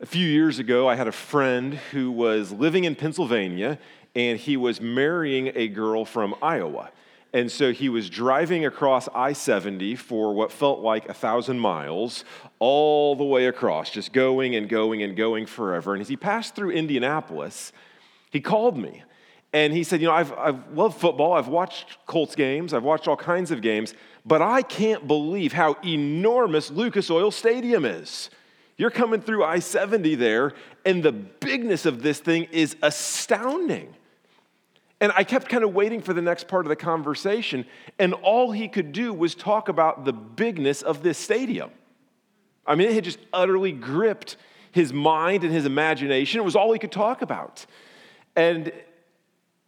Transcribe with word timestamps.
A 0.00 0.06
few 0.06 0.24
years 0.24 0.60
ago, 0.60 0.88
I 0.88 0.94
had 0.94 1.08
a 1.08 1.12
friend 1.12 1.74
who 1.74 2.12
was 2.12 2.52
living 2.52 2.84
in 2.84 2.94
Pennsylvania 2.94 3.80
and 4.14 4.38
he 4.38 4.56
was 4.56 4.80
marrying 4.80 5.50
a 5.56 5.66
girl 5.66 6.04
from 6.04 6.36
Iowa. 6.40 6.92
And 7.32 7.50
so 7.50 7.72
he 7.72 7.88
was 7.88 8.08
driving 8.08 8.64
across 8.64 9.08
I 9.12 9.32
70 9.32 9.96
for 9.96 10.32
what 10.32 10.52
felt 10.52 10.78
like 10.78 11.08
a 11.08 11.14
thousand 11.14 11.58
miles, 11.58 12.24
all 12.60 13.16
the 13.16 13.24
way 13.24 13.46
across, 13.46 13.90
just 13.90 14.12
going 14.12 14.54
and 14.54 14.68
going 14.68 15.02
and 15.02 15.16
going 15.16 15.46
forever. 15.46 15.94
And 15.94 16.00
as 16.00 16.06
he 16.06 16.16
passed 16.16 16.54
through 16.54 16.70
Indianapolis, 16.70 17.72
he 18.30 18.40
called 18.40 18.78
me 18.78 19.02
and 19.52 19.72
he 19.72 19.82
said, 19.82 20.00
You 20.00 20.06
know, 20.06 20.14
I've, 20.14 20.32
I've 20.34 20.76
loved 20.76 20.96
football, 20.96 21.32
I've 21.32 21.48
watched 21.48 22.06
Colts 22.06 22.36
games, 22.36 22.72
I've 22.72 22.84
watched 22.84 23.08
all 23.08 23.16
kinds 23.16 23.50
of 23.50 23.62
games, 23.62 23.94
but 24.24 24.42
I 24.42 24.62
can't 24.62 25.08
believe 25.08 25.52
how 25.52 25.74
enormous 25.84 26.70
Lucas 26.70 27.10
Oil 27.10 27.32
Stadium 27.32 27.84
is. 27.84 28.30
You're 28.78 28.90
coming 28.90 29.20
through 29.20 29.44
I 29.44 29.58
70 29.58 30.14
there, 30.14 30.54
and 30.84 31.02
the 31.02 31.12
bigness 31.12 31.84
of 31.84 32.00
this 32.00 32.20
thing 32.20 32.44
is 32.52 32.76
astounding. 32.80 33.94
And 35.00 35.12
I 35.16 35.24
kept 35.24 35.48
kind 35.48 35.64
of 35.64 35.74
waiting 35.74 36.00
for 36.00 36.12
the 36.12 36.22
next 36.22 36.48
part 36.48 36.64
of 36.64 36.70
the 36.70 36.76
conversation, 36.76 37.66
and 37.98 38.14
all 38.14 38.52
he 38.52 38.68
could 38.68 38.92
do 38.92 39.12
was 39.12 39.34
talk 39.34 39.68
about 39.68 40.04
the 40.04 40.12
bigness 40.12 40.82
of 40.82 41.02
this 41.02 41.18
stadium. 41.18 41.70
I 42.66 42.76
mean, 42.76 42.88
it 42.88 42.94
had 42.94 43.04
just 43.04 43.18
utterly 43.32 43.72
gripped 43.72 44.36
his 44.70 44.92
mind 44.92 45.42
and 45.42 45.52
his 45.52 45.66
imagination. 45.66 46.40
It 46.40 46.44
was 46.44 46.54
all 46.54 46.72
he 46.72 46.78
could 46.78 46.92
talk 46.92 47.22
about. 47.22 47.66
And 48.36 48.72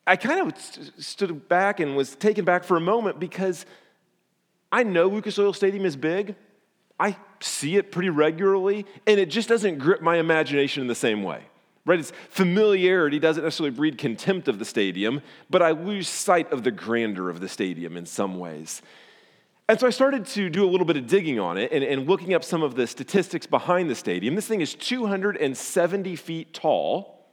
I 0.07 0.17
kind 0.17 0.41
of 0.41 1.03
stood 1.05 1.49
back 1.49 1.81
and 1.81 1.97
was 1.97 2.15
taken 2.15 2.45
back 2.45 2.63
for 2.63 2.77
a 2.77 2.81
moment 2.81 3.19
because 3.19 3.67
I 4.71 4.85
know 4.85 5.09
Lucas 5.09 5.39
Oil 5.39 5.53
Stadium 5.53 5.85
is 5.85 5.97
big. 5.97 6.37
I 7.01 7.17
see 7.41 7.77
it 7.77 7.91
pretty 7.91 8.11
regularly, 8.11 8.85
and 9.07 9.19
it 9.19 9.31
just 9.31 9.49
doesn't 9.49 9.79
grip 9.79 10.03
my 10.03 10.19
imagination 10.19 10.83
in 10.83 10.87
the 10.87 10.95
same 10.95 11.23
way. 11.23 11.43
Right? 11.87 11.99
Its 11.99 12.13
familiarity 12.29 13.19
doesn't 13.19 13.43
necessarily 13.43 13.75
breed 13.75 13.97
contempt 13.97 14.47
of 14.49 14.59
the 14.59 14.67
stadium, 14.67 15.23
but 15.49 15.63
I 15.63 15.71
lose 15.71 16.09
sight 16.09 16.53
of 16.53 16.63
the 16.63 16.71
grandeur 16.71 17.31
of 17.31 17.41
the 17.41 17.49
stadium 17.49 17.97
in 17.97 18.05
some 18.05 18.39
ways. 18.39 18.83
And 19.67 19.81
so 19.81 19.87
I 19.87 19.91
started 19.91 20.27
to 20.27 20.51
do 20.51 20.65
a 20.65 20.69
little 20.69 20.85
bit 20.85 20.99
of 20.99 21.07
digging 21.07 21.41
on 21.41 21.57
it 21.57 21.73
and, 21.73 21.83
and 21.83 22.07
looking 22.07 22.35
up 22.35 22.45
some 22.45 22.63
of 22.63 22.75
the 22.75 22.87
statistics 22.87 23.47
behind 23.47 23.89
the 23.89 23.95
stadium. 23.95 24.35
This 24.35 24.47
thing 24.47 24.61
is 24.61 24.75
270 24.75 26.17
feet 26.17 26.53
tall. 26.53 27.25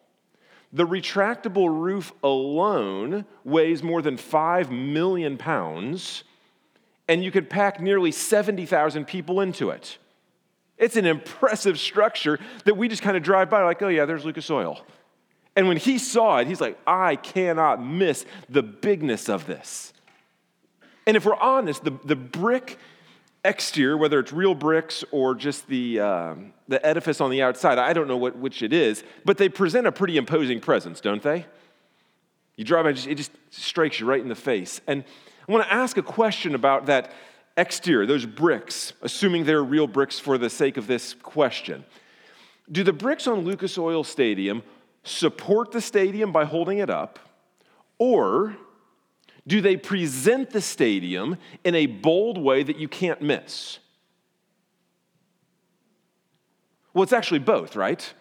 The 0.71 0.85
retractable 0.85 1.67
roof 1.67 2.13
alone 2.23 3.25
weighs 3.43 3.83
more 3.83 4.01
than 4.01 4.15
5 4.15 4.71
million 4.71 5.37
pounds 5.37 6.23
and 7.07 7.23
you 7.23 7.31
could 7.31 7.49
pack 7.49 7.79
nearly 7.79 8.11
70,000 8.11 9.05
people 9.05 9.41
into 9.41 9.69
it. 9.69 9.97
It's 10.77 10.95
an 10.95 11.05
impressive 11.05 11.79
structure 11.79 12.39
that 12.65 12.77
we 12.77 12.87
just 12.87 13.01
kind 13.01 13.17
of 13.17 13.23
drive 13.23 13.49
by, 13.49 13.63
like, 13.63 13.81
oh, 13.81 13.87
yeah, 13.87 14.05
there's 14.05 14.25
Lucas 14.25 14.49
Oil. 14.49 14.85
And 15.55 15.67
when 15.67 15.77
he 15.77 15.97
saw 15.97 16.37
it, 16.37 16.47
he's 16.47 16.61
like, 16.61 16.77
I 16.85 17.15
cannot 17.15 17.83
miss 17.83 18.25
the 18.47 18.61
bigness 18.61 19.27
of 19.27 19.47
this. 19.47 19.91
And 21.07 21.17
if 21.17 21.25
we're 21.25 21.35
honest, 21.35 21.83
the, 21.83 21.97
the 22.03 22.15
brick 22.15 22.77
exterior, 23.43 23.97
whether 23.97 24.19
it's 24.19 24.31
real 24.31 24.53
bricks 24.53 25.03
or 25.11 25.33
just 25.33 25.67
the, 25.67 25.99
uh, 25.99 26.35
the 26.67 26.85
edifice 26.85 27.21
on 27.21 27.31
the 27.31 27.41
outside, 27.41 27.79
I 27.79 27.93
don't 27.93 28.07
know 28.07 28.17
what, 28.17 28.37
which 28.37 28.61
it 28.61 28.73
is, 28.73 29.03
but 29.25 29.37
they 29.37 29.49
present 29.49 29.87
a 29.87 29.91
pretty 29.91 30.17
imposing 30.17 30.59
presence, 30.59 31.01
don't 31.01 31.23
they? 31.23 31.45
You 32.55 32.63
drive 32.63 32.83
by, 32.83 32.89
it 32.89 33.15
just 33.15 33.31
strikes 33.49 33.99
you 33.99 34.05
right 34.05 34.21
in 34.21 34.27
the 34.27 34.35
face. 34.35 34.81
And 34.85 35.05
I 35.47 35.51
want 35.51 35.63
to 35.65 35.73
ask 35.73 35.97
a 35.97 36.03
question 36.03 36.55
about 36.55 36.87
that 36.87 37.11
exterior, 37.55 38.05
those 38.05 38.25
bricks, 38.25 38.93
assuming 39.01 39.45
they're 39.45 39.63
real 39.63 39.87
bricks 39.87 40.19
for 40.19 40.37
the 40.37 40.49
sake 40.49 40.77
of 40.77 40.87
this 40.87 41.13
question. 41.13 41.85
Do 42.71 42.83
the 42.83 42.93
bricks 42.93 43.27
on 43.27 43.39
Lucas 43.41 43.77
Oil 43.77 44.03
Stadium 44.03 44.61
support 45.03 45.71
the 45.71 45.79
stadium 45.79 46.31
by 46.33 46.43
holding 46.43 46.79
it 46.79 46.89
up, 46.89 47.19
or 47.97 48.57
do 49.47 49.61
they 49.61 49.77
present 49.77 50.49
the 50.49 50.59
stadium 50.59 51.37
in 51.63 51.75
a 51.75 51.85
bold 51.85 52.37
way 52.37 52.63
that 52.63 52.77
you 52.77 52.89
can't 52.89 53.21
miss? 53.21 53.79
Well, 56.93 57.03
it's 57.03 57.13
actually 57.13 57.39
both, 57.39 57.75
right? 57.75 58.13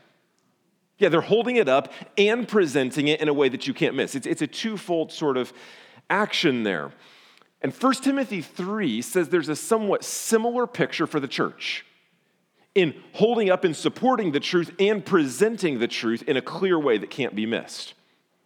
Yeah, 0.99 1.09
they're 1.09 1.21
holding 1.21 1.57
it 1.57 1.69
up 1.69 1.93
and 2.17 2.47
presenting 2.47 3.09
it 3.09 3.21
in 3.21 3.29
a 3.29 3.35
way 3.35 3.49
that 3.49 3.67
you 3.67 3.75
can't 3.75 3.97
miss. 3.97 4.15
It's, 4.15 4.27
it's 4.27 4.43
a 4.43 4.47
twofold 4.47 5.11
sort 5.11 5.37
of 5.37 5.53
action 6.09 6.63
there. 6.63 6.93
And 7.63 7.73
1 7.73 7.95
Timothy 7.95 8.43
3 8.43 9.03
says 9.03 9.29
there's 9.29 9.49
a 9.49 9.57
somewhat 9.57 10.05
similar 10.05 10.67
picture 10.67 11.07
for 11.07 11.21
the 11.21 11.29
church 11.29 11.85
in 12.75 12.95
holding 13.15 13.51
up 13.51 13.65
and 13.65 13.75
supporting 13.75 14.33
the 14.33 14.41
truth 14.41 14.71
and 14.79 15.05
presenting 15.05 15.79
the 15.79 15.89
truth 15.89 16.23
in 16.29 16.37
a 16.37 16.43
clear 16.43 16.79
way 16.79 16.99
that 16.99 17.11
can't 17.11 17.35
be 17.35 17.47
missed. 17.47 17.95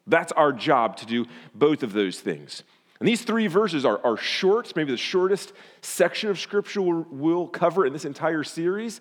That's 0.06 0.32
our 0.32 0.53
job 0.53 0.97
to 0.99 1.06
do 1.06 1.26
both 1.54 1.82
of 1.82 1.93
those 1.93 2.20
things. 2.20 2.62
And 3.00 3.09
these 3.09 3.22
three 3.22 3.49
verses 3.49 3.84
are, 3.84 4.00
are 4.04 4.16
short, 4.16 4.75
maybe 4.76 4.93
the 4.93 4.99
shortest 4.99 5.53
section 5.81 6.31
of 6.31 6.38
scripture 6.38 6.82
we'll, 6.82 7.06
we'll 7.10 7.49
cover 7.49 7.87
in 7.87 7.93
this 7.93 8.04
entire 8.04 8.44
series, 8.44 9.00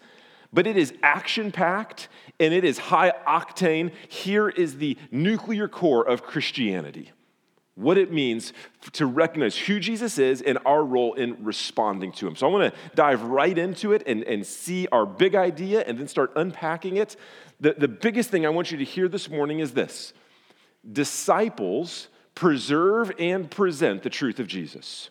but 0.52 0.66
it 0.66 0.78
is 0.78 0.94
action 1.04 1.52
packed 1.52 2.08
and 2.40 2.54
it 2.54 2.64
is 2.64 2.80
high 2.80 3.14
octane. 3.28 3.92
Here 4.08 4.50
is 4.50 4.78
the 4.78 4.98
nuclear 5.12 5.68
core 5.68 6.08
of 6.08 6.24
Christianity 6.24 7.12
what 7.80 7.98
it 7.98 8.12
means 8.12 8.52
to 8.92 9.06
recognize 9.06 9.58
who 9.58 9.80
Jesus 9.80 10.18
is 10.18 10.42
and 10.42 10.60
our 10.66 10.84
role 10.84 11.14
in 11.14 11.44
responding 11.44 12.12
to 12.14 12.28
him. 12.28 12.36
So 12.36 12.48
I 12.48 12.52
want 12.52 12.74
to 12.74 12.80
dive 12.94 13.24
right 13.24 13.58
into 13.58 13.94
it 13.94 14.04
and, 14.06 14.24
and 14.24 14.46
see 14.46 14.88
our 14.92 15.06
big 15.06 15.34
idea 15.34 15.84
and 15.88 15.98
then 15.98 16.08
start 16.08 16.34
unpacking 16.36 16.98
it. 16.98 17.16
The, 17.62 17.76
the 17.78 17.88
biggest 17.88 18.30
thing 18.30 18.46
I 18.46 18.50
want 18.50 18.72
you 18.72 18.78
to 18.78 18.84
hear 18.84 19.08
this 19.08 19.30
morning 19.30 19.60
is 19.60 19.72
this 19.72 20.14
disciples 20.92 22.10
preserve 22.36 23.12
and 23.18 23.50
present 23.50 24.04
the 24.04 24.10
truth 24.10 24.40
of 24.40 24.48
Jesus. 24.48 25.10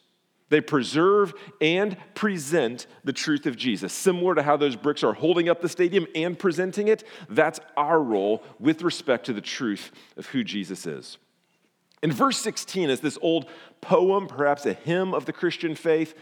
They 0.50 0.60
preserve 0.62 1.34
and 1.60 1.96
present 2.14 2.86
the 3.04 3.12
truth 3.12 3.44
of 3.46 3.56
Jesus. 3.56 3.92
Similar 3.92 4.34
to 4.36 4.42
how 4.42 4.56
those 4.56 4.76
bricks 4.76 5.04
are 5.04 5.12
holding 5.12 5.48
up 5.48 5.60
the 5.60 5.68
stadium 5.68 6.06
and 6.14 6.38
presenting 6.38 6.88
it, 6.88 7.04
that's 7.28 7.60
our 7.76 8.02
role 8.02 8.42
with 8.58 8.82
respect 8.82 9.26
to 9.26 9.34
the 9.34 9.42
truth 9.42 9.90
of 10.16 10.26
who 10.26 10.42
Jesus 10.42 10.86
is. 10.86 11.18
In 12.03 12.12
verse 12.12 12.38
16 12.38 12.91
is 12.91 13.00
this 13.00 13.19
old 13.22 13.47
poem, 13.81 14.26
perhaps 14.26 14.66
a 14.66 14.72
hymn 14.72 15.14
of 15.14 15.25
the 15.25 15.32
Christian 15.32 15.75
faith, 15.75 16.14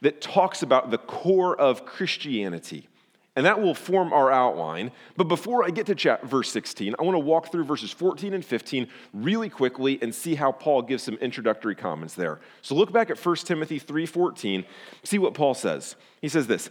that 0.00 0.20
talks 0.20 0.62
about 0.62 0.90
the 0.90 0.98
core 0.98 1.58
of 1.58 1.86
Christianity. 1.86 2.88
And 3.36 3.46
that 3.46 3.60
will 3.60 3.74
form 3.74 4.12
our 4.12 4.30
outline. 4.30 4.92
But 5.16 5.24
before 5.24 5.64
I 5.64 5.70
get 5.70 5.86
to 5.86 5.94
chat, 5.96 6.24
verse 6.24 6.50
16, 6.52 6.94
I 6.98 7.02
want 7.02 7.16
to 7.16 7.20
walk 7.20 7.50
through 7.50 7.64
verses 7.64 7.90
14 7.90 8.32
and 8.32 8.44
15 8.44 8.86
really 9.12 9.48
quickly 9.48 9.98
and 10.00 10.14
see 10.14 10.36
how 10.36 10.52
Paul 10.52 10.82
gives 10.82 11.02
some 11.02 11.16
introductory 11.16 11.74
comments 11.74 12.14
there. 12.14 12.38
So 12.62 12.76
look 12.76 12.92
back 12.92 13.10
at 13.10 13.18
1 13.18 13.36
Timothy 13.44 13.80
3:14, 13.80 14.64
see 15.02 15.18
what 15.18 15.34
Paul 15.34 15.54
says. 15.54 15.96
He 16.20 16.28
says 16.28 16.46
this, 16.46 16.70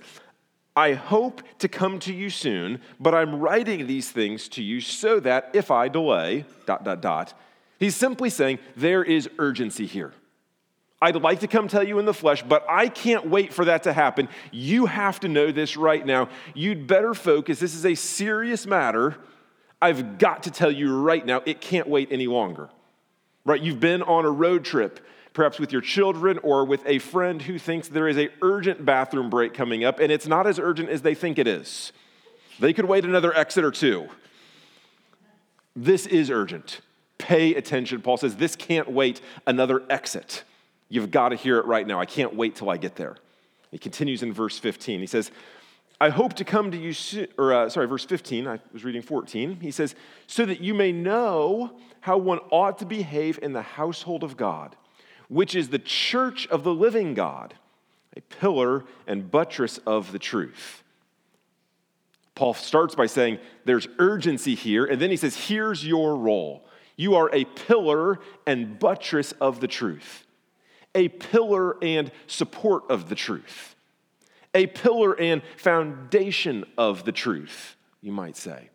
I 0.75 0.93
hope 0.93 1.43
to 1.59 1.67
come 1.67 1.99
to 1.99 2.13
you 2.13 2.29
soon, 2.29 2.79
but 2.99 3.13
I'm 3.13 3.39
writing 3.39 3.85
these 3.85 4.09
things 4.09 4.47
to 4.49 4.63
you 4.63 4.79
so 4.79 5.19
that 5.19 5.51
if 5.53 5.69
I 5.69 5.87
delay, 5.87 6.45
dot, 6.65 6.83
dot, 6.83 7.01
dot, 7.01 7.33
He's 7.79 7.95
simply 7.95 8.29
saying 8.29 8.59
there 8.75 9.03
is 9.03 9.29
urgency 9.37 9.85
here. 9.85 10.13
I'd 11.01 11.17
like 11.17 11.41
to 11.41 11.47
come 11.47 11.67
tell 11.67 11.83
you 11.83 11.99
in 11.99 12.05
the 12.05 12.13
flesh, 12.13 12.43
but 12.43 12.65
I 12.69 12.87
can't 12.87 13.27
wait 13.27 13.53
for 13.53 13.65
that 13.65 13.83
to 13.83 13.91
happen. 13.91 14.29
You 14.51 14.85
have 14.85 15.19
to 15.19 15.27
know 15.27 15.51
this 15.51 15.75
right 15.75 16.05
now. 16.05 16.29
You'd 16.53 16.87
better 16.87 17.13
focus. 17.13 17.59
This 17.59 17.75
is 17.75 17.85
a 17.85 17.95
serious 17.95 18.65
matter. 18.65 19.17
I've 19.81 20.17
got 20.17 20.43
to 20.43 20.51
tell 20.51 20.71
you 20.71 20.97
right 20.97 21.25
now, 21.25 21.41
it 21.45 21.59
can't 21.59 21.89
wait 21.89 22.07
any 22.09 22.27
longer. 22.27 22.69
Right? 23.43 23.61
You've 23.61 23.81
been 23.81 24.01
on 24.01 24.23
a 24.23 24.31
road 24.31 24.63
trip, 24.63 25.05
perhaps 25.33 25.59
with 25.59 25.73
your 25.73 25.81
children 25.81 26.37
or 26.37 26.63
with 26.63 26.85
a 26.85 26.99
friend 26.99 27.41
who 27.41 27.59
thinks 27.59 27.89
there 27.89 28.07
is 28.07 28.17
a 28.17 28.29
urgent 28.41 28.85
bathroom 28.85 29.29
break 29.29 29.53
coming 29.53 29.83
up, 29.83 29.99
and 29.99 30.09
it's 30.09 30.25
not 30.25 30.47
as 30.47 30.57
urgent 30.57 30.87
as 30.87 31.01
they 31.01 31.15
think 31.15 31.37
it 31.37 31.47
is. 31.47 31.91
They 32.61 32.71
could 32.71 32.85
wait 32.85 33.03
another 33.03 33.35
exit 33.35 33.65
or 33.65 33.71
two. 33.71 34.07
This 35.75 36.05
is 36.05 36.29
urgent. 36.29 36.79
Pay 37.23 37.55
attention. 37.55 38.01
Paul 38.01 38.17
says, 38.17 38.35
This 38.35 38.57
can't 38.57 38.91
wait 38.91 39.21
another 39.47 39.81
exit. 39.89 40.43
You've 40.89 41.09
got 41.09 41.29
to 41.29 41.37
hear 41.37 41.57
it 41.57 41.65
right 41.65 41.87
now. 41.87 41.97
I 41.97 42.05
can't 42.05 42.35
wait 42.35 42.57
till 42.57 42.69
I 42.69 42.75
get 42.75 42.97
there. 42.97 43.15
He 43.71 43.77
continues 43.77 44.23
in 44.23 44.33
verse 44.33 44.59
15. 44.59 44.99
He 44.99 45.07
says, 45.07 45.31
I 46.01 46.09
hope 46.09 46.33
to 46.33 46.43
come 46.43 46.69
to 46.71 46.77
you 46.77 46.91
soon, 46.91 47.27
or 47.37 47.53
uh, 47.53 47.69
sorry, 47.69 47.87
verse 47.87 48.03
15, 48.03 48.45
I 48.45 48.59
was 48.73 48.83
reading 48.83 49.01
14. 49.01 49.61
He 49.61 49.71
says, 49.71 49.95
so 50.27 50.45
that 50.45 50.59
you 50.59 50.73
may 50.73 50.91
know 50.91 51.71
how 52.01 52.17
one 52.17 52.39
ought 52.51 52.79
to 52.79 52.85
behave 52.85 53.39
in 53.41 53.53
the 53.53 53.61
household 53.61 54.21
of 54.21 54.35
God, 54.35 54.75
which 55.29 55.55
is 55.55 55.69
the 55.69 55.79
church 55.79 56.45
of 56.47 56.65
the 56.65 56.73
living 56.73 57.13
God, 57.13 57.53
a 58.17 58.21
pillar 58.21 58.83
and 59.07 59.31
buttress 59.31 59.77
of 59.87 60.11
the 60.11 60.19
truth. 60.19 60.83
Paul 62.35 62.53
starts 62.53 62.95
by 62.95 63.05
saying, 63.05 63.39
There's 63.63 63.87
urgency 63.97 64.55
here, 64.55 64.83
and 64.83 64.99
then 65.01 65.09
he 65.09 65.15
says, 65.15 65.37
Here's 65.37 65.87
your 65.87 66.17
role. 66.17 66.65
You 66.95 67.15
are 67.15 67.29
a 67.33 67.45
pillar 67.45 68.19
and 68.45 68.77
buttress 68.77 69.31
of 69.33 69.59
the 69.59 69.67
truth, 69.67 70.25
a 70.93 71.07
pillar 71.09 71.83
and 71.83 72.11
support 72.27 72.83
of 72.89 73.09
the 73.09 73.15
truth, 73.15 73.75
a 74.53 74.67
pillar 74.67 75.19
and 75.19 75.41
foundation 75.57 76.65
of 76.77 77.03
the 77.05 77.11
truth. 77.11 77.75
you 78.01 78.11
might 78.11 78.37
say. 78.37 78.69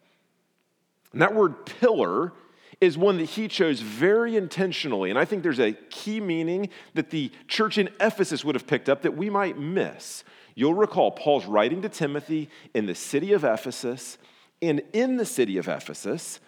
And 1.13 1.23
that 1.23 1.35
word 1.35 1.67
pillar 1.67 2.33
is 2.81 2.97
one 2.97 3.19
that 3.19 3.25
he 3.25 3.49
chose 3.49 3.81
very 3.81 4.37
intentionally. 4.37 5.11
And 5.11 5.19
I 5.19 5.25
think 5.25 5.43
there's 5.43 5.59
a 5.59 5.73
key 5.73 6.21
meaning 6.21 6.69
that 6.95 7.11
the 7.11 7.33
church 7.49 7.79
in 7.79 7.89
Ephesus 8.01 8.45
would 8.45 8.55
have 8.55 8.67
picked 8.67 8.89
up 8.89 9.03
that 9.03 9.17
we 9.17 9.31
might 9.31 9.59
miss. 9.59 10.23
You'll 10.55 10.75
recall 10.75 11.11
Paul's 11.11 11.47
writing 11.47 11.83
to 11.83 11.89
Timothy 11.89 12.49
in 12.75 12.87
the 12.87 12.95
city 12.95 13.33
of 13.33 13.45
Ephesus. 13.45 14.19
And 14.61 14.83
in 14.93 15.17
the 15.17 15.25
city 15.25 15.59
of 15.59 15.69
Ephesus, 15.69 16.41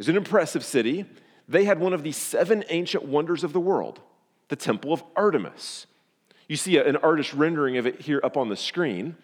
is 0.00 0.08
an 0.08 0.16
impressive 0.16 0.64
city. 0.64 1.04
They 1.46 1.64
had 1.64 1.78
one 1.78 1.92
of 1.92 2.02
the 2.02 2.10
seven 2.10 2.64
ancient 2.70 3.04
wonders 3.04 3.44
of 3.44 3.52
the 3.52 3.60
world, 3.60 4.00
the 4.48 4.56
Temple 4.56 4.94
of 4.94 5.04
Artemis. 5.14 5.86
You 6.48 6.56
see 6.56 6.78
an 6.78 6.96
artist 6.96 7.32
rendering 7.34 7.76
of 7.76 7.86
it 7.86 8.00
here 8.00 8.20
up 8.24 8.36
on 8.36 8.48
the 8.48 8.56
screen. 8.56 9.14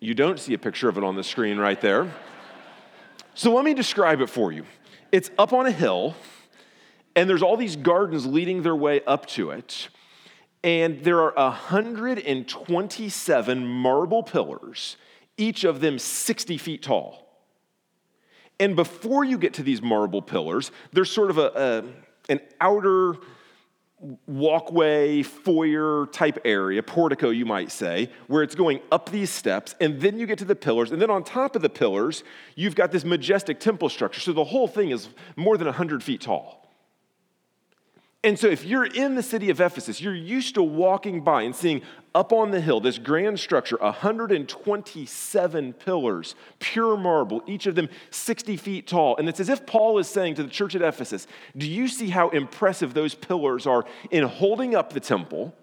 You 0.00 0.14
don't 0.14 0.40
see 0.40 0.54
a 0.54 0.58
picture 0.58 0.88
of 0.88 0.96
it 0.96 1.04
on 1.04 1.14
the 1.16 1.22
screen 1.22 1.58
right 1.58 1.78
there. 1.80 2.12
So 3.34 3.54
let 3.54 3.64
me 3.64 3.74
describe 3.74 4.22
it 4.22 4.30
for 4.30 4.50
you. 4.50 4.64
It's 5.12 5.30
up 5.38 5.52
on 5.52 5.66
a 5.66 5.70
hill, 5.70 6.16
and 7.14 7.28
there's 7.28 7.42
all 7.42 7.58
these 7.58 7.76
gardens 7.76 8.26
leading 8.26 8.62
their 8.62 8.74
way 8.74 9.02
up 9.06 9.26
to 9.26 9.50
it. 9.50 9.90
And 10.64 11.04
there 11.04 11.20
are 11.20 11.34
127 11.34 13.66
marble 13.66 14.22
pillars, 14.22 14.96
each 15.36 15.64
of 15.64 15.80
them 15.80 15.98
60 15.98 16.56
feet 16.56 16.82
tall. 16.82 17.29
And 18.60 18.76
before 18.76 19.24
you 19.24 19.38
get 19.38 19.54
to 19.54 19.64
these 19.64 19.82
marble 19.82 20.22
pillars, 20.22 20.70
there's 20.92 21.10
sort 21.10 21.30
of 21.30 21.38
a, 21.38 21.82
a 22.28 22.32
an 22.32 22.40
outer 22.60 23.16
walkway, 24.26 25.22
foyer 25.22 26.06
type 26.06 26.38
area, 26.44 26.82
portico, 26.82 27.30
you 27.30 27.44
might 27.44 27.70
say, 27.70 28.10
where 28.28 28.42
it's 28.42 28.54
going 28.54 28.80
up 28.90 29.10
these 29.10 29.30
steps, 29.30 29.74
and 29.80 30.00
then 30.00 30.18
you 30.18 30.26
get 30.26 30.38
to 30.38 30.44
the 30.44 30.54
pillars, 30.54 30.90
and 30.92 31.02
then 31.02 31.10
on 31.10 31.22
top 31.22 31.54
of 31.54 31.62
the 31.62 31.68
pillars, 31.68 32.24
you've 32.54 32.74
got 32.74 32.92
this 32.92 33.04
majestic 33.04 33.60
temple 33.60 33.88
structure. 33.88 34.20
So 34.20 34.32
the 34.32 34.44
whole 34.44 34.68
thing 34.68 34.90
is 34.90 35.08
more 35.36 35.58
than 35.58 35.66
100 35.66 36.02
feet 36.02 36.22
tall. 36.22 36.59
And 38.22 38.38
so, 38.38 38.48
if 38.48 38.66
you're 38.66 38.84
in 38.84 39.14
the 39.14 39.22
city 39.22 39.48
of 39.48 39.60
Ephesus, 39.62 39.98
you're 39.98 40.14
used 40.14 40.54
to 40.56 40.62
walking 40.62 41.22
by 41.22 41.40
and 41.42 41.56
seeing 41.56 41.80
up 42.14 42.34
on 42.34 42.50
the 42.50 42.60
hill 42.60 42.78
this 42.80 42.98
grand 42.98 43.40
structure 43.40 43.78
127 43.78 45.72
pillars, 45.74 46.34
pure 46.58 46.98
marble, 46.98 47.42
each 47.46 47.66
of 47.66 47.76
them 47.76 47.88
60 48.10 48.58
feet 48.58 48.86
tall. 48.86 49.16
And 49.16 49.26
it's 49.26 49.40
as 49.40 49.48
if 49.48 49.64
Paul 49.64 49.98
is 49.98 50.06
saying 50.06 50.34
to 50.34 50.42
the 50.42 50.50
church 50.50 50.74
at 50.74 50.82
Ephesus, 50.82 51.26
Do 51.56 51.66
you 51.66 51.88
see 51.88 52.10
how 52.10 52.28
impressive 52.28 52.92
those 52.92 53.14
pillars 53.14 53.66
are 53.66 53.86
in 54.10 54.24
holding 54.24 54.74
up 54.74 54.92
the 54.92 55.00
temple 55.00 55.54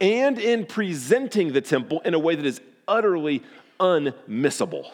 and 0.00 0.38
in 0.38 0.66
presenting 0.66 1.52
the 1.52 1.60
temple 1.60 2.00
in 2.04 2.14
a 2.14 2.18
way 2.18 2.36
that 2.36 2.46
is 2.46 2.60
utterly 2.86 3.42
unmissable? 3.80 4.88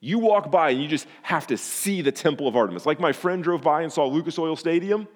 You 0.00 0.18
walk 0.18 0.50
by 0.50 0.70
and 0.70 0.80
you 0.80 0.88
just 0.88 1.08
have 1.22 1.46
to 1.48 1.58
see 1.58 2.00
the 2.00 2.12
temple 2.12 2.48
of 2.48 2.56
Artemis. 2.56 2.86
Like 2.86 3.00
my 3.00 3.12
friend 3.12 3.42
drove 3.42 3.60
by 3.60 3.82
and 3.82 3.92
saw 3.92 4.06
Lucas 4.06 4.38
Oil 4.38 4.56
Stadium. 4.56 5.08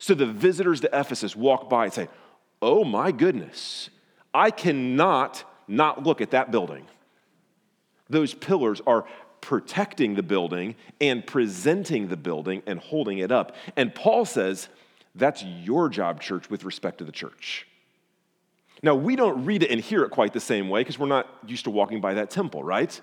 So 0.00 0.14
the 0.14 0.26
visitors 0.26 0.80
to 0.80 0.88
Ephesus 0.98 1.36
walk 1.36 1.70
by 1.70 1.84
and 1.84 1.92
say, 1.92 2.08
Oh 2.60 2.84
my 2.84 3.12
goodness, 3.12 3.90
I 4.34 4.50
cannot 4.50 5.44
not 5.68 6.02
look 6.02 6.20
at 6.20 6.32
that 6.32 6.50
building. 6.50 6.86
Those 8.08 8.34
pillars 8.34 8.82
are 8.86 9.04
protecting 9.40 10.14
the 10.14 10.22
building 10.22 10.74
and 11.00 11.24
presenting 11.24 12.08
the 12.08 12.16
building 12.16 12.62
and 12.66 12.80
holding 12.80 13.18
it 13.18 13.30
up. 13.30 13.54
And 13.76 13.94
Paul 13.94 14.24
says, 14.24 14.68
That's 15.14 15.44
your 15.44 15.90
job, 15.90 16.20
church, 16.20 16.50
with 16.50 16.64
respect 16.64 16.98
to 16.98 17.04
the 17.04 17.12
church. 17.12 17.66
Now, 18.82 18.94
we 18.94 19.16
don't 19.16 19.44
read 19.44 19.62
it 19.62 19.70
and 19.70 19.80
hear 19.80 20.02
it 20.04 20.10
quite 20.10 20.32
the 20.32 20.40
same 20.40 20.70
way 20.70 20.80
because 20.80 20.98
we're 20.98 21.08
not 21.08 21.28
used 21.46 21.64
to 21.64 21.70
walking 21.70 22.00
by 22.00 22.14
that 22.14 22.30
temple, 22.30 22.64
right? 22.64 22.98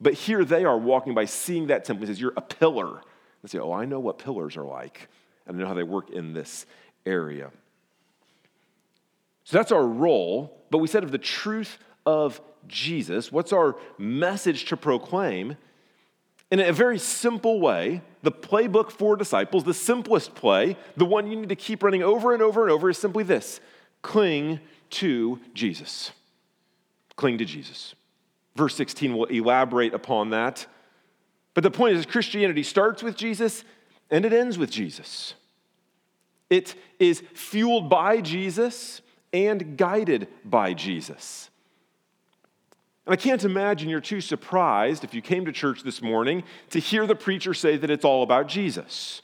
But 0.00 0.14
here 0.14 0.44
they 0.44 0.64
are 0.64 0.76
walking 0.76 1.14
by, 1.14 1.26
seeing 1.26 1.68
that 1.68 1.84
temple. 1.84 2.06
He 2.06 2.12
says, 2.12 2.20
You're 2.20 2.34
a 2.36 2.42
pillar. 2.42 3.02
They 3.42 3.48
say, 3.48 3.58
Oh, 3.60 3.72
I 3.72 3.84
know 3.84 4.00
what 4.00 4.18
pillars 4.18 4.56
are 4.56 4.64
like 4.64 5.08
and 5.46 5.56
I 5.56 5.60
know 5.60 5.66
how 5.66 5.74
they 5.74 5.82
work 5.82 6.10
in 6.10 6.32
this 6.32 6.66
area. 7.06 7.50
So 9.44 9.58
that's 9.58 9.72
our 9.72 9.86
role, 9.86 10.58
but 10.70 10.78
we 10.78 10.88
said 10.88 11.04
of 11.04 11.12
the 11.12 11.18
truth 11.18 11.78
of 12.06 12.40
Jesus, 12.66 13.30
what's 13.30 13.52
our 13.52 13.76
message 13.98 14.64
to 14.66 14.76
proclaim? 14.76 15.56
In 16.50 16.60
a 16.60 16.72
very 16.72 16.98
simple 16.98 17.60
way, 17.60 18.02
the 18.22 18.32
playbook 18.32 18.90
for 18.90 19.16
disciples, 19.16 19.64
the 19.64 19.74
simplest 19.74 20.34
play, 20.34 20.76
the 20.96 21.04
one 21.04 21.30
you 21.30 21.36
need 21.36 21.48
to 21.50 21.56
keep 21.56 21.82
running 21.82 22.02
over 22.02 22.32
and 22.32 22.42
over 22.42 22.62
and 22.62 22.70
over, 22.70 22.88
is 22.88 22.98
simply 22.98 23.24
this 23.24 23.60
cling 24.02 24.60
to 24.90 25.40
Jesus. 25.52 26.12
Cling 27.16 27.38
to 27.38 27.44
Jesus. 27.44 27.94
Verse 28.56 28.74
16 28.76 29.16
will 29.16 29.24
elaborate 29.26 29.94
upon 29.94 30.30
that. 30.30 30.66
But 31.54 31.64
the 31.64 31.70
point 31.70 31.96
is, 31.96 32.06
Christianity 32.06 32.62
starts 32.62 33.02
with 33.02 33.16
Jesus 33.16 33.64
and 34.14 34.24
it 34.24 34.32
ends 34.32 34.56
with 34.56 34.70
Jesus. 34.70 35.34
It 36.48 36.76
is 37.00 37.24
fueled 37.34 37.90
by 37.90 38.20
Jesus 38.20 39.02
and 39.32 39.76
guided 39.76 40.28
by 40.44 40.72
Jesus. 40.72 41.50
And 43.06 43.12
I 43.12 43.16
can't 43.16 43.42
imagine 43.42 43.88
you're 43.88 44.00
too 44.00 44.20
surprised 44.20 45.02
if 45.02 45.14
you 45.14 45.20
came 45.20 45.44
to 45.46 45.52
church 45.52 45.82
this 45.82 46.00
morning 46.00 46.44
to 46.70 46.78
hear 46.78 47.08
the 47.08 47.16
preacher 47.16 47.52
say 47.54 47.76
that 47.76 47.90
it's 47.90 48.04
all 48.04 48.22
about 48.22 48.46
Jesus. 48.46 49.20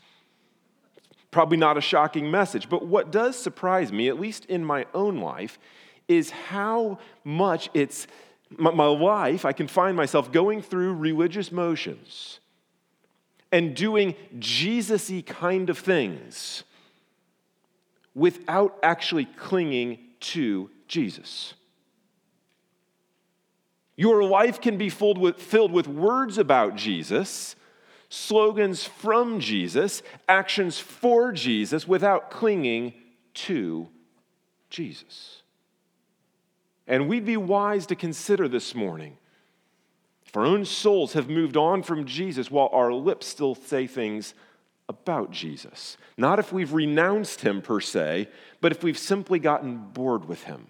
Probably 1.31 1.56
not 1.56 1.78
a 1.78 1.81
shocking 1.81 2.28
message, 2.28 2.69
but 2.69 2.84
what 2.84 3.12
does 3.12 3.37
surprise 3.37 3.92
me, 3.92 4.08
at 4.08 4.19
least 4.19 4.44
in 4.46 4.64
my 4.64 4.87
own 4.92 5.20
life, 5.20 5.60
is 6.08 6.31
how 6.31 6.98
much 7.22 7.70
it's 7.75 8.08
my, 8.58 8.87
life, 8.87 9.44
I 9.44 9.52
can 9.52 9.69
find 9.69 9.96
myself 9.96 10.32
going 10.32 10.62
through 10.62 10.94
religious 10.94 11.52
motions 11.52 12.39
and 13.52 13.75
doing 13.75 14.14
Jesus 14.38 15.11
y 15.11 15.23
kind 15.26 15.70
of 15.70 15.79
things 15.79 16.64
without 18.14 18.79
actually 18.82 19.25
clinging 19.25 19.99
to 20.20 20.70
Jesus. 20.88 21.55
Your 23.97 24.25
life 24.25 24.61
can 24.61 24.79
be 24.79 24.88
filled 24.88 25.19
with, 25.19 25.37
filled 25.37 25.73
with 25.73 25.87
words 25.87 26.38
about 26.38 26.75
Jesus, 26.75 27.55
slogans 28.08 28.85
from 28.85 29.41
Jesus, 29.41 30.02
actions 30.29 30.79
for 30.79 31.32
Jesus, 31.32 31.87
without 31.87 32.31
clinging 32.31 32.94
to 33.35 33.88
Jesus. 34.70 35.43
And 36.87 37.08
we'd 37.08 37.26
be 37.26 37.37
wise 37.37 37.87
to 37.87 37.94
consider 37.94 38.49
this 38.49 38.75
morning 38.75 39.16
our 40.37 40.44
own 40.44 40.64
souls 40.64 41.14
have 41.14 41.28
moved 41.28 41.56
on 41.56 41.82
from 41.82 42.04
Jesus 42.04 42.50
while 42.50 42.70
our 42.72 42.92
lips 42.92 43.26
still 43.26 43.54
say 43.54 43.87
things 43.87 44.34
about 44.88 45.30
Jesus. 45.30 45.96
Not 46.16 46.38
if 46.38 46.52
we've 46.52 46.72
renounced 46.72 47.40
him 47.40 47.62
per 47.62 47.80
se, 47.80 48.28
but 48.60 48.72
if 48.72 48.82
we've 48.82 48.99
simply 48.99 49.38
gotten 49.38 49.76
bored 49.92 50.26
with 50.26 50.44
him. 50.44 50.66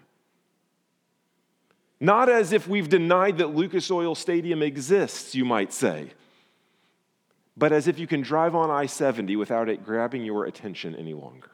Not 1.99 2.29
as 2.29 2.51
if 2.51 2.67
we've 2.67 2.89
denied 2.89 3.37
that 3.37 3.55
Lucas 3.55 3.91
Oil 3.91 4.15
Stadium 4.15 4.63
exists, 4.63 5.35
you 5.35 5.45
might 5.45 5.71
say, 5.71 6.11
but 7.55 7.71
as 7.71 7.87
if 7.87 7.99
you 7.99 8.07
can 8.07 8.21
drive 8.21 8.55
on 8.55 8.71
I 8.71 8.87
70 8.87 9.35
without 9.35 9.69
it 9.69 9.83
grabbing 9.83 10.23
your 10.25 10.45
attention 10.45 10.95
any 10.95 11.13
longer. 11.13 11.51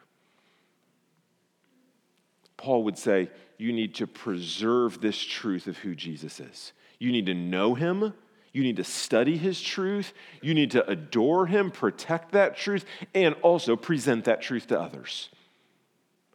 Paul 2.56 2.84
would 2.84 2.96
say, 2.98 3.30
You 3.58 3.72
need 3.72 3.94
to 3.96 4.06
preserve 4.06 5.00
this 5.00 5.18
truth 5.18 5.66
of 5.66 5.76
who 5.78 5.94
Jesus 5.94 6.40
is. 6.40 6.72
You 6.98 7.12
need 7.12 7.26
to 7.26 7.34
know 7.34 7.74
him. 7.74 8.14
You 8.52 8.62
need 8.62 8.76
to 8.76 8.84
study 8.84 9.36
his 9.36 9.60
truth. 9.60 10.12
You 10.42 10.54
need 10.54 10.72
to 10.72 10.88
adore 10.88 11.46
him, 11.46 11.70
protect 11.70 12.32
that 12.32 12.56
truth, 12.56 12.84
and 13.14 13.34
also 13.42 13.76
present 13.76 14.24
that 14.24 14.42
truth 14.42 14.68
to 14.68 14.80
others. 14.80 15.28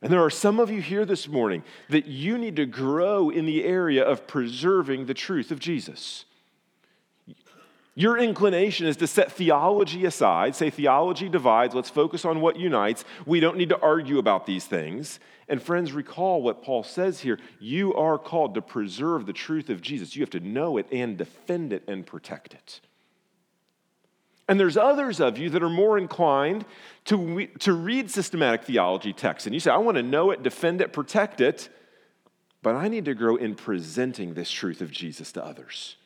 And 0.01 0.11
there 0.11 0.23
are 0.23 0.29
some 0.29 0.59
of 0.59 0.69
you 0.69 0.81
here 0.81 1.05
this 1.05 1.27
morning 1.27 1.63
that 1.89 2.05
you 2.07 2.37
need 2.37 2.57
to 2.57 2.65
grow 2.65 3.29
in 3.29 3.45
the 3.45 3.63
area 3.63 4.03
of 4.03 4.27
preserving 4.27 5.05
the 5.05 5.13
truth 5.13 5.49
of 5.49 5.59
Jesus. 5.59 6.25
Your 7.95 8.17
inclination 8.17 8.87
is 8.87 8.97
to 8.97 9.07
set 9.07 9.31
theology 9.31 10.05
aside, 10.05 10.55
say 10.55 10.71
theology 10.71 11.29
divides, 11.29 11.75
let's 11.75 11.91
focus 11.91 12.25
on 12.25 12.41
what 12.41 12.57
unites. 12.57 13.05
We 13.25 13.39
don't 13.39 13.57
need 13.57 13.69
to 13.69 13.79
argue 13.79 14.17
about 14.17 14.47
these 14.47 14.65
things. 14.65 15.19
And 15.47 15.61
friends, 15.61 15.91
recall 15.91 16.41
what 16.41 16.63
Paul 16.63 16.83
says 16.83 17.19
here. 17.19 17.37
You 17.59 17.93
are 17.93 18.17
called 18.17 18.55
to 18.55 18.61
preserve 18.61 19.27
the 19.27 19.33
truth 19.33 19.69
of 19.69 19.81
Jesus. 19.81 20.15
You 20.15 20.23
have 20.23 20.31
to 20.31 20.39
know 20.39 20.77
it 20.77 20.87
and 20.91 21.17
defend 21.17 21.71
it 21.71 21.83
and 21.87 22.05
protect 22.05 22.53
it. 22.55 22.81
And 24.47 24.59
there's 24.59 24.75
others 24.75 25.19
of 25.19 25.37
you 25.37 25.51
that 25.51 25.61
are 25.61 25.69
more 25.69 25.97
inclined 25.97 26.65
to, 27.05 27.47
to 27.59 27.73
read 27.73 28.09
systematic 28.09 28.63
theology 28.63 29.13
texts. 29.13 29.45
And 29.45 29.53
you 29.53 29.59
say, 29.59 29.71
I 29.71 29.77
want 29.77 29.97
to 29.97 30.03
know 30.03 30.31
it, 30.31 30.41
defend 30.41 30.81
it, 30.81 30.91
protect 30.93 31.41
it, 31.41 31.69
but 32.63 32.75
I 32.75 32.87
need 32.87 33.05
to 33.05 33.13
grow 33.13 33.35
in 33.35 33.55
presenting 33.55 34.33
this 34.33 34.49
truth 34.49 34.81
of 34.81 34.91
Jesus 34.91 35.31
to 35.33 35.45
others. 35.45 35.97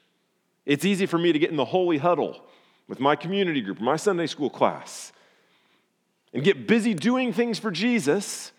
It's 0.68 0.84
easy 0.84 1.06
for 1.06 1.18
me 1.18 1.32
to 1.32 1.40
get 1.40 1.50
in 1.50 1.56
the 1.56 1.66
holy 1.66 1.98
huddle 1.98 2.44
with 2.90 3.00
my 3.00 3.16
community 3.16 3.62
group, 3.62 3.80
my 3.80 3.96
Sunday 3.96 4.28
school 4.28 4.50
class, 4.50 5.14
and 6.34 6.44
get 6.44 6.68
busy 6.68 6.94
doing 6.94 7.32
things 7.32 7.58
for 7.58 7.72
Jesus 7.72 8.52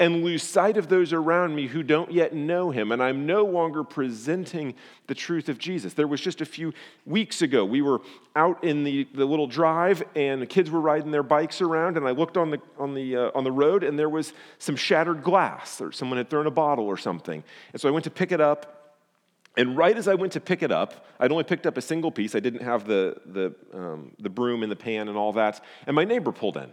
and 0.00 0.24
lose 0.24 0.42
sight 0.42 0.78
of 0.78 0.88
those 0.88 1.12
around 1.12 1.54
me 1.54 1.66
who 1.66 1.82
don't 1.82 2.10
yet 2.10 2.32
know 2.32 2.70
him. 2.70 2.92
And 2.92 3.02
I'm 3.02 3.26
no 3.26 3.44
longer 3.44 3.84
presenting 3.84 4.74
the 5.06 5.14
truth 5.14 5.50
of 5.50 5.58
Jesus. 5.58 5.92
There 5.92 6.06
was 6.06 6.22
just 6.22 6.40
a 6.40 6.46
few 6.46 6.72
weeks 7.04 7.42
ago, 7.42 7.62
we 7.62 7.82
were 7.82 8.00
out 8.34 8.64
in 8.64 8.84
the, 8.84 9.06
the 9.12 9.26
little 9.26 9.48
drive, 9.48 10.02
and 10.14 10.40
the 10.40 10.46
kids 10.46 10.70
were 10.70 10.80
riding 10.80 11.10
their 11.10 11.22
bikes 11.22 11.60
around, 11.60 11.98
and 11.98 12.06
I 12.06 12.12
looked 12.12 12.38
on 12.38 12.50
the, 12.50 12.60
on, 12.78 12.94
the, 12.94 13.16
uh, 13.16 13.30
on 13.34 13.44
the 13.44 13.52
road, 13.52 13.82
and 13.84 13.98
there 13.98 14.08
was 14.08 14.32
some 14.58 14.76
shattered 14.76 15.22
glass, 15.22 15.78
or 15.78 15.92
someone 15.92 16.16
had 16.16 16.30
thrown 16.30 16.46
a 16.46 16.50
bottle 16.50 16.86
or 16.86 16.96
something. 16.96 17.44
And 17.74 17.82
so 17.82 17.86
I 17.86 17.92
went 17.92 18.04
to 18.04 18.10
pick 18.10 18.32
it 18.32 18.40
up. 18.40 18.77
And 19.58 19.76
right 19.76 19.96
as 19.96 20.08
I 20.08 20.14
went 20.14 20.32
to 20.34 20.40
pick 20.40 20.62
it 20.62 20.72
up, 20.72 21.04
I'd 21.18 21.32
only 21.32 21.44
picked 21.44 21.66
up 21.66 21.76
a 21.76 21.82
single 21.82 22.12
piece. 22.12 22.34
I 22.34 22.40
didn't 22.40 22.62
have 22.62 22.86
the, 22.86 23.16
the, 23.26 23.54
um, 23.74 24.12
the 24.20 24.30
broom 24.30 24.62
and 24.62 24.72
the 24.72 24.76
pan 24.76 25.08
and 25.08 25.18
all 25.18 25.32
that. 25.32 25.62
And 25.86 25.94
my 25.94 26.04
neighbor 26.04 26.32
pulled 26.32 26.56
in 26.56 26.70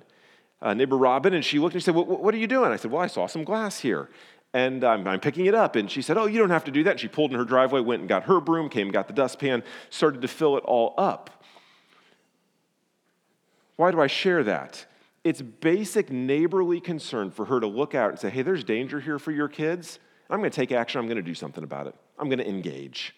uh, 0.61 0.73
neighbor 0.73 0.97
Robin, 0.97 1.33
and 1.33 1.43
she 1.43 1.59
looked 1.59 1.75
and 1.75 1.81
she 1.81 1.85
said, 1.85 1.95
What 1.95 2.33
are 2.33 2.37
you 2.37 2.47
doing? 2.47 2.71
I 2.71 2.75
said, 2.75 2.91
Well, 2.91 3.01
I 3.01 3.07
saw 3.07 3.27
some 3.27 3.43
glass 3.43 3.79
here. 3.79 4.09
And 4.53 4.85
I'm, 4.85 5.05
I'm 5.05 5.19
picking 5.19 5.47
it 5.47 5.53
up. 5.53 5.75
And 5.75 5.91
she 5.91 6.01
said, 6.01 6.17
Oh, 6.17 6.27
you 6.27 6.39
don't 6.39 6.49
have 6.49 6.63
to 6.65 6.71
do 6.71 6.83
that. 6.83 6.91
And 6.91 6.99
she 6.99 7.07
pulled 7.07 7.31
in 7.31 7.37
her 7.37 7.43
driveway, 7.43 7.81
went 7.81 7.99
and 8.01 8.09
got 8.09 8.23
her 8.23 8.39
broom, 8.39 8.69
came, 8.69 8.89
got 8.89 9.07
the 9.07 9.13
dustpan, 9.13 9.63
started 9.89 10.21
to 10.21 10.27
fill 10.27 10.57
it 10.57 10.63
all 10.63 10.93
up. 10.97 11.43
Why 13.75 13.91
do 13.91 13.99
I 13.99 14.07
share 14.07 14.43
that? 14.43 14.85
It's 15.23 15.41
basic 15.41 16.09
neighborly 16.09 16.79
concern 16.79 17.31
for 17.31 17.45
her 17.45 17.59
to 17.59 17.67
look 17.67 17.93
out 17.93 18.11
and 18.11 18.19
say, 18.19 18.29
Hey, 18.29 18.41
there's 18.41 18.63
danger 18.63 18.99
here 18.99 19.19
for 19.19 19.31
your 19.31 19.47
kids. 19.47 19.99
I'm 20.29 20.39
going 20.39 20.51
to 20.51 20.55
take 20.55 20.71
action. 20.71 20.99
I'm 20.99 21.07
going 21.07 21.17
to 21.17 21.23
do 21.23 21.35
something 21.35 21.63
about 21.63 21.87
it. 21.87 21.95
I'm 22.17 22.29
going 22.29 22.39
to 22.39 22.47
engage. 22.47 23.13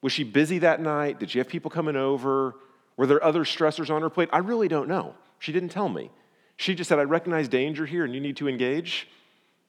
Was 0.00 0.12
she 0.12 0.24
busy 0.24 0.58
that 0.58 0.80
night? 0.80 1.20
Did 1.20 1.30
she 1.30 1.38
have 1.38 1.48
people 1.48 1.70
coming 1.70 1.96
over? 1.96 2.56
Were 2.96 3.06
there 3.06 3.22
other 3.22 3.44
stressors 3.44 3.88
on 3.88 4.02
her 4.02 4.10
plate? 4.10 4.28
I 4.32 4.38
really 4.38 4.68
don't 4.68 4.88
know. 4.88 5.14
She 5.38 5.52
didn't 5.52 5.70
tell 5.70 5.88
me. 5.88 6.10
She 6.56 6.74
just 6.74 6.88
said, 6.88 6.98
I 6.98 7.02
recognize 7.02 7.48
danger 7.48 7.86
here 7.86 8.04
and 8.04 8.14
you 8.14 8.20
need 8.20 8.36
to 8.36 8.48
engage, 8.48 9.08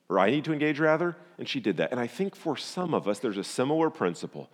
or 0.10 0.20
I 0.20 0.30
need 0.30 0.46
to 0.46 0.54
engage 0.54 0.80
rather, 0.80 1.16
and 1.38 1.48
she 1.48 1.60
did 1.60 1.78
that. 1.78 1.92
And 1.92 2.00
I 2.00 2.08
think 2.08 2.36
for 2.36 2.58
some 2.58 2.94
of 2.94 3.08
us, 3.08 3.20
there's 3.20 3.38
a 3.38 3.44
similar 3.44 3.90
principle. 3.90 4.50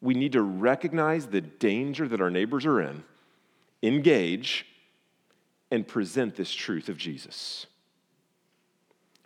We 0.00 0.14
need 0.14 0.32
to 0.32 0.42
recognize 0.42 1.26
the 1.26 1.40
danger 1.40 2.08
that 2.08 2.20
our 2.20 2.30
neighbors 2.30 2.66
are 2.66 2.80
in, 2.80 3.04
engage, 3.82 4.66
and 5.70 5.86
present 5.86 6.36
this 6.36 6.52
truth 6.52 6.88
of 6.88 6.98
Jesus. 6.98 7.66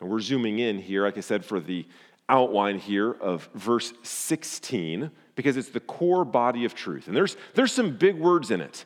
And 0.00 0.10
we're 0.10 0.20
zooming 0.20 0.58
in 0.58 0.78
here, 0.78 1.04
like 1.04 1.16
I 1.16 1.22
said, 1.22 1.44
for 1.44 1.58
the 1.58 1.86
outline 2.28 2.78
here 2.78 3.12
of 3.12 3.48
verse 3.54 3.92
16, 4.02 5.10
because 5.34 5.56
it's 5.56 5.68
the 5.68 5.80
core 5.80 6.24
body 6.24 6.64
of 6.64 6.74
truth. 6.74 7.06
And 7.06 7.16
there's, 7.16 7.36
there's 7.54 7.72
some 7.72 7.96
big 7.96 8.16
words 8.16 8.50
in 8.50 8.60
it. 8.60 8.84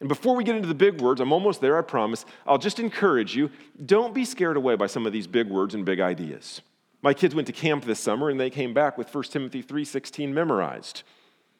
And 0.00 0.08
before 0.08 0.36
we 0.36 0.44
get 0.44 0.56
into 0.56 0.68
the 0.68 0.74
big 0.74 1.00
words, 1.00 1.20
I'm 1.20 1.32
almost 1.32 1.60
there, 1.60 1.78
I 1.78 1.82
promise. 1.82 2.26
I'll 2.46 2.58
just 2.58 2.78
encourage 2.78 3.34
you 3.34 3.50
don't 3.84 4.12
be 4.12 4.24
scared 4.24 4.56
away 4.56 4.76
by 4.76 4.86
some 4.86 5.06
of 5.06 5.12
these 5.12 5.26
big 5.26 5.48
words 5.48 5.74
and 5.74 5.84
big 5.84 6.00
ideas. 6.00 6.60
My 7.02 7.14
kids 7.14 7.34
went 7.34 7.46
to 7.46 7.52
camp 7.52 7.84
this 7.84 8.00
summer 8.00 8.28
and 8.28 8.38
they 8.38 8.50
came 8.50 8.74
back 8.74 8.98
with 8.98 9.14
1 9.14 9.24
Timothy 9.24 9.62
3:16 9.62 10.32
memorized. 10.34 11.02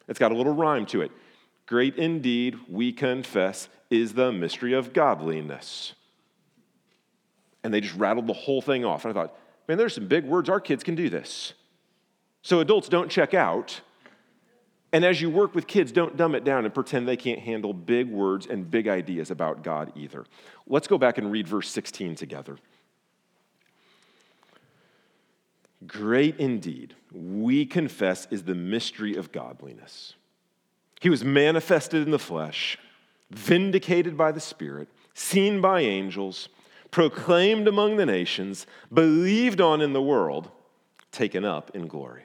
It's 0.09 0.19
got 0.19 0.33
a 0.33 0.37
little 0.37 0.53
rhyme 0.53 0.87
to 0.87 1.01
it. 1.01 1.13
Great 1.67 1.97
indeed, 1.97 2.59
we 2.69 2.93
confess, 2.93 3.69
is 3.91 4.15
the 4.15 4.33
mystery 4.33 4.73
of 4.73 4.93
godliness. 4.93 5.95
And 7.65 7.73
they 7.73 7.81
just 7.81 7.97
rattled 7.97 8.27
the 8.27 8.33
whole 8.33 8.61
thing 8.61 8.85
off. 8.85 9.05
And 9.05 9.17
I 9.17 9.21
thought, 9.21 9.37
man, 9.69 9.79
there's 9.79 9.95
some 9.95 10.09
big 10.09 10.25
words. 10.25 10.49
Our 10.49 10.61
kids 10.61 10.85
can 10.85 10.95
do 10.95 11.09
this. 11.09 11.55
So 12.43 12.61
adults 12.61 12.89
don't 12.89 13.11
check 13.11 13.35
out. 13.35 13.81
And 14.93 15.05
as 15.05 15.21
you 15.21 15.29
work 15.29 15.55
with 15.55 15.67
kids, 15.67 15.93
don't 15.93 16.17
dumb 16.17 16.35
it 16.35 16.45
down 16.45 16.65
and 16.65 16.73
pretend 16.73 17.07
they 17.07 17.17
can't 17.17 17.41
handle 17.41 17.73
big 17.73 18.09
words 18.09 18.47
and 18.47 18.71
big 18.71 18.89
ideas 18.89 19.31
about 19.31 19.63
God 19.63 19.93
either. 19.97 20.25
Let's 20.67 20.87
go 20.87 20.97
back 20.97 21.19
and 21.19 21.31
read 21.31 21.49
verse 21.49 21.69
16 21.69 22.15
together. 22.15 22.57
Great 25.87 26.39
indeed, 26.39 26.95
we 27.13 27.67
confess, 27.67 28.27
is 28.31 28.45
the 28.45 28.55
mystery 28.55 29.17
of 29.17 29.33
godliness. 29.33 30.15
He 31.01 31.11
was 31.11 31.25
manifested 31.25 32.03
in 32.03 32.11
the 32.11 32.19
flesh, 32.19 32.79
vindicated 33.31 34.17
by 34.17 34.33
the 34.33 34.41
Spirit, 34.41 34.89
seen 35.15 35.61
by 35.61 35.81
angels, 35.81 36.49
proclaimed 36.91 37.69
among 37.69 37.97
the 37.97 38.07
nations, 38.07 38.67
believed 38.93 39.61
on 39.61 39.81
in 39.81 39.93
the 39.93 40.03
world, 40.03 40.51
taken 41.11 41.45
up 41.45 41.71
in 41.75 41.87
glory. 41.87 42.23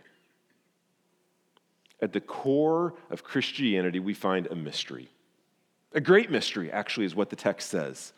At 2.01 2.13
the 2.13 2.21
core 2.21 2.95
of 3.09 3.23
Christianity, 3.23 3.99
we 3.99 4.13
find 4.13 4.47
a 4.47 4.55
mystery. 4.55 5.09
A 5.93 6.01
great 6.01 6.31
mystery, 6.31 6.71
actually, 6.71 7.05
is 7.05 7.15
what 7.15 7.29
the 7.29 7.35
text 7.35 7.69
says. 7.69 8.13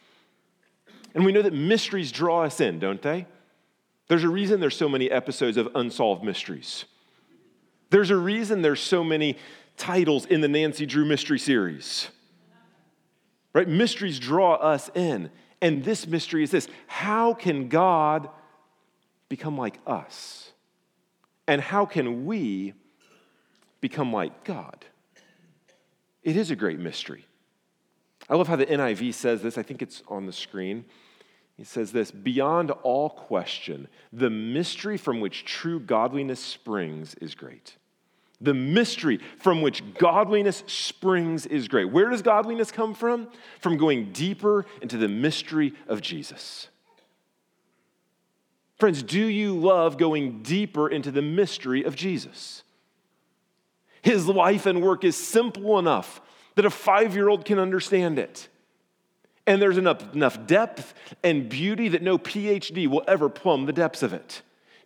And 1.13 1.25
we 1.25 1.31
know 1.31 1.41
that 1.41 1.53
mysteries 1.53 2.12
draw 2.12 2.43
us 2.43 2.59
in, 2.59 2.79
don't 2.79 3.01
they? 3.01 3.27
There's 4.07 4.23
a 4.23 4.29
reason 4.29 4.59
there's 4.59 4.77
so 4.77 4.89
many 4.89 5.09
episodes 5.09 5.57
of 5.57 5.69
unsolved 5.75 6.23
mysteries. 6.23 6.85
There's 7.89 8.09
a 8.09 8.17
reason 8.17 8.62
there's 8.62 8.81
so 8.81 9.03
many 9.03 9.38
titles 9.77 10.25
in 10.25 10.41
the 10.41 10.47
Nancy 10.47 10.85
Drew 10.85 11.05
mystery 11.05 11.39
series. 11.39 12.09
Right? 13.53 13.67
Mysteries 13.67 14.19
draw 14.19 14.55
us 14.55 14.89
in. 14.95 15.29
And 15.63 15.82
this 15.82 16.05
mystery 16.05 16.43
is 16.43 16.51
this 16.51 16.67
how 16.88 17.34
can 17.34 17.70
God 17.70 18.29
become 19.29 19.58
like 19.58 19.79
us? 19.88 20.51
And 21.48 21.62
how 21.62 21.86
can 21.86 22.25
we 22.25 22.74
become 23.79 24.12
like 24.12 24.43
God? 24.43 24.86
It 26.22 26.36
is 26.36 26.51
a 26.51 26.55
great 26.58 26.79
mystery. 26.79 27.25
I 28.29 28.36
love 28.36 28.50
how 28.50 28.58
the 28.58 28.65
NIV 28.65 29.13
says 29.13 29.41
this. 29.41 29.58
I 29.58 29.63
think 29.63 29.82
it's 29.82 30.03
on 30.10 30.25
the 30.25 30.34
screen. 30.34 30.84
He 31.55 31.63
says 31.63 31.93
this 31.93 32.12
Beyond 32.12 32.72
all 32.72 33.10
question, 33.10 33.88
the 34.12 34.29
mystery 34.29 34.98
from 34.98 35.22
which 35.22 35.46
true 35.46 35.79
godliness 35.79 36.41
springs 36.41 37.15
is 37.15 37.36
great. 37.36 37.77
The 38.43 38.53
mystery 38.53 39.19
from 39.39 39.62
which 39.62 39.81
godliness 39.95 40.63
springs 40.67 41.45
is 41.45 41.67
great. 41.67 41.85
Where 41.85 42.09
does 42.09 42.21
godliness 42.21 42.71
come 42.71 42.93
from? 42.93 43.29
From 43.59 43.77
going 43.77 44.12
deeper 44.12 44.65
into 44.81 44.97
the 44.97 45.07
mystery 45.07 45.73
of 45.88 46.01
Jesus. 46.01 46.67
Friends, 48.77 49.01
do 49.01 49.25
you 49.25 49.57
love 49.57 49.97
going 49.97 50.43
deeper 50.43 50.89
into 50.89 51.09
the 51.09 51.21
mystery 51.21 51.83
of 51.83 51.95
Jesus? 51.95 52.63
His 54.01 54.27
life 54.27 54.65
and 54.65 54.81
work 54.81 55.05
is 55.05 55.15
simple 55.15 55.79
enough 55.79 56.19
that 56.55 56.65
a 56.65 56.69
five 56.69 57.15
year 57.15 57.29
old 57.29 57.45
can 57.45 57.59
understand 57.59 58.19
it. 58.19 58.50
And 59.47 59.62
there's 59.62 59.77
enough, 59.77 60.13
enough 60.13 60.45
depth 60.45 60.93
and 61.23 61.47
beauty 61.47 61.88
that 61.89 62.01
no 62.01 62.17
PhD 62.17 62.88
will 62.88 63.03
ever 63.07 63.29
plumb 63.29 63.65
the 63.65 63.73
depths 63.73 64.03
of 64.03 64.12
it. 64.12 64.41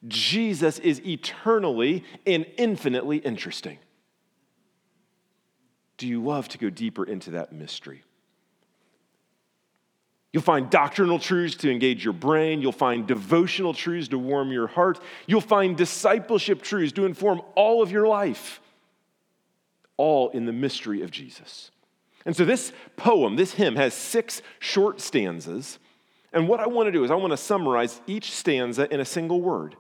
Jesus 0.08 0.80
is 0.80 1.02
eternally 1.06 2.04
and 2.26 2.46
infinitely 2.58 3.18
interesting. 3.18 3.80
Do 5.98 6.08
you 6.08 6.24
love 6.24 6.48
to 6.50 6.58
go 6.58 6.70
deeper 6.70 7.04
into 7.04 7.32
that 7.32 7.52
mystery? 7.52 8.04
You'll 10.32 10.44
find 10.44 10.70
doctrinal 10.70 11.18
truths 11.18 11.56
to 11.58 11.72
engage 11.72 12.04
your 12.04 12.14
brain. 12.14 12.62
You'll 12.62 12.72
find 12.72 13.08
devotional 13.08 13.74
truths 13.74 14.10
to 14.10 14.20
warm 14.20 14.52
your 14.52 14.68
heart. 14.68 15.00
You'll 15.26 15.42
find 15.42 15.76
discipleship 15.76 16.62
truths 16.62 16.94
to 16.94 17.06
inform 17.06 17.42
all 17.56 17.82
of 17.82 17.92
your 17.92 18.08
life 18.08 18.62
all 19.98 20.30
in 20.30 20.46
the 20.46 20.54
mystery 20.54 21.02
of 21.02 21.10
Jesus. 21.10 21.72
And 22.26 22.36
so 22.36 22.46
this 22.46 22.72
poem, 22.98 23.36
this 23.36 23.54
hymn, 23.54 23.76
has 23.78 23.94
six 23.94 24.42
short 24.60 25.02
stanzas. 25.02 25.80
And 26.32 26.48
what 26.48 26.60
I 26.60 26.68
want 26.68 26.88
to 26.88 26.92
do 26.92 27.04
is 27.04 27.10
I 27.10 27.16
want 27.16 27.32
to 27.32 27.38
summarize 27.38 28.00
each 28.06 28.32
stanza 28.32 28.94
in 28.94 29.00
a 29.00 29.06
single 29.06 29.42
word. 29.42 29.76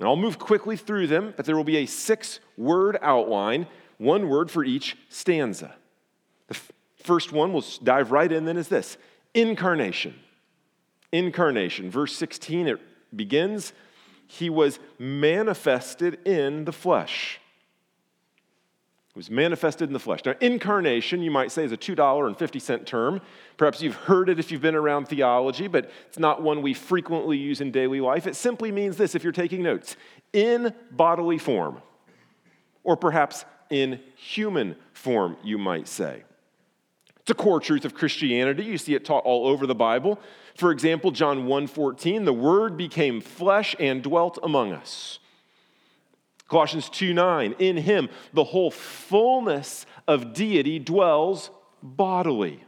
And 0.00 0.08
I'll 0.08 0.16
move 0.16 0.38
quickly 0.38 0.78
through 0.78 1.08
them, 1.08 1.34
but 1.36 1.44
there 1.44 1.54
will 1.54 1.62
be 1.62 1.76
a 1.76 1.86
six 1.86 2.40
word 2.56 2.98
outline, 3.02 3.66
one 3.98 4.30
word 4.30 4.50
for 4.50 4.64
each 4.64 4.96
stanza. 5.10 5.74
The 6.48 6.54
f- 6.54 6.72
first 7.04 7.32
one, 7.32 7.52
we'll 7.52 7.66
dive 7.84 8.10
right 8.10 8.32
in 8.32 8.46
then, 8.46 8.56
is 8.56 8.68
this 8.68 8.96
incarnation. 9.34 10.14
Incarnation. 11.12 11.90
Verse 11.90 12.16
16, 12.16 12.68
it 12.68 12.80
begins 13.14 13.74
He 14.26 14.48
was 14.48 14.78
manifested 14.98 16.26
in 16.26 16.64
the 16.64 16.72
flesh. 16.72 17.38
It 19.10 19.16
was 19.16 19.30
manifested 19.30 19.88
in 19.88 19.92
the 19.92 19.98
flesh. 19.98 20.20
Now, 20.24 20.34
incarnation, 20.40 21.20
you 21.20 21.32
might 21.32 21.50
say, 21.50 21.64
is 21.64 21.72
a 21.72 21.76
$2.50 21.76 22.86
term. 22.86 23.20
Perhaps 23.56 23.82
you've 23.82 23.96
heard 23.96 24.28
it 24.28 24.38
if 24.38 24.52
you've 24.52 24.62
been 24.62 24.76
around 24.76 25.06
theology, 25.06 25.66
but 25.66 25.90
it's 26.06 26.18
not 26.18 26.42
one 26.42 26.62
we 26.62 26.74
frequently 26.74 27.36
use 27.36 27.60
in 27.60 27.72
daily 27.72 28.00
life. 28.00 28.28
It 28.28 28.36
simply 28.36 28.70
means 28.70 28.96
this 28.96 29.16
if 29.16 29.24
you're 29.24 29.32
taking 29.32 29.64
notes 29.64 29.96
in 30.32 30.72
bodily 30.92 31.38
form, 31.38 31.82
or 32.84 32.96
perhaps 32.96 33.44
in 33.68 34.00
human 34.16 34.76
form, 34.92 35.36
you 35.42 35.58
might 35.58 35.88
say. 35.88 36.22
It's 37.20 37.30
a 37.30 37.34
core 37.34 37.60
truth 37.60 37.84
of 37.84 37.94
Christianity. 37.94 38.64
You 38.64 38.76
see 38.76 38.94
it 38.94 39.04
taught 39.04 39.24
all 39.24 39.46
over 39.46 39.66
the 39.66 39.74
Bible. 39.74 40.18
For 40.56 40.72
example, 40.72 41.12
John 41.12 41.46
1:14, 41.46 42.24
the 42.24 42.32
word 42.32 42.76
became 42.76 43.20
flesh 43.20 43.76
and 43.78 44.02
dwelt 44.02 44.38
among 44.42 44.72
us. 44.72 45.19
Colossians 46.50 46.90
2 46.90 47.14
9, 47.14 47.54
in 47.60 47.76
him 47.76 48.08
the 48.34 48.44
whole 48.44 48.70
fullness 48.70 49.86
of 50.08 50.34
deity 50.34 50.78
dwells 50.78 51.50
bodily. 51.82 52.62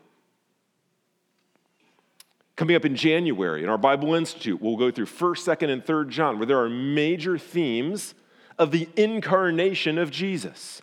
Coming 2.55 2.77
up 2.77 2.85
in 2.85 2.95
January 2.95 3.63
in 3.63 3.69
our 3.69 3.79
Bible 3.79 4.15
Institute, 4.15 4.63
we'll 4.63 4.77
go 4.77 4.91
through 4.91 5.07
1st, 5.07 5.57
2nd, 5.57 5.71
and 5.71 5.85
3rd 5.85 6.11
John, 6.11 6.39
where 6.39 6.47
there 6.47 6.61
are 6.61 6.69
major 6.69 7.37
themes 7.37 8.15
of 8.57 8.71
the 8.71 8.89
incarnation 8.97 9.99
of 9.99 10.11
Jesus. 10.11 10.81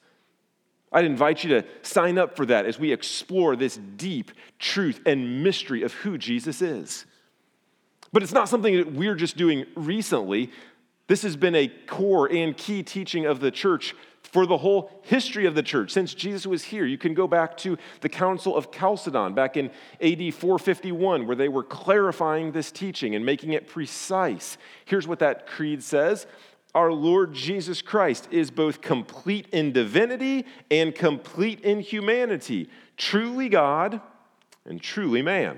I'd 0.91 1.06
invite 1.06 1.44
you 1.44 1.51
to 1.51 1.65
sign 1.84 2.18
up 2.18 2.36
for 2.36 2.46
that 2.48 2.65
as 2.65 2.79
we 2.79 2.91
explore 2.91 3.56
this 3.56 3.77
deep 3.77 4.32
truth 4.58 5.00
and 5.06 5.44
mystery 5.44 5.84
of 5.84 5.94
who 5.94 6.18
Jesus 6.18 6.62
is. 6.62 7.06
But 8.12 8.24
it's 8.24 8.34
not 8.34 8.50
something 8.50 8.75
that 8.75 8.91
we're 8.91 9.15
just 9.15 9.38
doing 9.38 9.65
recently. 9.75 10.51
This 11.09 11.23
has 11.23 11.35
been 11.35 11.55
a 11.55 11.67
core 11.87 12.31
and 12.31 12.55
key 12.55 12.83
teaching 12.83 13.25
of 13.25 13.39
the 13.39 13.49
church 13.49 13.95
for 14.21 14.45
the 14.45 14.59
whole 14.59 14.91
history 15.05 15.47
of 15.47 15.55
the 15.55 15.63
church 15.63 15.89
since 15.89 16.13
Jesus 16.13 16.45
was 16.45 16.65
here. 16.65 16.85
You 16.85 16.99
can 16.99 17.15
go 17.15 17.27
back 17.27 17.57
to 17.57 17.79
the 18.01 18.09
Council 18.09 18.55
of 18.55 18.71
Chalcedon 18.71 19.33
back 19.33 19.57
in 19.57 19.71
AD 20.01 20.35
451, 20.35 21.25
where 21.25 21.35
they 21.35 21.47
were 21.47 21.63
clarifying 21.63 22.51
this 22.51 22.71
teaching 22.71 23.15
and 23.15 23.25
making 23.25 23.53
it 23.53 23.67
precise. 23.67 24.59
Here's 24.85 25.07
what 25.07 25.17
that 25.17 25.47
creed 25.47 25.81
says 25.81 26.27
Our 26.75 26.91
Lord 26.91 27.33
Jesus 27.33 27.81
Christ 27.81 28.27
is 28.29 28.51
both 28.51 28.79
complete 28.79 29.47
in 29.51 29.71
divinity 29.71 30.45
and 30.69 30.93
complete 30.93 31.61
in 31.61 31.79
humanity, 31.79 32.69
truly 32.97 33.49
God 33.49 33.99
and 34.63 34.79
truly 34.79 35.23
man. 35.23 35.57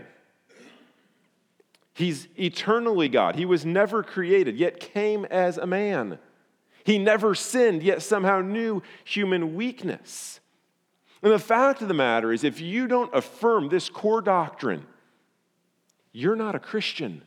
He's 1.94 2.28
eternally 2.40 3.10
God. 3.10 3.36
He 3.36 3.46
was 3.46 3.66
never 3.66 4.04
created, 4.04 4.58
yet 4.58 4.80
came 4.80 5.26
as 5.26 5.58
a 5.58 5.68
man. 5.68 6.20
He 6.84 6.98
never 6.98 7.36
sinned, 7.36 7.84
yet 7.84 8.02
somehow 8.02 8.42
knew 8.42 8.82
human 9.04 9.56
weakness. 9.56 10.40
And 11.22 11.32
the 11.32 11.40
fact 11.40 11.82
of 11.82 11.88
the 11.88 11.94
matter 11.94 12.32
is, 12.32 12.44
if 12.44 12.60
you 12.60 12.88
don't 12.88 13.14
affirm 13.14 13.70
this 13.70 13.90
core 13.90 14.22
doctrine, 14.22 14.86
you're 16.12 16.36
not 16.36 16.56
a 16.56 16.60
Christian. 16.60 17.22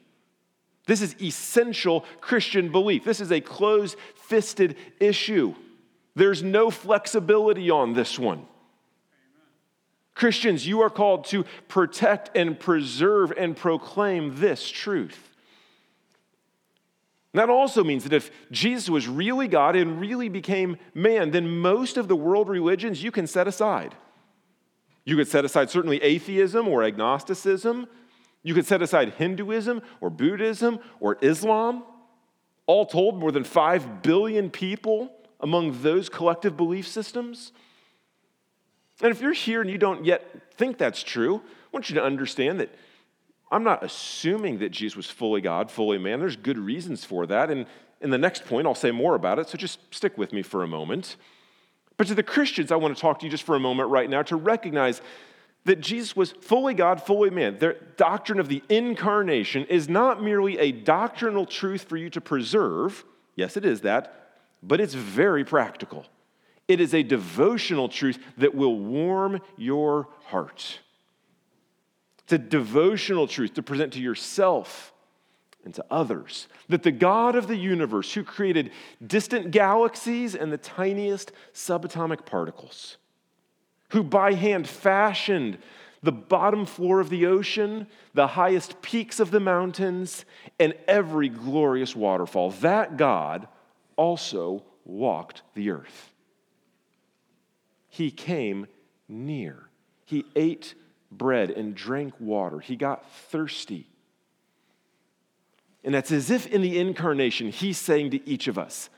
This 0.87 1.01
is 1.01 1.15
essential 1.23 2.05
Christian 2.21 2.73
belief. 2.73 3.05
This 3.05 3.21
is 3.21 3.33
a 3.33 3.41
closed 3.41 3.97
fisted 4.15 4.77
issue. 5.01 5.55
There's 6.15 6.43
no 6.43 6.71
flexibility 6.71 7.71
on 7.71 7.93
this 7.93 8.19
one. 8.19 8.47
Christians, 10.15 10.67
you 10.67 10.81
are 10.81 10.91
called 10.91 11.25
to 11.27 11.45
protect 11.69 12.37
and 12.37 12.59
preserve 12.59 13.33
and 13.37 13.57
proclaim 13.57 14.37
this 14.37 14.71
truth. 14.71 15.31
That 17.33 17.51
also 17.51 17.83
means 17.83 18.05
that 18.05 18.13
if 18.13 18.31
Jesus 18.53 18.89
was 18.89 19.09
really 19.09 19.49
God 19.49 19.75
and 19.75 20.01
really 20.01 20.29
became 20.29 20.79
man, 20.95 21.33
then 21.33 21.49
most 21.59 21.97
of 21.97 22.07
the 22.07 22.15
world 22.15 22.49
religions 22.49 23.03
you 23.03 23.11
can 23.11 23.27
set 23.27 23.49
aside. 23.49 23.97
You 25.05 25.17
could 25.17 25.27
set 25.27 25.45
aside 25.45 25.69
certainly 25.69 26.01
atheism 26.01 26.69
or 26.69 26.85
agnosticism. 26.85 27.89
You 28.45 28.55
could 28.55 28.67
set 28.67 28.83
aside 28.83 29.15
Hinduism 29.15 29.83
or 30.01 30.11
Buddhism 30.11 30.79
or 31.01 31.19
Islam. 31.23 31.83
All 32.67 32.87
told, 32.87 33.19
more 33.19 33.33
than 33.33 33.45
5 33.45 34.03
billion 34.03 34.49
people 34.49 35.13
among 35.41 35.83
those 35.83 36.09
collective 36.09 36.57
belief 36.57 36.87
systems. 36.87 37.53
And 39.05 39.13
if 39.13 39.21
you're 39.21 39.35
here 39.35 39.61
and 39.61 39.69
you 39.69 39.77
don't 39.77 40.07
yet 40.07 40.25
think 40.57 40.79
that's 40.79 41.03
true, 41.03 41.37
I 41.37 41.69
want 41.73 41.91
you 41.91 41.95
to 41.97 42.03
understand 42.03 42.59
that 42.61 42.75
I'm 43.53 43.63
not 43.63 43.85
assuming 43.85 44.61
that 44.61 44.71
Jesus 44.71 44.97
was 44.97 45.11
fully 45.11 45.43
God, 45.43 45.71
fully 45.71 45.99
man. 45.99 46.21
There's 46.21 46.37
good 46.37 46.57
reasons 46.57 47.05
for 47.05 47.27
that. 47.27 47.51
And 47.51 47.67
in 48.01 48.09
the 48.09 48.17
next 48.17 48.47
point, 48.47 48.67
I'll 48.67 48.75
say 48.75 48.93
more 48.93 49.15
about 49.15 49.39
it, 49.39 49.51
so 49.51 49.59
just 49.59 49.79
stick 49.95 50.17
with 50.17 50.33
me 50.33 50.41
for 50.41 50.63
a 50.63 50.67
moment. 50.67 51.17
But 51.99 52.07
to 52.07 52.15
the 52.15 52.23
Christians, 52.23 52.73
I 52.73 52.77
want 52.77 52.97
to 52.97 53.01
talk 53.01 53.19
to 53.19 53.27
you 53.27 53.31
just 53.31 53.45
for 53.45 53.55
a 53.55 53.61
moment 53.61 53.91
right 53.91 54.09
now 54.09 54.23
to 54.23 54.37
recognize 54.37 55.03
that 55.67 55.83
Jesus 55.83 56.17
was 56.17 56.33
fully 56.33 56.73
God, 56.73 57.03
fully 57.03 57.29
man. 57.29 57.59
The 57.59 57.77
doctrine 57.99 58.41
of 58.41 58.49
the 58.49 58.63
incarnation 58.71 59.67
is 59.67 59.87
not 59.87 60.23
merely 60.23 60.59
a 60.59 60.73
doctrinal 60.73 61.45
truth 61.45 61.83
for 61.83 61.99
you 61.99 62.09
to 62.09 62.23
preserve. 62.23 63.05
Yes, 63.37 63.59
it 63.59 63.67
is 63.67 63.83
that, 63.83 64.31
but 64.63 64.81
it's 64.81 64.95
very 64.95 65.45
practical. 65.45 66.07
It 66.67 66.81
is 66.81 66.95
a 66.95 67.03
devotional 67.03 67.89
truth 67.89 68.19
that 68.39 68.55
will 68.55 68.79
warm 68.79 69.41
your 69.57 70.09
heart. 70.27 70.81
It's 72.25 72.33
a 72.33 72.39
devotional 72.39 73.27
truth 73.27 73.55
to 73.55 73.63
present 73.63 73.93
to 73.95 74.01
yourself 74.01 74.93
and 75.65 75.75
to 75.75 75.85
others 75.91 76.49
that 76.69 76.83
the 76.83 76.91
God 76.91 77.37
of 77.37 77.49
the 77.49 77.57
universe, 77.57 78.13
who 78.13 78.25
created 78.25 78.71
distant 79.07 79.51
galaxies 79.51 80.35
and 80.35 80.53
the 80.53 80.59
tiniest 80.59 81.33
subatomic 81.53 82.25
particles, 82.25 82.97
who 83.91 84.03
by 84.03 84.33
hand 84.33 84.69
fashioned 84.69 85.59
the 86.03 86.13
bottom 86.13 86.67
floor 86.67 87.01
of 87.01 87.09
the 87.09 87.27
ocean, 87.27 87.87
the 88.13 88.27
highest 88.27 88.81
peaks 88.83 89.21
of 89.21 89.31
the 89.31 89.41
mountains, 89.41 90.25
and 90.61 90.75
every 90.87 91.29
glorious 91.29 91.97
waterfall, 91.97 92.51
that 92.51 92.97
God 92.97 93.49
also 93.97 94.63
walked 94.85 95.43
the 95.55 95.71
earth. 95.71 96.14
He 97.95 98.11
came 98.11 98.67
near. 99.09 99.69
He 100.05 100.25
ate 100.35 100.75
bread 101.13 101.51
and 101.51 101.77
drank 101.77 102.15
water. 102.19 102.59
He 102.59 102.75
got 102.75 103.09
thirsty. 103.09 103.89
And 105.85 105.95
that's 105.95 106.11
as 106.11 106.29
if 106.29 106.49
in 106.49 106.61
the 106.61 106.77
incarnation, 106.77 107.51
he's 107.51 107.79
saying 107.79 108.11
to 108.11 108.29
each 108.29 108.49
of 108.49 108.59
us, 108.59 108.91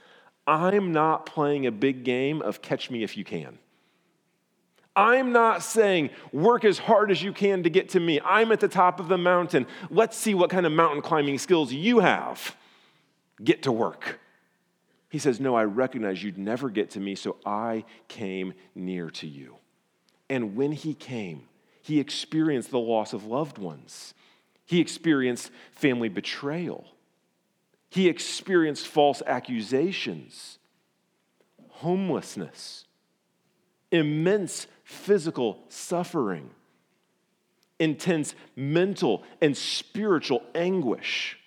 I'm 0.47 0.93
not 0.93 1.27
playing 1.27 1.67
a 1.67 1.71
big 1.71 2.05
game 2.05 2.41
of 2.41 2.63
catch 2.63 2.91
me 2.91 3.03
if 3.03 3.19
you 3.19 3.25
can. 3.25 3.59
I'm 4.97 5.31
not 5.31 5.63
saying 5.63 6.09
work 6.33 6.65
as 6.65 6.79
hard 6.79 7.11
as 7.11 7.23
you 7.23 7.35
can 7.35 7.65
to 7.65 7.69
get 7.69 7.91
to 7.91 8.01
me. 8.01 8.19
I'm 8.25 8.51
at 8.51 8.61
the 8.61 8.69
top 8.69 8.99
of 8.99 9.09
the 9.09 9.19
mountain. 9.19 9.67
Let's 9.91 10.17
see 10.17 10.33
what 10.33 10.49
kind 10.49 10.65
of 10.65 10.73
mountain 10.73 11.03
climbing 11.03 11.37
skills 11.37 11.71
you 11.71 11.99
have. 11.99 12.57
Get 13.45 13.65
to 13.65 13.73
work. 13.73 14.21
He 15.09 15.19
says, 15.19 15.41
No, 15.41 15.55
I 15.55 15.65
recognize 15.65 16.23
you'd 16.23 16.39
never 16.39 16.71
get 16.71 16.91
to 16.91 17.01
me, 17.01 17.15
so 17.15 17.37
I 17.45 17.85
came 18.09 18.55
near 18.75 19.11
to 19.11 19.27
you. 19.27 19.57
And 20.29 20.57
when 20.57 20.73
he 20.73 20.95
came, 20.95 21.45
he 21.83 22.01
experienced 22.01 22.71
the 22.71 22.79
loss 22.79 23.13
of 23.13 23.25
loved 23.25 23.59
ones. 23.59 24.15
He 24.65 24.81
experienced 24.81 25.51
family 25.71 26.09
betrayal. 26.09 26.85
He 27.89 28.09
experienced 28.09 28.89
false 28.89 29.23
accusations, 29.25 30.59
homelessness, 31.69 32.85
immense 33.93 34.67
physical 34.83 35.63
suffering, 35.69 36.51
intense 37.79 38.35
mental 38.57 39.23
and 39.41 39.57
spiritual 39.57 40.43
anguish, 40.55 41.39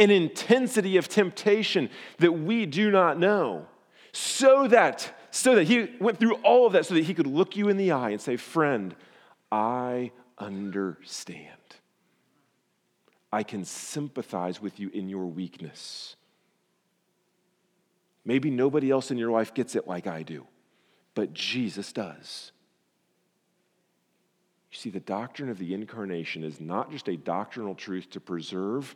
an 0.00 0.10
intensity 0.10 0.96
of 0.96 1.08
temptation 1.08 1.90
that 2.18 2.32
we 2.32 2.66
do 2.66 2.90
not 2.90 3.18
know, 3.18 3.66
so 4.10 4.66
that 4.66 5.16
so 5.30 5.54
that 5.54 5.68
he 5.68 5.88
went 6.00 6.18
through 6.18 6.34
all 6.36 6.66
of 6.66 6.72
that 6.72 6.86
so 6.86 6.94
that 6.94 7.04
he 7.04 7.14
could 7.14 7.28
look 7.28 7.56
you 7.56 7.68
in 7.68 7.76
the 7.76 7.92
eye 7.92 8.10
and 8.10 8.20
say, 8.20 8.36
"Friend, 8.36 8.96
I 9.52 10.10
understand. 10.38 11.46
I 13.32 13.44
can 13.44 13.64
sympathize 13.64 14.60
with 14.60 14.80
you 14.80 14.90
in 14.92 15.08
your 15.08 15.26
weakness. 15.26 16.16
Maybe 18.24 18.50
nobody 18.50 18.90
else 18.90 19.10
in 19.10 19.18
your 19.18 19.30
life 19.30 19.54
gets 19.54 19.76
it 19.76 19.86
like 19.86 20.06
I 20.06 20.24
do, 20.24 20.46
but 21.14 21.32
Jesus 21.32 21.92
does. 21.92 22.50
You 24.72 24.78
see, 24.78 24.90
the 24.90 25.00
doctrine 25.00 25.48
of 25.48 25.58
the 25.58 25.74
incarnation 25.74 26.44
is 26.44 26.60
not 26.60 26.90
just 26.90 27.08
a 27.08 27.16
doctrinal 27.16 27.74
truth 27.74 28.10
to 28.10 28.20
preserve, 28.20 28.94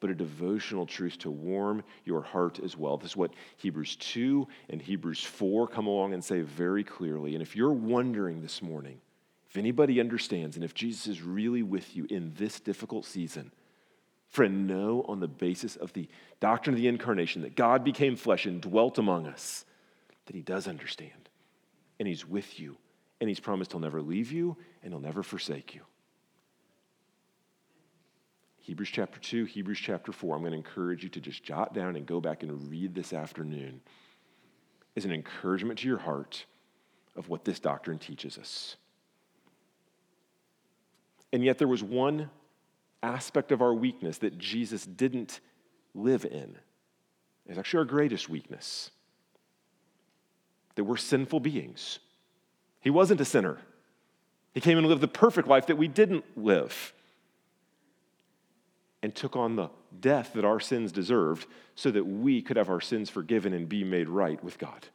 but 0.00 0.10
a 0.10 0.14
devotional 0.14 0.86
truth 0.86 1.18
to 1.18 1.30
warm 1.30 1.84
your 2.04 2.22
heart 2.22 2.58
as 2.58 2.76
well. 2.76 2.96
This 2.96 3.10
is 3.10 3.16
what 3.16 3.32
Hebrews 3.58 3.96
2 3.96 4.48
and 4.70 4.80
Hebrews 4.80 5.22
4 5.22 5.68
come 5.68 5.86
along 5.86 6.14
and 6.14 6.24
say 6.24 6.40
very 6.40 6.82
clearly. 6.82 7.34
And 7.34 7.42
if 7.42 7.54
you're 7.54 7.72
wondering 7.72 8.40
this 8.40 8.62
morning, 8.62 9.00
if 9.48 9.56
anybody 9.56 10.00
understands 10.00 10.56
and 10.56 10.64
if 10.64 10.74
Jesus 10.74 11.06
is 11.06 11.22
really 11.22 11.62
with 11.62 11.94
you 11.94 12.06
in 12.08 12.32
this 12.36 12.60
difficult 12.60 13.04
season, 13.04 13.52
friend, 14.30 14.66
know 14.66 15.04
on 15.06 15.20
the 15.20 15.28
basis 15.28 15.76
of 15.76 15.92
the 15.92 16.08
doctrine 16.40 16.74
of 16.74 16.80
the 16.80 16.88
incarnation 16.88 17.42
that 17.42 17.56
God 17.56 17.84
became 17.84 18.16
flesh 18.16 18.46
and 18.46 18.60
dwelt 18.60 18.98
among 18.98 19.26
us, 19.26 19.64
that 20.26 20.34
he 20.34 20.42
does 20.42 20.66
understand 20.66 21.28
and 21.98 22.08
he's 22.08 22.26
with 22.26 22.58
you 22.58 22.76
and 23.20 23.28
he's 23.28 23.40
promised 23.40 23.72
he'll 23.72 23.80
never 23.80 24.00
leave 24.00 24.32
you 24.32 24.56
and 24.82 24.92
he'll 24.92 25.00
never 25.00 25.22
forsake 25.22 25.74
you. 25.74 25.82
Hebrews 28.60 28.90
chapter 28.90 29.18
2, 29.18 29.46
Hebrews 29.46 29.78
chapter 29.78 30.12
4. 30.12 30.36
I'm 30.36 30.42
going 30.42 30.52
to 30.52 30.56
encourage 30.56 31.02
you 31.02 31.08
to 31.10 31.20
just 31.20 31.42
jot 31.42 31.72
down 31.74 31.96
and 31.96 32.06
go 32.06 32.20
back 32.20 32.42
and 32.42 32.70
read 32.70 32.94
this 32.94 33.12
afternoon 33.12 33.80
as 34.96 35.04
an 35.04 35.12
encouragement 35.12 35.78
to 35.80 35.88
your 35.88 35.98
heart 35.98 36.44
of 37.16 37.28
what 37.28 37.44
this 37.44 37.58
doctrine 37.58 37.98
teaches 37.98 38.36
us. 38.36 38.76
And 41.32 41.42
yet, 41.42 41.58
there 41.58 41.68
was 41.68 41.82
one 41.82 42.28
aspect 43.02 43.50
of 43.50 43.62
our 43.62 43.72
weakness 43.72 44.18
that 44.18 44.36
Jesus 44.36 44.84
didn't 44.84 45.40
live 45.94 46.24
in. 46.24 46.56
It's 47.46 47.58
actually 47.58 47.78
our 47.78 47.84
greatest 47.84 48.28
weakness 48.28 48.90
that 50.74 50.84
we're 50.84 50.96
sinful 50.96 51.40
beings. 51.40 51.98
He 52.80 52.90
wasn't 52.90 53.20
a 53.20 53.24
sinner, 53.24 53.58
He 54.52 54.60
came 54.60 54.76
and 54.76 54.86
lived 54.86 55.00
the 55.00 55.08
perfect 55.08 55.48
life 55.48 55.66
that 55.66 55.76
we 55.76 55.88
didn't 55.88 56.24
live. 56.36 56.92
And 59.02 59.14
took 59.14 59.36
on 59.36 59.56
the 59.56 59.70
death 60.00 60.32
that 60.34 60.44
our 60.44 60.60
sins 60.60 60.92
deserved 60.92 61.46
so 61.74 61.90
that 61.90 62.04
we 62.04 62.42
could 62.42 62.56
have 62.56 62.68
our 62.68 62.80
sins 62.80 63.08
forgiven 63.08 63.52
and 63.52 63.68
be 63.68 63.84
made 63.84 64.08
right 64.08 64.42
with 64.44 64.58
God. 64.58 64.86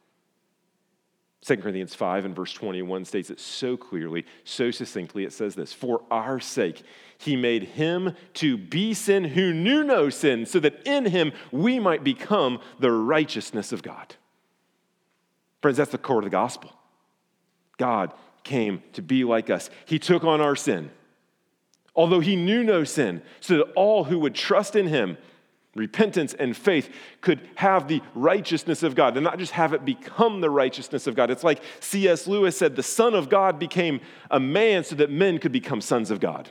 2 1.46 1.58
Corinthians 1.58 1.94
5 1.94 2.24
and 2.24 2.34
verse 2.34 2.52
21 2.52 3.04
states 3.04 3.30
it 3.30 3.38
so 3.38 3.76
clearly, 3.76 4.26
so 4.42 4.70
succinctly. 4.70 5.24
It 5.24 5.32
says 5.32 5.54
this 5.54 5.72
For 5.72 6.02
our 6.10 6.40
sake, 6.40 6.82
he 7.18 7.36
made 7.36 7.64
him 7.64 8.16
to 8.34 8.56
be 8.56 8.94
sin 8.94 9.24
who 9.24 9.52
knew 9.52 9.84
no 9.84 10.10
sin, 10.10 10.46
so 10.46 10.58
that 10.60 10.84
in 10.84 11.06
him 11.06 11.32
we 11.52 11.78
might 11.78 12.02
become 12.02 12.58
the 12.80 12.90
righteousness 12.90 13.70
of 13.70 13.82
God. 13.82 14.16
Friends, 15.62 15.76
that's 15.76 15.92
the 15.92 15.98
core 15.98 16.18
of 16.18 16.24
the 16.24 16.30
gospel. 16.30 16.72
God 17.76 18.12
came 18.42 18.82
to 18.94 19.02
be 19.02 19.24
like 19.24 19.50
us, 19.50 19.70
he 19.84 19.98
took 19.98 20.24
on 20.24 20.40
our 20.40 20.56
sin, 20.56 20.90
although 21.96 22.20
he 22.20 22.36
knew 22.36 22.62
no 22.62 22.84
sin, 22.84 23.22
so 23.40 23.56
that 23.58 23.72
all 23.74 24.04
who 24.04 24.18
would 24.18 24.34
trust 24.34 24.76
in 24.76 24.86
him 24.86 25.16
repentance 25.76 26.34
and 26.34 26.56
faith 26.56 26.88
could 27.20 27.46
have 27.54 27.86
the 27.86 28.00
righteousness 28.14 28.82
of 28.82 28.94
God 28.94 29.16
and 29.16 29.22
not 29.22 29.38
just 29.38 29.52
have 29.52 29.74
it 29.74 29.84
become 29.84 30.40
the 30.40 30.50
righteousness 30.50 31.06
of 31.06 31.14
God. 31.14 31.30
It's 31.30 31.44
like 31.44 31.62
C.S. 31.80 32.26
Lewis 32.26 32.56
said 32.56 32.74
the 32.74 32.82
Son 32.82 33.14
of 33.14 33.28
God 33.28 33.58
became 33.58 34.00
a 34.30 34.40
man 34.40 34.84
so 34.84 34.96
that 34.96 35.10
men 35.10 35.38
could 35.38 35.52
become 35.52 35.80
sons 35.80 36.10
of 36.10 36.18
God. 36.18 36.50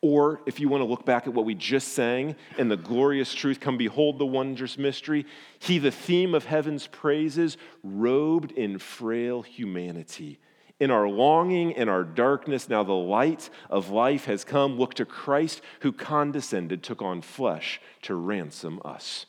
Or 0.00 0.42
if 0.44 0.60
you 0.60 0.68
want 0.68 0.82
to 0.82 0.86
look 0.86 1.06
back 1.06 1.26
at 1.26 1.32
what 1.32 1.46
we 1.46 1.54
just 1.54 1.94
sang 1.94 2.36
and 2.58 2.70
the 2.70 2.76
glorious 2.76 3.32
truth, 3.32 3.58
come 3.58 3.78
behold 3.78 4.18
the 4.18 4.26
wondrous 4.26 4.76
mystery. 4.76 5.24
He, 5.60 5.78
the 5.78 5.90
theme 5.90 6.34
of 6.34 6.44
heaven's 6.44 6.86
praises, 6.86 7.56
robed 7.82 8.52
in 8.52 8.78
frail 8.78 9.40
humanity 9.40 10.40
in 10.80 10.90
our 10.90 11.08
longing, 11.08 11.70
in 11.70 11.88
our 11.88 12.04
darkness, 12.04 12.68
now 12.68 12.82
the 12.82 12.92
light 12.92 13.48
of 13.70 13.90
life 13.90 14.24
has 14.24 14.44
come. 14.44 14.78
Look 14.78 14.94
to 14.94 15.04
Christ 15.04 15.62
who 15.80 15.92
condescended, 15.92 16.82
took 16.82 17.00
on 17.00 17.22
flesh 17.22 17.80
to 18.02 18.14
ransom 18.14 18.80
us. 18.84 19.26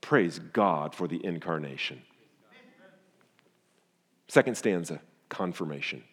Praise 0.00 0.38
God 0.38 0.94
for 0.94 1.08
the 1.08 1.24
incarnation. 1.24 2.02
Second 4.28 4.56
stanza, 4.56 5.00
confirmation. 5.28 6.04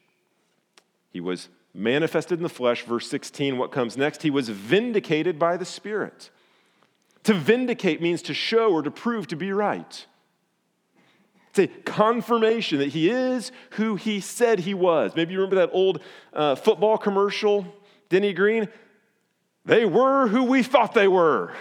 He 1.12 1.20
was 1.20 1.50
manifested 1.74 2.40
in 2.40 2.44
the 2.44 2.50
flesh, 2.50 2.84
verse 2.84 3.10
16. 3.10 3.58
What 3.58 3.72
comes 3.72 3.98
next? 3.98 4.24
He 4.24 4.30
was 4.30 4.50
vindicated 4.50 5.38
by 5.38 5.58
the 5.58 5.66
Spirit. 5.66 6.30
To 7.24 7.34
vindicate 7.34 8.02
means 8.02 8.22
to 8.24 8.34
show 8.34 8.72
or 8.72 8.82
to 8.82 8.92
prove 8.92 9.28
to 9.28 9.36
be 9.36 9.52
right. 9.52 10.06
It's 11.52 11.60
a 11.60 11.68
confirmation 11.84 12.80
that 12.80 12.90
he 12.90 13.10
is 13.10 13.52
who 13.72 13.98
he 13.98 14.22
said 14.22 14.60
he 14.60 14.74
was. 14.74 15.16
Maybe 15.16 15.34
you 15.34 15.40
remember 15.40 15.58
that 15.58 15.72
old 15.74 16.00
uh, 16.32 16.56
football 16.56 16.98
commercial, 16.98 17.66
Denny 18.08 18.32
Green? 18.32 18.70
They 19.66 19.86
were 19.86 20.28
who 20.28 20.46
we 20.46 20.64
thought 20.64 20.94
they 20.94 21.10
were. 21.10 21.54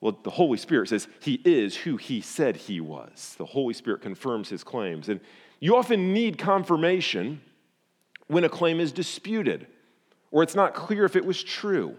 Well, 0.00 0.18
the 0.24 0.30
Holy 0.30 0.58
Spirit 0.58 0.88
says 0.88 1.06
he 1.20 1.40
is 1.44 1.76
who 1.76 1.96
he 1.96 2.20
said 2.20 2.56
he 2.56 2.80
was. 2.80 3.36
The 3.38 3.46
Holy 3.46 3.72
Spirit 3.72 4.02
confirms 4.02 4.48
his 4.48 4.64
claims. 4.64 5.08
And 5.08 5.20
you 5.60 5.76
often 5.76 6.12
need 6.12 6.38
confirmation 6.38 7.40
when 8.26 8.42
a 8.42 8.48
claim 8.48 8.80
is 8.80 8.90
disputed 8.90 9.68
or 10.32 10.42
it's 10.42 10.56
not 10.56 10.74
clear 10.74 11.04
if 11.04 11.14
it 11.14 11.24
was 11.24 11.40
true. 11.40 11.94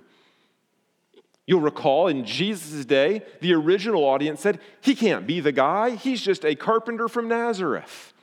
You'll 1.45 1.61
recall 1.61 2.07
in 2.07 2.25
Jesus' 2.25 2.85
day, 2.85 3.21
the 3.41 3.53
original 3.53 4.03
audience 4.03 4.41
said, 4.41 4.59
He 4.81 4.95
can't 4.95 5.27
be 5.27 5.39
the 5.39 5.51
guy. 5.51 5.91
He's 5.91 6.21
just 6.21 6.45
a 6.45 6.55
carpenter 6.55 7.07
from 7.07 7.27
Nazareth. 7.27 8.13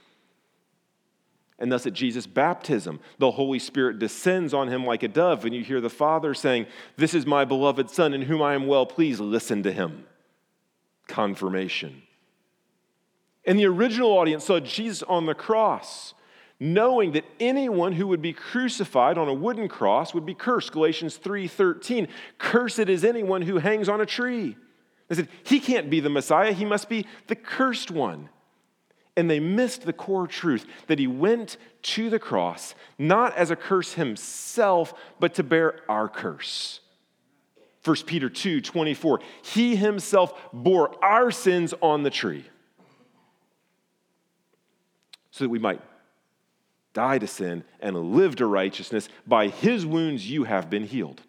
And 1.58 1.70
thus, 1.70 1.86
at 1.86 1.92
Jesus' 1.92 2.26
baptism, 2.26 3.00
the 3.18 3.32
Holy 3.32 3.58
Spirit 3.58 3.98
descends 3.98 4.54
on 4.54 4.68
him 4.68 4.86
like 4.86 5.02
a 5.02 5.08
dove, 5.08 5.44
and 5.44 5.54
you 5.54 5.62
hear 5.62 5.82
the 5.82 5.90
Father 5.90 6.32
saying, 6.32 6.66
This 6.96 7.12
is 7.12 7.26
my 7.26 7.44
beloved 7.44 7.90
Son, 7.90 8.14
in 8.14 8.22
whom 8.22 8.40
I 8.40 8.54
am 8.54 8.66
well 8.66 8.86
pleased. 8.86 9.20
Listen 9.20 9.62
to 9.64 9.72
him. 9.72 10.06
Confirmation. 11.06 12.02
And 13.44 13.58
the 13.58 13.66
original 13.66 14.10
audience 14.10 14.46
saw 14.46 14.58
Jesus 14.60 15.02
on 15.02 15.26
the 15.26 15.34
cross 15.34 16.14
knowing 16.60 17.12
that 17.12 17.24
anyone 17.40 17.92
who 17.92 18.06
would 18.06 18.20
be 18.20 18.34
crucified 18.34 19.16
on 19.16 19.26
a 19.26 19.34
wooden 19.34 19.66
cross 19.66 20.12
would 20.12 20.26
be 20.26 20.34
cursed. 20.34 20.70
Galatians 20.72 21.16
3:13. 21.18 22.06
Cursed 22.36 22.78
is 22.80 23.02
anyone 23.02 23.42
who 23.42 23.58
hangs 23.58 23.88
on 23.88 24.00
a 24.00 24.06
tree. 24.06 24.56
They 25.08 25.16
said, 25.16 25.28
he 25.42 25.58
can't 25.58 25.90
be 25.90 25.98
the 25.98 26.10
Messiah, 26.10 26.52
he 26.52 26.64
must 26.64 26.88
be 26.88 27.06
the 27.26 27.34
cursed 27.34 27.90
one. 27.90 28.28
And 29.16 29.28
they 29.28 29.40
missed 29.40 29.82
the 29.82 29.92
core 29.92 30.28
truth 30.28 30.66
that 30.86 31.00
he 31.00 31.08
went 31.08 31.56
to 31.82 32.10
the 32.10 32.20
cross 32.20 32.76
not 32.96 33.36
as 33.36 33.50
a 33.50 33.56
curse 33.56 33.94
himself, 33.94 34.94
but 35.18 35.34
to 35.34 35.42
bear 35.42 35.80
our 35.88 36.08
curse. 36.08 36.80
1 37.84 37.96
Peter 38.06 38.28
2 38.28 38.60
24, 38.60 39.20
he 39.42 39.74
himself 39.74 40.38
bore 40.52 41.02
our 41.02 41.30
sins 41.30 41.74
on 41.80 42.02
the 42.02 42.10
tree 42.10 42.44
so 45.30 45.44
that 45.44 45.50
we 45.50 45.58
might 45.58 45.80
die 46.92 47.18
to 47.18 47.26
sin, 47.26 47.64
and 47.80 47.96
live 48.14 48.36
to 48.36 48.46
righteousness. 48.46 49.08
By 49.26 49.48
his 49.48 49.86
wounds 49.86 50.28
you 50.28 50.44
have 50.44 50.68
been 50.68 50.84
healed. 50.84 51.22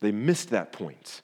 They 0.00 0.12
missed 0.12 0.50
that 0.50 0.72
point. 0.72 1.22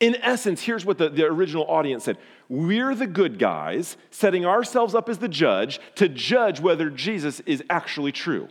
In 0.00 0.16
essence, 0.16 0.62
here's 0.62 0.84
what 0.84 0.98
the, 0.98 1.08
the 1.08 1.24
original 1.24 1.64
audience 1.66 2.04
said 2.04 2.18
We're 2.48 2.94
the 2.94 3.06
good 3.06 3.38
guys, 3.38 3.96
setting 4.10 4.44
ourselves 4.44 4.94
up 4.94 5.08
as 5.08 5.18
the 5.18 5.28
judge 5.28 5.80
to 5.94 6.08
judge 6.08 6.60
whether 6.60 6.90
Jesus 6.90 7.40
is 7.40 7.62
actually 7.70 8.12
true. 8.12 8.48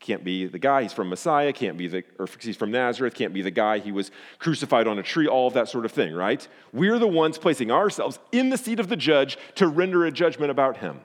Can't 0.00 0.22
be 0.22 0.46
the 0.46 0.58
guy, 0.58 0.82
he's 0.82 0.92
from 0.92 1.08
Messiah, 1.08 1.52
can't 1.52 1.76
be 1.76 1.88
the, 1.88 2.04
or 2.18 2.28
he's 2.40 2.56
from 2.56 2.70
Nazareth, 2.70 3.14
can't 3.14 3.34
be 3.34 3.42
the 3.42 3.50
guy, 3.50 3.78
he 3.78 3.90
was 3.90 4.12
crucified 4.38 4.86
on 4.86 4.98
a 4.98 5.02
tree, 5.02 5.26
all 5.26 5.48
of 5.48 5.54
that 5.54 5.68
sort 5.68 5.84
of 5.84 5.90
thing, 5.90 6.14
right? 6.14 6.46
We're 6.72 7.00
the 7.00 7.08
ones 7.08 7.38
placing 7.38 7.72
ourselves 7.72 8.20
in 8.30 8.50
the 8.50 8.58
seat 8.58 8.78
of 8.78 8.88
the 8.88 8.96
judge 8.96 9.36
to 9.56 9.66
render 9.66 10.04
a 10.04 10.12
judgment 10.12 10.52
about 10.52 10.76
him. 10.76 11.00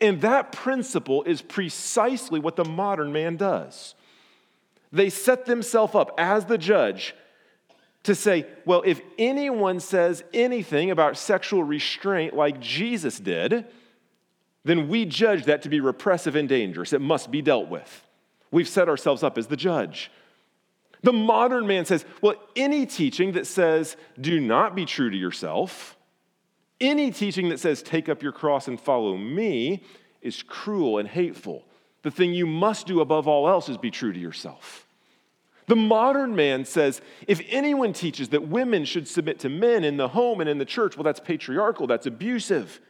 And 0.00 0.20
that 0.20 0.52
principle 0.52 1.22
is 1.22 1.40
precisely 1.40 2.38
what 2.38 2.56
the 2.56 2.64
modern 2.64 3.12
man 3.12 3.36
does. 3.36 3.94
They 4.92 5.10
set 5.10 5.46
themselves 5.46 5.94
up 5.94 6.14
as 6.18 6.44
the 6.44 6.58
judge 6.58 7.14
to 8.02 8.14
say, 8.14 8.46
well, 8.64 8.82
if 8.86 9.00
anyone 9.18 9.80
says 9.80 10.22
anything 10.32 10.90
about 10.90 11.16
sexual 11.16 11.64
restraint 11.64 12.34
like 12.34 12.60
Jesus 12.60 13.18
did, 13.18 13.64
then 14.64 14.88
we 14.88 15.04
judge 15.04 15.44
that 15.46 15.62
to 15.62 15.68
be 15.68 15.80
repressive 15.80 16.36
and 16.36 16.48
dangerous. 16.48 16.92
It 16.92 17.00
must 17.00 17.30
be 17.30 17.42
dealt 17.42 17.68
with. 17.68 18.04
We've 18.50 18.68
set 18.68 18.88
ourselves 18.88 19.22
up 19.22 19.38
as 19.38 19.48
the 19.48 19.56
judge. 19.56 20.10
The 21.02 21.12
modern 21.12 21.66
man 21.66 21.84
says, 21.84 22.04
well, 22.20 22.34
any 22.54 22.86
teaching 22.86 23.32
that 23.32 23.46
says, 23.46 23.96
do 24.20 24.40
not 24.40 24.74
be 24.74 24.84
true 24.84 25.10
to 25.10 25.16
yourself, 25.16 25.95
any 26.80 27.10
teaching 27.10 27.48
that 27.48 27.60
says, 27.60 27.82
take 27.82 28.08
up 28.08 28.22
your 28.22 28.32
cross 28.32 28.68
and 28.68 28.80
follow 28.80 29.16
me, 29.16 29.82
is 30.22 30.42
cruel 30.42 30.98
and 30.98 31.08
hateful. 31.08 31.64
The 32.02 32.10
thing 32.10 32.34
you 32.34 32.46
must 32.46 32.86
do 32.86 33.00
above 33.00 33.26
all 33.26 33.48
else 33.48 33.68
is 33.68 33.78
be 33.78 33.90
true 33.90 34.12
to 34.12 34.18
yourself. 34.18 34.86
The 35.66 35.76
modern 35.76 36.36
man 36.36 36.64
says 36.64 37.00
if 37.26 37.40
anyone 37.48 37.92
teaches 37.92 38.28
that 38.28 38.48
women 38.48 38.84
should 38.84 39.08
submit 39.08 39.40
to 39.40 39.48
men 39.48 39.82
in 39.82 39.96
the 39.96 40.08
home 40.08 40.40
and 40.40 40.48
in 40.48 40.58
the 40.58 40.64
church, 40.64 40.96
well, 40.96 41.04
that's 41.04 41.20
patriarchal, 41.20 41.86
that's 41.86 42.06
abusive. 42.06 42.80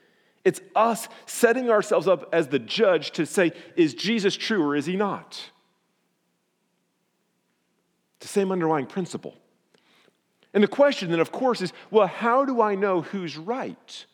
It's 0.44 0.61
us 0.75 1.09
setting 1.25 1.70
ourselves 1.70 2.07
up 2.07 2.29
as 2.33 2.49
the 2.49 2.59
judge 2.59 3.12
to 3.12 3.27
say, 3.27 3.53
is 3.75 3.94
Jesus 3.94 4.37
true 4.37 4.62
or 4.62 4.77
is 4.77 4.87
he 4.87 4.96
not? 4.96 5.51
It's 8.18 8.27
the 8.27 8.29
same 8.29 8.53
underlying 8.53 8.87
principle. 8.87 9.35
And 10.57 10.62
the 10.62 10.69
question 10.69 11.11
then, 11.11 11.21
of 11.21 11.33
course, 11.33 11.61
is 11.61 11.75
well, 11.90 12.07
how 12.07 12.47
do 12.47 12.62
I 12.62 12.77
know 12.77 13.03
who's 13.03 13.37
right? 13.37 14.07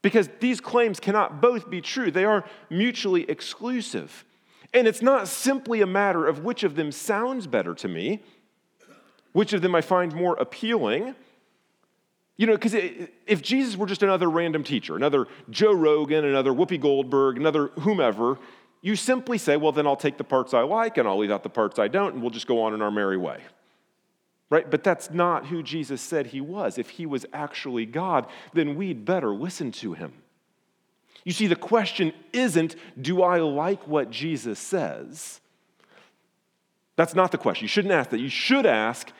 Because 0.00 0.30
these 0.40 0.62
claims 0.62 0.98
cannot 0.98 1.42
both 1.42 1.68
be 1.68 1.82
true, 1.82 2.10
they 2.10 2.24
are 2.24 2.46
mutually 2.70 3.28
exclusive. 3.28 4.24
And 4.72 4.88
it's 4.88 5.02
not 5.02 5.28
simply 5.28 5.82
a 5.82 5.86
matter 5.86 6.26
of 6.26 6.42
which 6.42 6.62
of 6.64 6.74
them 6.74 6.90
sounds 6.90 7.46
better 7.46 7.74
to 7.74 7.86
me, 7.86 8.22
which 9.32 9.52
of 9.52 9.60
them 9.60 9.74
I 9.74 9.82
find 9.82 10.14
more 10.14 10.36
appealing. 10.36 11.14
You 12.38 12.46
know, 12.46 12.54
because 12.54 12.72
if 12.72 13.42
Jesus 13.42 13.76
were 13.76 13.84
just 13.84 14.02
another 14.02 14.30
random 14.30 14.64
teacher, 14.64 14.96
another 14.96 15.26
Joe 15.50 15.74
Rogan, 15.74 16.24
another 16.24 16.52
Whoopi 16.52 16.80
Goldberg, 16.80 17.36
another 17.36 17.66
whomever, 17.80 18.38
you 18.80 18.96
simply 18.96 19.36
say, 19.36 19.58
well, 19.58 19.72
then 19.72 19.86
I'll 19.86 19.96
take 19.96 20.16
the 20.16 20.24
parts 20.24 20.54
I 20.54 20.62
like 20.62 20.96
and 20.96 21.06
I'll 21.06 21.18
leave 21.18 21.30
out 21.30 21.42
the 21.42 21.50
parts 21.50 21.78
I 21.78 21.88
don't, 21.88 22.14
and 22.14 22.22
we'll 22.22 22.30
just 22.30 22.46
go 22.46 22.62
on 22.62 22.72
in 22.72 22.80
our 22.80 22.90
merry 22.90 23.18
way 23.18 23.42
right? 24.52 24.70
But 24.70 24.84
that's 24.84 25.10
not 25.10 25.46
who 25.46 25.62
Jesus 25.62 26.02
said 26.02 26.26
he 26.26 26.42
was. 26.42 26.76
If 26.76 26.90
he 26.90 27.06
was 27.06 27.24
actually 27.32 27.86
God, 27.86 28.26
then 28.52 28.76
we'd 28.76 29.06
better 29.06 29.30
listen 29.30 29.72
to 29.72 29.94
him. 29.94 30.12
You 31.24 31.32
see, 31.32 31.46
the 31.46 31.56
question 31.56 32.12
isn't, 32.34 32.76
do 33.00 33.22
I 33.22 33.38
like 33.38 33.88
what 33.88 34.10
Jesus 34.10 34.58
says? 34.58 35.40
That's 36.96 37.14
not 37.14 37.32
the 37.32 37.38
question. 37.38 37.64
You 37.64 37.68
shouldn't 37.68 37.94
ask 37.94 38.10
that. 38.10 38.20
You 38.20 38.28
should 38.28 38.66
ask, 38.66 39.10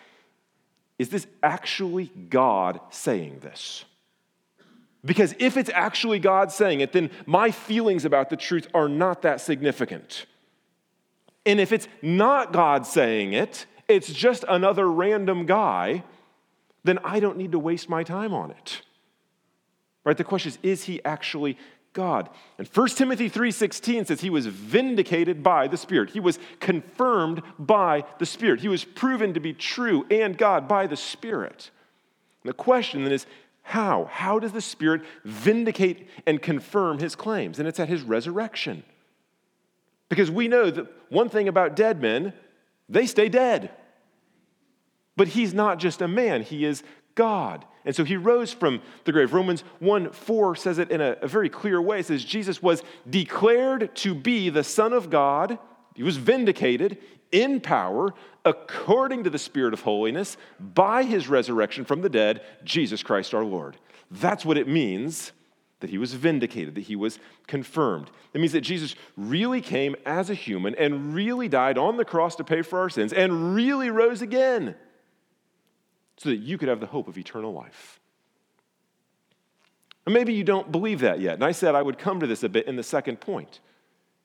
is 0.99 1.09
this 1.09 1.27
actually 1.43 2.13
God 2.29 2.79
saying 2.91 3.39
this? 3.39 3.87
Because 5.03 5.35
if 5.39 5.57
it's 5.57 5.71
actually 5.71 6.19
God 6.19 6.53
saying 6.53 6.83
it, 6.83 6.93
then 6.93 7.11
my 7.25 7.51
feelings 7.51 8.05
about 8.05 8.29
the 8.29 8.37
truth 8.37 8.69
are 8.75 8.89
not 8.89 9.23
that 9.23 9.41
significant. 9.41 10.27
And 11.47 11.59
if 11.59 11.73
it's 11.73 11.89
not 12.03 12.53
God 12.53 12.87
saying 12.87 13.33
it, 13.33 13.65
it's 13.89 14.13
just 14.13 14.45
another 14.49 14.91
random 14.91 15.47
guy, 15.47 16.05
then 16.85 16.99
I 17.05 17.21
don't 17.21 17.37
need 17.37 17.53
to 17.53 17.59
waste 17.59 17.89
my 17.89 18.03
time 18.03 18.35
on 18.35 18.51
it. 18.51 18.83
Right? 20.05 20.17
The 20.17 20.25
question 20.25 20.51
is, 20.51 20.59
is 20.63 20.85
he 20.85 21.05
actually 21.05 21.57
God? 21.93 22.29
And 22.59 22.67
1 22.67 22.89
Timothy 22.97 23.29
3:16 23.31 24.07
says 24.07 24.21
he 24.21 24.31
was 24.31 24.47
vindicated 24.47 25.43
by 25.43 25.69
the 25.69 25.77
Spirit. 25.77 26.11
He 26.11 26.21
was 26.21 26.39
confirmed 26.59 27.43
by 27.59 28.05
the 28.19 28.27
Spirit. 28.27 28.61
He 28.61 28.69
was 28.69 28.85
proven 28.85 29.35
to 29.35 29.41
be 29.41 29.53
true 29.53 30.07
and 30.11 30.37
God 30.37 30.67
by 30.67 30.87
the 30.87 30.97
Spirit. 30.97 31.71
And 32.43 32.51
the 32.51 32.55
question 32.55 33.05
then 33.05 33.13
is, 33.13 33.27
how? 33.63 34.09
How 34.11 34.39
does 34.41 34.53
the 34.53 34.61
Spirit 34.61 35.03
vindicate 35.25 36.09
and 36.27 36.43
confirm 36.43 36.99
his 36.99 37.15
claims? 37.15 37.59
And 37.59 37.69
it's 37.69 37.79
at 37.79 37.89
his 37.89 38.03
resurrection. 38.03 38.83
Because 40.09 40.31
we 40.31 40.49
know 40.49 40.71
that 40.71 40.87
one 41.11 41.29
thing 41.29 41.47
about 41.47 41.77
dead 41.77 42.03
men, 42.03 42.33
they 42.93 43.07
stay 43.07 43.29
dead. 43.29 43.71
But 45.17 45.29
he's 45.29 45.53
not 45.53 45.79
just 45.79 46.01
a 46.01 46.09
man, 46.09 46.43
he 46.43 46.65
is 46.65 46.83
God. 47.15 47.65
And 47.85 47.97
so 47.97 48.05
he 48.05 48.17
rose 48.17 48.53
from 48.53 48.81
the 49.05 49.13
grave. 49.13 49.33
Romans 49.33 49.65
1 49.81 50.13
4 50.13 50.57
says 50.57 50.79
it 50.79 50.91
in 50.91 51.01
a, 51.01 51.17
a, 51.21 51.29
very 51.29 51.49
clear 51.49 51.83
way. 51.83 51.99
It 51.99 52.07
says, 52.07 52.25
Jesus 52.25 52.63
was 52.63 52.83
declared 53.09 53.95
to 53.97 54.15
be 54.15 54.51
the 54.51 54.63
Son 54.63 54.93
of 54.93 55.11
God. 55.11 55.59
He 55.95 56.03
was 56.03 56.17
vindicated 56.17 56.99
in 57.33 57.61
power 57.61 58.15
according 58.45 59.25
to 59.25 59.31
the 59.31 59.39
Spirit 59.39 59.75
of 59.75 59.81
holiness 59.81 60.37
by 60.61 61.03
his 61.03 61.29
resurrection 61.29 61.85
from 61.85 62.03
the 62.03 62.09
dead, 62.09 62.43
Jesus 62.63 63.03
Christ 63.03 63.35
our 63.35 63.45
Lord. 63.45 63.77
That's 64.11 64.45
what 64.45 64.59
it 64.59 64.69
means 64.69 65.33
that 65.83 65.91
he 65.91 65.99
was 65.99 66.15
vindicated, 66.15 66.75
that 66.75 66.83
he 66.83 66.97
was 66.97 67.19
confirmed. 67.47 68.11
It 68.33 68.41
means 68.41 68.53
that 68.53 68.63
Jesus 68.63 68.95
really 69.17 69.61
came 69.61 69.95
as 70.07 70.31
a 70.31 70.35
human 70.35 70.75
and 70.77 71.15
really 71.15 71.49
died 71.49 71.77
on 71.77 71.99
the 71.99 72.05
cross 72.05 72.35
to 72.37 72.45
pay 72.45 72.63
for 72.63 72.79
our 72.79 72.89
sins 72.89 73.13
and 73.13 73.55
really 73.55 73.91
rose 73.91 74.23
again 74.23 74.75
so 76.17 76.31
that 76.31 76.37
you 76.37 76.57
could 76.57 76.69
have 76.69 76.81
the 76.81 76.87
hope 76.87 77.09
of 77.09 77.19
eternal 77.19 77.53
life. 77.53 78.01
And 80.07 80.15
maybe 80.15 80.33
you 80.33 80.45
don't 80.45 80.73
believe 80.73 81.01
that 81.01 81.21
yet. 81.21 81.35
And 81.35 81.45
I 81.45 81.53
said 81.53 81.75
I 81.75 81.83
would 81.83 81.99
come 81.99 82.21
to 82.21 82.27
this 82.27 82.43
a 82.43 82.49
bit 82.49 82.67
in 82.67 82.77
the 82.77 82.83
second 82.83 83.21
point. 83.21 83.61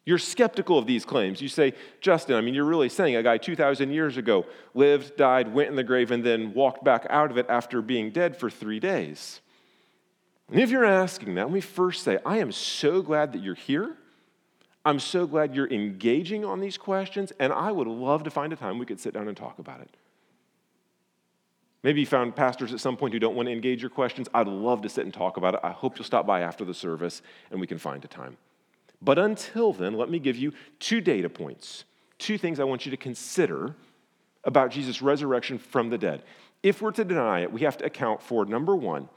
You're 0.06 0.17
skeptical 0.17 0.78
of 0.78 0.88
these 0.88 1.04
claims. 1.04 1.41
You 1.41 1.50
say, 1.50 1.74
Justin, 2.00 2.36
I 2.36 2.41
mean, 2.41 2.54
you're 2.54 2.63
really 2.63 2.88
saying 2.88 3.17
a 3.17 3.24
guy 3.24 3.38
2,000 3.38 3.91
years 3.91 4.15
ago 4.15 4.46
lived, 4.74 5.17
died, 5.17 5.54
went 5.54 5.70
in 5.70 5.76
the 5.76 5.84
grave, 5.84 6.12
and 6.12 6.24
then 6.24 6.54
walked 6.54 6.84
back 6.84 7.06
out 7.10 7.30
of 7.30 7.38
it 7.38 7.46
after 7.50 7.82
being 7.82 8.12
dead 8.12 8.38
for 8.38 8.50
three 8.50 8.80
days. 8.80 9.41
And 10.52 10.62
if 10.62 10.70
you're 10.70 10.86
asking 10.86 11.36
that, 11.36 11.46
let 11.46 11.54
me 11.54 11.62
first 11.62 12.04
say, 12.04 12.20
I 12.26 12.38
am 12.38 12.52
so 12.52 13.02
glad 13.02 13.34
that 13.34 13.44
you're 13.44 13.56
here. 13.56 13.96
I'm 14.86 15.00
so 15.00 15.28
glad 15.28 15.54
you're 15.54 15.70
engaging 15.70 16.46
on 16.46 16.62
these 16.62 16.78
questions, 16.78 17.34
and 17.40 17.52
I 17.52 17.72
would 17.74 17.88
love 17.88 18.24
to 18.24 18.30
find 18.30 18.54
a 18.54 18.56
time 18.56 18.80
we 18.80 18.86
could 18.86 19.02
sit 19.02 19.14
down 19.14 19.28
and 19.28 19.36
talk 19.36 19.60
about 19.60 19.82
it. 19.82 19.90
Maybe 21.84 22.00
you 22.02 22.06
found 22.06 22.36
pastors 22.36 22.74
at 22.74 22.80
some 22.80 22.98
point 22.98 23.14
who 23.14 23.20
don't 23.20 23.36
want 23.36 23.48
to 23.48 23.54
engage 23.54 23.82
your 23.82 23.90
questions. 23.90 24.28
I'd 24.34 24.48
love 24.48 24.82
to 24.82 24.90
sit 24.90 25.06
and 25.06 25.14
talk 25.14 25.38
about 25.38 25.54
it. 25.54 25.60
I 25.64 25.72
hope 25.72 25.98
you'll 25.98 26.06
stop 26.06 26.26
by 26.26 26.42
after 26.42 26.66
the 26.66 26.74
service 26.74 27.22
and 27.52 27.62
we 27.62 27.68
can 27.68 27.78
find 27.78 28.04
a 28.04 28.08
time. 28.08 28.38
But 29.02 29.20
until 29.20 29.74
then, 29.74 29.94
let 29.94 30.10
me 30.10 30.20
give 30.20 30.36
you 30.36 30.54
two 30.80 31.02
data 31.02 31.30
points, 31.30 31.86
two 32.18 32.38
things 32.38 32.60
I 32.60 32.64
want 32.64 32.86
you 32.86 32.92
to 32.92 32.98
consider 32.98 33.76
about 34.44 34.72
Jesus' 34.72 35.02
resurrection 35.02 35.58
from 35.58 35.90
the 35.90 35.98
dead. 35.98 36.24
If 36.64 36.82
we're 36.82 36.92
to 36.92 37.06
deny 37.06 37.42
it, 37.42 37.54
we 37.54 37.62
have 37.62 37.78
to 37.78 37.86
account 37.86 38.22
for 38.22 38.46
number 38.46 38.76
one, 38.76 39.08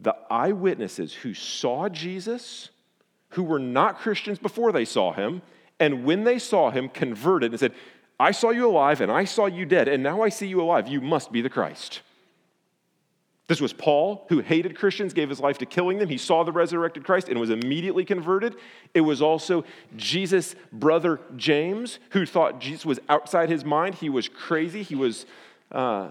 the 0.00 0.16
eyewitnesses 0.30 1.12
who 1.12 1.34
saw 1.34 1.88
Jesus, 1.88 2.70
who 3.30 3.42
were 3.42 3.58
not 3.58 3.98
Christians 3.98 4.38
before 4.38 4.72
they 4.72 4.84
saw 4.84 5.12
him, 5.12 5.42
and 5.78 6.04
when 6.04 6.24
they 6.24 6.38
saw 6.38 6.70
him, 6.70 6.88
converted 6.88 7.52
and 7.52 7.60
said, 7.60 7.74
I 8.18 8.32
saw 8.32 8.50
you 8.50 8.68
alive 8.68 9.00
and 9.00 9.10
I 9.10 9.24
saw 9.24 9.46
you 9.46 9.64
dead, 9.64 9.88
and 9.88 10.02
now 10.02 10.22
I 10.22 10.28
see 10.28 10.46
you 10.46 10.60
alive. 10.60 10.88
You 10.88 11.00
must 11.00 11.32
be 11.32 11.40
the 11.40 11.48
Christ. 11.48 12.02
This 13.50 13.60
was 13.60 13.72
Paul, 13.72 14.26
who 14.28 14.38
hated 14.38 14.76
Christians, 14.76 15.12
gave 15.12 15.28
his 15.28 15.40
life 15.40 15.58
to 15.58 15.66
killing 15.66 15.98
them. 15.98 16.08
He 16.08 16.18
saw 16.18 16.44
the 16.44 16.52
resurrected 16.52 17.02
Christ 17.02 17.28
and 17.28 17.40
was 17.40 17.50
immediately 17.50 18.04
converted. 18.04 18.54
It 18.94 19.00
was 19.00 19.20
also 19.20 19.64
Jesus' 19.96 20.54
brother 20.72 21.18
James, 21.34 21.98
who 22.10 22.26
thought 22.26 22.60
Jesus 22.60 22.86
was 22.86 23.00
outside 23.08 23.48
his 23.48 23.64
mind. 23.64 23.96
He 23.96 24.08
was 24.08 24.28
crazy. 24.28 24.84
He 24.84 24.94
was 24.94 25.26
uh, 25.72 26.10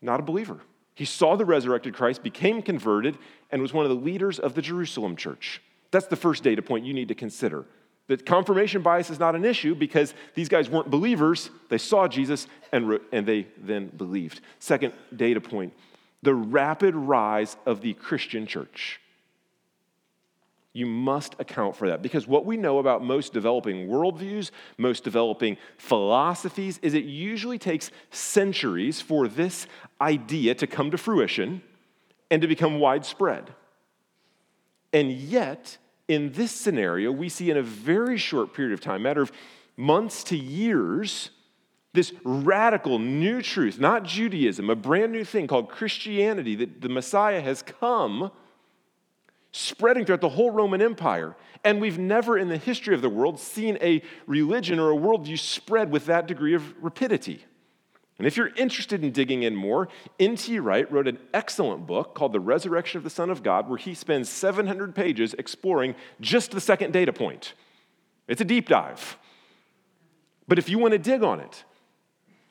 not 0.00 0.20
a 0.20 0.22
believer. 0.22 0.60
He 0.98 1.04
saw 1.04 1.36
the 1.36 1.44
resurrected 1.44 1.94
Christ, 1.94 2.24
became 2.24 2.60
converted, 2.60 3.18
and 3.52 3.62
was 3.62 3.72
one 3.72 3.84
of 3.84 3.88
the 3.88 4.04
leaders 4.04 4.40
of 4.40 4.54
the 4.54 4.60
Jerusalem 4.60 5.14
church. 5.14 5.62
That's 5.92 6.08
the 6.08 6.16
first 6.16 6.42
data 6.42 6.60
point 6.60 6.84
you 6.84 6.92
need 6.92 7.06
to 7.06 7.14
consider. 7.14 7.66
That 8.08 8.26
confirmation 8.26 8.82
bias 8.82 9.08
is 9.08 9.20
not 9.20 9.36
an 9.36 9.44
issue 9.44 9.76
because 9.76 10.12
these 10.34 10.48
guys 10.48 10.68
weren't 10.68 10.90
believers. 10.90 11.50
They 11.68 11.78
saw 11.78 12.08
Jesus 12.08 12.48
and, 12.72 12.88
re- 12.88 12.98
and 13.12 13.24
they 13.24 13.46
then 13.56 13.92
believed. 13.96 14.40
Second 14.58 14.92
data 15.14 15.40
point 15.40 15.72
the 16.24 16.34
rapid 16.34 16.96
rise 16.96 17.56
of 17.64 17.80
the 17.80 17.94
Christian 17.94 18.44
church. 18.44 19.00
You 20.78 20.86
must 20.86 21.34
account 21.40 21.74
for 21.74 21.88
that 21.88 22.02
because 22.02 22.28
what 22.28 22.46
we 22.46 22.56
know 22.56 22.78
about 22.78 23.02
most 23.02 23.32
developing 23.32 23.88
worldviews, 23.88 24.52
most 24.76 25.02
developing 25.02 25.56
philosophies, 25.76 26.78
is 26.82 26.94
it 26.94 27.02
usually 27.02 27.58
takes 27.58 27.90
centuries 28.12 29.00
for 29.00 29.26
this 29.26 29.66
idea 30.00 30.54
to 30.54 30.68
come 30.68 30.92
to 30.92 30.96
fruition 30.96 31.62
and 32.30 32.40
to 32.42 32.46
become 32.46 32.78
widespread. 32.78 33.52
And 34.92 35.10
yet, 35.10 35.78
in 36.06 36.30
this 36.30 36.52
scenario, 36.52 37.10
we 37.10 37.28
see 37.28 37.50
in 37.50 37.56
a 37.56 37.62
very 37.62 38.16
short 38.16 38.54
period 38.54 38.72
of 38.72 38.80
time, 38.80 39.02
matter 39.02 39.22
of 39.22 39.32
months 39.76 40.22
to 40.24 40.36
years, 40.36 41.30
this 41.92 42.12
radical 42.22 43.00
new 43.00 43.42
truth, 43.42 43.80
not 43.80 44.04
Judaism, 44.04 44.70
a 44.70 44.76
brand 44.76 45.10
new 45.10 45.24
thing 45.24 45.48
called 45.48 45.70
Christianity 45.70 46.54
that 46.54 46.82
the 46.82 46.88
Messiah 46.88 47.40
has 47.40 47.62
come, 47.62 48.30
spreading 49.52 50.04
throughout 50.04 50.20
the 50.20 50.28
whole 50.28 50.50
Roman 50.50 50.82
Empire. 50.82 51.36
And 51.64 51.80
we've 51.80 51.98
never 51.98 52.38
in 52.38 52.48
the 52.48 52.56
history 52.56 52.94
of 52.94 53.02
the 53.02 53.08
world 53.08 53.38
seen 53.40 53.78
a 53.80 54.02
religion 54.26 54.78
or 54.78 54.90
a 54.92 54.96
worldview 54.96 55.38
spread 55.38 55.90
with 55.90 56.06
that 56.06 56.26
degree 56.26 56.54
of 56.54 56.74
rapidity. 56.82 57.44
And 58.18 58.26
if 58.26 58.36
you're 58.36 58.50
interested 58.56 59.04
in 59.04 59.12
digging 59.12 59.44
in 59.44 59.54
more, 59.54 59.88
N.T. 60.18 60.58
Wright 60.58 60.90
wrote 60.90 61.06
an 61.06 61.18
excellent 61.32 61.86
book 61.86 62.14
called 62.14 62.32
The 62.32 62.40
Resurrection 62.40 62.98
of 62.98 63.04
the 63.04 63.10
Son 63.10 63.30
of 63.30 63.44
God, 63.44 63.68
where 63.68 63.78
he 63.78 63.94
spends 63.94 64.28
700 64.28 64.94
pages 64.94 65.34
exploring 65.34 65.94
just 66.20 66.50
the 66.50 66.60
second 66.60 66.92
data 66.92 67.12
point. 67.12 67.54
It's 68.26 68.40
a 68.40 68.44
deep 68.44 68.68
dive. 68.68 69.16
But 70.48 70.58
if 70.58 70.68
you 70.68 70.78
want 70.78 70.92
to 70.92 70.98
dig 70.98 71.22
on 71.22 71.38
it, 71.38 71.64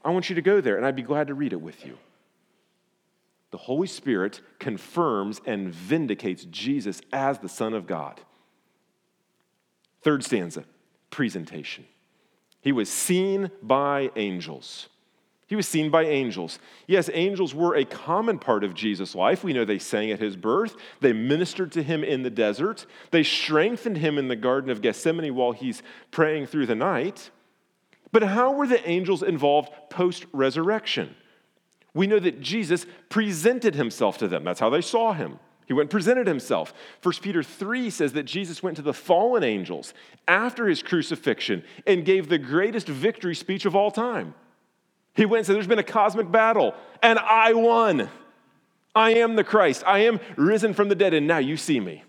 I 0.06 0.12
want 0.12 0.30
you 0.30 0.36
to 0.36 0.42
go 0.42 0.62
there, 0.62 0.78
and 0.78 0.86
I'd 0.86 0.96
be 0.96 1.02
glad 1.02 1.28
to 1.28 1.34
read 1.34 1.52
it 1.52 1.62
with 1.62 1.86
you. 1.86 1.98
The 3.58 3.64
Holy 3.64 3.88
Spirit 3.88 4.42
confirms 4.60 5.42
and 5.44 5.74
vindicates 5.74 6.46
Jesus 6.52 7.02
as 7.12 7.40
the 7.40 7.50
Son 7.50 7.74
of 7.74 7.88
God. 7.88 8.22
Third 10.04 10.24
stanza 10.24 10.64
presentation. 11.10 11.86
He 12.62 12.72
was 12.72 12.88
seen 12.88 13.50
by 13.64 14.12
angels. 14.16 14.90
He 15.48 15.56
was 15.56 15.68
seen 15.68 15.90
by 15.90 16.04
angels. 16.04 16.60
Yes, 16.86 17.10
angels 17.12 17.56
were 17.56 17.76
a 17.76 17.84
common 17.84 18.38
part 18.38 18.64
of 18.64 18.76
Jesus' 18.76 19.16
life. 19.16 19.44
We 19.44 19.54
know 19.54 19.66
they 19.66 19.80
sang 19.80 20.12
at 20.12 20.20
his 20.20 20.36
birth, 20.36 20.76
they 21.00 21.12
ministered 21.12 21.72
to 21.72 21.82
him 21.82 22.04
in 22.04 22.22
the 22.22 22.30
desert, 22.30 22.86
they 23.10 23.24
strengthened 23.24 23.98
him 23.98 24.20
in 24.20 24.28
the 24.28 24.36
Garden 24.36 24.70
of 24.70 24.84
Gethsemane 24.84 25.34
while 25.34 25.54
he's 25.54 25.82
praying 26.12 26.46
through 26.46 26.68
the 26.68 26.76
night. 26.76 27.32
But 28.12 28.22
how 28.22 28.52
were 28.52 28.68
the 28.68 28.88
angels 28.88 29.24
involved 29.24 29.72
post 29.90 30.28
resurrection? 30.32 31.16
We 31.98 32.06
know 32.06 32.20
that 32.20 32.40
Jesus 32.42 32.86
presented 33.10 33.74
himself 33.74 34.20
to 34.20 34.28
them. 34.28 34.44
That's 34.44 34.60
how 34.60 34.70
they 34.70 34.82
saw 34.82 35.14
him. 35.14 35.40
He 35.66 35.74
went 35.74 35.86
and 35.86 35.92
presented 35.92 36.28
himself. 36.28 36.74
1 37.02 37.16
Peter 37.22 37.42
3 37.42 37.90
says 37.90 38.14
that 38.14 38.24
Jesus 38.24 38.62
went 38.62 38.78
to 38.78 38.84
the 38.84 38.94
fallen 38.94 39.44
angels 39.44 39.96
after 40.28 40.68
his 40.68 40.84
crucifixion 40.84 41.64
and 41.88 42.06
gave 42.06 42.30
the 42.30 42.38
greatest 42.38 42.88
victory 42.88 43.34
speech 43.36 43.66
of 43.66 43.76
all 43.76 43.90
time. 43.90 44.36
He 45.16 45.26
went 45.26 45.40
and 45.40 45.48
said, 45.48 45.56
There's 45.56 45.68
been 45.68 45.80
a 45.80 45.84
cosmic 45.84 46.32
battle, 46.32 46.76
and 47.02 47.18
I 47.18 47.54
won. 47.54 48.10
I 48.94 49.16
am 49.16 49.36
the 49.36 49.44
Christ. 49.44 49.84
I 49.86 50.00
am 50.00 50.20
risen 50.36 50.76
from 50.76 50.90
the 50.90 50.96
dead, 50.96 51.16
and 51.16 51.26
now 51.26 51.40
you 51.40 51.58
see 51.58 51.80
me. 51.80 52.04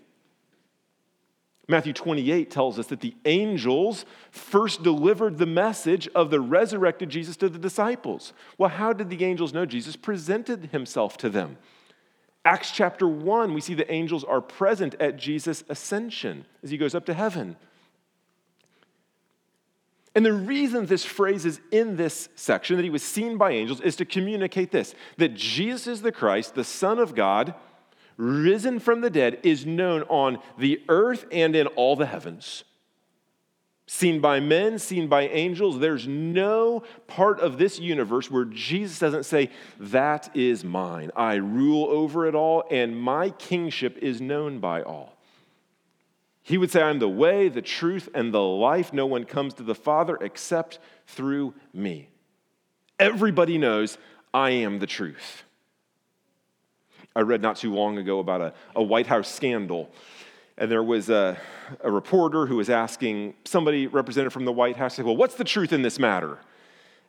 Matthew 1.69 1.93
28 1.93 2.49
tells 2.49 2.79
us 2.79 2.87
that 2.87 2.99
the 2.99 3.13
angels 3.25 4.03
first 4.31 4.81
delivered 4.81 5.37
the 5.37 5.45
message 5.45 6.09
of 6.15 6.31
the 6.31 6.41
resurrected 6.41 7.09
Jesus 7.09 7.37
to 7.37 7.47
the 7.47 7.59
disciples. 7.59 8.33
Well, 8.57 8.71
how 8.71 8.91
did 8.91 9.11
the 9.11 9.23
angels 9.23 9.53
know 9.53 9.67
Jesus 9.67 9.95
presented 9.95 10.69
himself 10.71 11.15
to 11.17 11.29
them? 11.29 11.57
Acts 12.43 12.71
chapter 12.71 13.07
1, 13.07 13.53
we 13.53 13.61
see 13.61 13.75
the 13.75 13.91
angels 13.91 14.23
are 14.23 14.41
present 14.41 14.95
at 14.99 15.17
Jesus' 15.17 15.63
ascension 15.69 16.45
as 16.63 16.71
he 16.71 16.77
goes 16.77 16.95
up 16.95 17.05
to 17.05 17.13
heaven. 17.13 17.55
And 20.15 20.25
the 20.25 20.33
reason 20.33 20.87
this 20.87 21.05
phrase 21.05 21.45
is 21.45 21.61
in 21.69 21.97
this 21.97 22.29
section, 22.33 22.77
that 22.77 22.83
he 22.83 22.89
was 22.89 23.03
seen 23.03 23.37
by 23.37 23.51
angels, 23.51 23.79
is 23.79 23.95
to 23.97 24.05
communicate 24.05 24.71
this 24.71 24.95
that 25.17 25.35
Jesus 25.35 25.85
is 25.85 26.01
the 26.01 26.11
Christ, 26.11 26.55
the 26.55 26.63
Son 26.63 26.97
of 26.97 27.13
God, 27.13 27.53
risen 28.19 28.79
from 28.79 28.99
the 29.01 29.09
dead, 29.09 29.39
is 29.43 29.65
known 29.65 30.03
on 30.03 30.39
the 30.57 30.81
earth 30.89 31.25
and 31.31 31.55
in 31.55 31.65
all 31.67 31.95
the 31.95 32.05
heavens. 32.05 32.65
seen 33.87 34.19
by 34.19 34.39
men, 34.39 34.77
seen 34.77 35.07
by 35.07 35.27
angels. 35.29 35.79
There's 35.79 36.07
no 36.07 36.83
part 37.07 37.39
of 37.39 37.57
this 37.57 37.79
universe 37.79 38.29
where 38.29 38.45
Jesus 38.45 38.99
doesn't 38.99 39.23
say, 39.23 39.49
That 39.79 40.29
is 40.35 40.63
mine. 40.63 41.09
I 41.15 41.35
rule 41.35 41.85
over 41.85 42.27
it 42.27 42.35
all, 42.35 42.65
and 42.69 43.01
my 43.01 43.31
kingship 43.31 43.97
is 43.97 44.21
known 44.21 44.59
by 44.59 44.83
all. 44.83 45.15
He 46.43 46.57
would 46.57 46.71
say, 46.71 46.81
I'm 46.81 46.99
the 46.99 47.09
way, 47.09 47.47
the 47.47 47.61
truth, 47.61 48.09
and 48.13 48.33
the 48.33 48.41
life. 48.41 48.91
No 48.91 49.05
one 49.05 49.23
comes 49.23 49.53
to 49.55 49.63
the 49.63 49.75
Father 49.75 50.17
except 50.21 50.79
through 51.07 51.53
me. 51.73 52.09
Everybody 52.99 53.57
knows 53.57 53.97
I 54.33 54.51
am 54.51 54.79
the 54.79 54.87
truth. 54.87 55.43
I 57.19 57.21
read 57.21 57.41
not 57.41 57.57
too 57.57 57.73
long 57.73 57.97
ago 57.97 58.19
about 58.19 58.41
a, 58.41 58.53
a 58.75 58.83
White 58.83 59.07
House 59.07 59.33
scandal 59.33 59.91
and 60.59 60.69
there 60.69 60.83
was 60.83 61.09
a, 61.09 61.37
a 61.81 61.89
reporter 61.89 62.45
who 62.45 62.57
was 62.57 62.69
asking 62.69 63.33
somebody 63.45 63.87
represented 63.87 64.33
from 64.33 64.43
the 64.43 64.51
White 64.51 64.75
House, 64.75 64.95
said, 64.95 65.05
Well, 65.05 65.15
what's 65.15 65.35
the 65.35 65.45
truth 65.45 65.71
in 65.71 65.81
this 65.81 65.97
matter? 65.97 66.37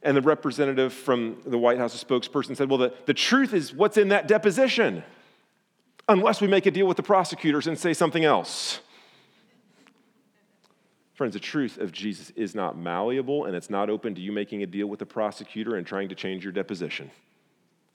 And 0.02 0.16
the 0.16 0.22
representative 0.22 0.92
from 0.92 1.42
the 1.44 1.58
White 1.58 1.76
House, 1.76 2.02
spokesperson, 2.02 2.56
said, 2.56 2.70
Well, 2.70 2.78
the, 2.78 2.94
the 3.06 3.14
truth 3.14 3.52
is 3.52 3.74
what's 3.74 3.96
in 3.96 4.08
that 4.08 4.28
deposition, 4.28 5.02
unless 6.08 6.40
we 6.40 6.46
make 6.46 6.66
a 6.66 6.70
deal 6.70 6.86
with 6.86 6.96
the 6.96 7.02
prosecutors 7.02 7.66
and 7.66 7.76
say 7.76 7.92
something 7.92 8.24
else. 8.24 8.78
Friends, 11.14 11.34
the 11.34 11.40
truth 11.40 11.76
of 11.76 11.90
Jesus 11.90 12.30
is 12.36 12.54
not 12.54 12.78
malleable 12.78 13.46
and 13.46 13.56
it's 13.56 13.68
not 13.68 13.90
open 13.90 14.14
to 14.14 14.20
you 14.20 14.30
making 14.30 14.62
a 14.62 14.66
deal 14.66 14.86
with 14.86 15.00
the 15.00 15.06
prosecutor 15.06 15.74
and 15.74 15.84
trying 15.84 16.08
to 16.08 16.14
change 16.14 16.44
your 16.44 16.52
deposition. 16.52 17.10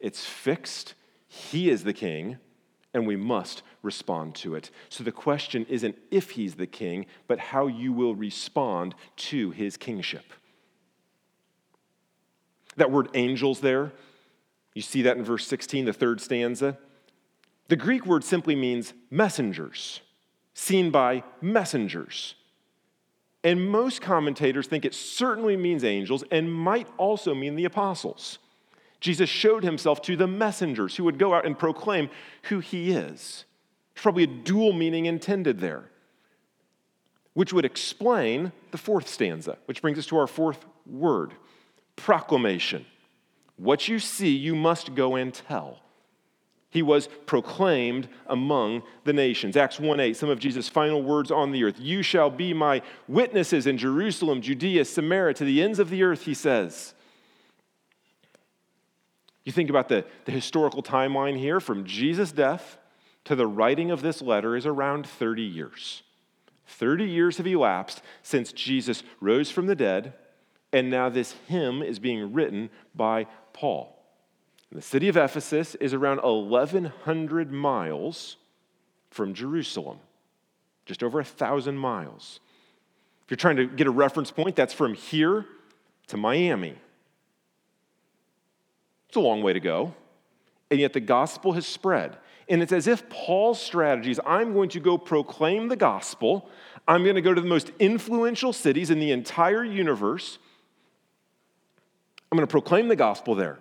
It's 0.01 0.23
fixed. 0.25 0.95
He 1.27 1.69
is 1.69 1.83
the 1.83 1.93
king 1.93 2.37
and 2.95 3.05
we 3.05 3.17
must 3.17 3.61
respond 3.83 4.35
to 4.35 4.55
it. 4.55 4.71
So 4.87 5.03
the 5.03 5.11
question 5.11 5.65
isn't 5.67 5.97
if 6.11 6.31
he's 6.31 6.55
the 6.55 6.65
king, 6.65 7.07
but 7.27 7.39
how 7.39 7.67
you 7.67 7.91
will 7.91 8.15
respond 8.15 8.95
to 9.17 9.51
his 9.51 9.75
kingship. 9.75 10.23
That 12.77 12.91
word 12.91 13.09
angels 13.13 13.59
there, 13.59 13.91
you 14.73 14.81
see 14.81 15.01
that 15.03 15.17
in 15.17 15.25
verse 15.25 15.45
16, 15.45 15.85
the 15.85 15.93
third 15.93 16.21
stanza. 16.21 16.77
The 17.67 17.75
Greek 17.75 18.05
word 18.05 18.23
simply 18.23 18.55
means 18.55 18.93
messengers, 19.11 19.99
seen 20.53 20.89
by 20.89 21.23
messengers. 21.41 22.35
And 23.43 23.69
most 23.69 24.01
commentators 24.01 24.67
think 24.67 24.85
it 24.85 24.93
certainly 24.93 25.57
means 25.57 25.83
angels 25.83 26.23
and 26.31 26.51
might 26.51 26.87
also 26.97 27.35
mean 27.35 27.55
the 27.55 27.65
apostles. 27.65 28.39
Jesus 28.99 29.29
showed 29.29 29.63
himself 29.63 30.01
to 30.03 30.15
the 30.15 30.27
messengers 30.27 30.95
who 30.95 31.03
would 31.03 31.19
go 31.19 31.33
out 31.33 31.45
and 31.45 31.57
proclaim 31.57 32.09
who 32.43 32.59
he 32.59 32.91
is. 32.91 33.45
There's 33.93 34.03
probably 34.03 34.23
a 34.23 34.27
dual 34.27 34.73
meaning 34.73 35.05
intended 35.05 35.59
there, 35.59 35.89
which 37.33 37.53
would 37.53 37.65
explain 37.65 38.51
the 38.71 38.77
fourth 38.77 39.07
stanza, 39.07 39.57
which 39.65 39.81
brings 39.81 39.97
us 39.97 40.05
to 40.07 40.17
our 40.17 40.27
fourth 40.27 40.65
word 40.85 41.33
proclamation. 41.95 42.85
What 43.57 43.87
you 43.87 43.99
see, 43.99 44.35
you 44.35 44.55
must 44.55 44.95
go 44.95 45.15
and 45.15 45.33
tell. 45.33 45.79
He 46.69 46.81
was 46.81 47.07
proclaimed 47.25 48.09
among 48.27 48.83
the 49.05 49.13
nations. 49.13 49.55
Acts 49.55 49.79
1 49.79 49.97
8, 49.97 50.17
some 50.17 50.29
of 50.29 50.39
Jesus' 50.39 50.67
final 50.67 51.01
words 51.01 51.31
on 51.31 51.53
the 51.53 51.63
earth. 51.63 51.79
You 51.79 52.01
shall 52.01 52.29
be 52.29 52.53
my 52.53 52.81
witnesses 53.07 53.65
in 53.65 53.77
Jerusalem, 53.77 54.41
Judea, 54.41 54.83
Samaria, 54.83 55.35
to 55.35 55.45
the 55.45 55.61
ends 55.61 55.79
of 55.79 55.89
the 55.89 56.03
earth, 56.03 56.23
he 56.23 56.33
says. 56.33 56.93
You 59.45 59.51
think 59.51 59.69
about 59.69 59.87
the, 59.87 60.03
the 60.25 60.31
historical 60.31 60.83
timeline 60.83 61.37
here 61.37 61.59
from 61.59 61.85
Jesus' 61.85 62.31
death 62.31 62.77
to 63.25 63.35
the 63.35 63.47
writing 63.47 63.91
of 63.91 64.01
this 64.01 64.21
letter 64.21 64.55
is 64.55 64.65
around 64.65 65.07
30 65.07 65.43
years. 65.43 66.03
30 66.67 67.05
years 67.05 67.37
have 67.37 67.47
elapsed 67.47 68.01
since 68.23 68.51
Jesus 68.51 69.03
rose 69.21 69.51
from 69.51 69.67
the 69.67 69.75
dead, 69.75 70.13
and 70.73 70.89
now 70.89 71.09
this 71.09 71.35
hymn 71.47 71.83
is 71.83 71.99
being 71.99 72.33
written 72.33 72.69
by 72.93 73.27
Paul. 73.53 73.91
the 74.71 74.81
city 74.81 75.07
of 75.07 75.15
Ephesus 75.15 75.75
is 75.75 75.93
around 75.93 76.21
1,100 76.21 77.51
miles 77.51 78.35
from 79.09 79.33
Jerusalem, 79.33 79.99
just 80.85 81.01
over 81.01 81.19
a 81.19 81.23
thousand 81.23 81.77
miles. 81.77 82.41
If 83.23 83.31
you're 83.31 83.37
trying 83.37 83.55
to 83.57 83.67
get 83.67 83.87
a 83.87 83.91
reference 83.91 84.31
point, 84.31 84.55
that's 84.55 84.73
from 84.73 84.95
here 84.95 85.45
to 86.07 86.17
Miami. 86.17 86.75
It's 89.15 89.17
a 89.21 89.21
long 89.21 89.41
way 89.41 89.53
to 89.53 89.61
go. 89.61 89.93
And 90.69 90.77
yet 90.77 90.91
the 90.91 90.99
gospel 90.99 91.53
has 91.53 91.65
spread. 91.65 92.17
And 92.49 92.61
it's 92.61 92.73
as 92.73 92.85
if 92.85 93.09
Paul's 93.09 93.61
strategy 93.61 94.11
is 94.11 94.19
I'm 94.25 94.51
going 94.51 94.67
to 94.71 94.81
go 94.81 94.97
proclaim 94.97 95.69
the 95.69 95.77
gospel. 95.77 96.49
I'm 96.85 97.03
going 97.03 97.15
to 97.15 97.21
go 97.21 97.33
to 97.33 97.39
the 97.39 97.47
most 97.47 97.71
influential 97.79 98.51
cities 98.51 98.89
in 98.89 98.99
the 98.99 99.13
entire 99.13 99.63
universe. 99.63 100.37
I'm 102.29 102.35
going 102.35 102.45
to 102.45 102.51
proclaim 102.51 102.89
the 102.89 102.97
gospel 102.97 103.35
there. 103.35 103.57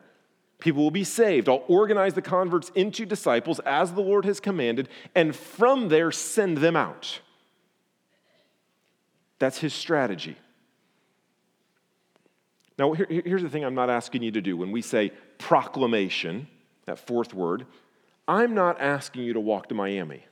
People 0.58 0.82
will 0.82 0.90
be 0.90 1.04
saved. 1.04 1.48
I'll 1.48 1.62
organize 1.68 2.14
the 2.14 2.22
converts 2.22 2.72
into 2.74 3.06
disciples 3.06 3.60
as 3.60 3.92
the 3.92 4.00
Lord 4.00 4.24
has 4.24 4.40
commanded, 4.40 4.88
and 5.14 5.36
from 5.36 5.88
there 5.88 6.10
send 6.10 6.58
them 6.58 6.74
out. 6.74 7.20
That's 9.38 9.58
his 9.58 9.72
strategy. 9.72 10.36
Now, 12.76 12.92
here, 12.92 13.06
here's 13.08 13.42
the 13.42 13.48
thing 13.48 13.64
I'm 13.64 13.76
not 13.76 13.88
asking 13.88 14.24
you 14.24 14.32
to 14.32 14.40
do. 14.40 14.56
When 14.56 14.72
we 14.72 14.82
say 14.82 15.12
proclamation, 15.38 16.48
that 16.86 16.98
fourth 16.98 17.34
word, 17.34 17.66
I'm 18.26 18.54
not 18.54 18.80
asking 18.80 19.24
you 19.24 19.32
to 19.34 19.40
walk 19.40 19.68
to 19.68 19.74
Miami. 19.74 20.24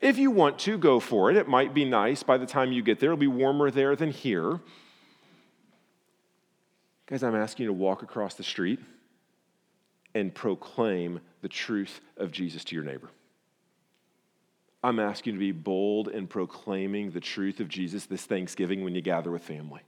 If 0.00 0.18
you 0.18 0.30
want 0.30 0.58
to, 0.60 0.76
go 0.76 1.00
for 1.00 1.30
it. 1.30 1.36
It 1.36 1.48
might 1.48 1.72
be 1.72 1.84
nice 1.84 2.22
by 2.22 2.36
the 2.36 2.46
time 2.46 2.72
you 2.72 2.82
get 2.82 3.00
there. 3.00 3.10
It'll 3.10 3.18
be 3.18 3.26
warmer 3.26 3.70
there 3.70 3.96
than 3.96 4.10
here. 4.10 4.60
Guys, 7.06 7.22
I'm 7.22 7.34
asking 7.34 7.64
you 7.64 7.68
to 7.68 7.74
walk 7.74 8.02
across 8.02 8.34
the 8.34 8.42
street 8.42 8.80
and 10.14 10.34
proclaim 10.34 11.20
the 11.42 11.48
truth 11.48 12.00
of 12.16 12.30
Jesus 12.30 12.64
to 12.64 12.74
your 12.74 12.84
neighbor. 12.84 13.10
I'm 14.82 14.98
asking 14.98 15.34
you 15.34 15.40
to 15.40 15.46
be 15.46 15.52
bold 15.52 16.08
in 16.08 16.26
proclaiming 16.26 17.10
the 17.10 17.20
truth 17.20 17.60
of 17.60 17.68
Jesus 17.68 18.04
this 18.04 18.26
Thanksgiving 18.26 18.84
when 18.84 18.94
you 18.94 19.00
gather 19.00 19.30
with 19.30 19.42
family. 19.42 19.80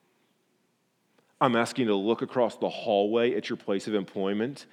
I'm 1.41 1.57
asking 1.57 1.85
you 1.87 1.91
to 1.91 1.97
look 1.97 2.23
across 2.23 2.57
the 2.57 2.69
hallway 2.69 3.35
at 3.35 3.51
your 3.51 3.57
place 3.57 3.87
of 3.87 3.95
employment 3.95 4.67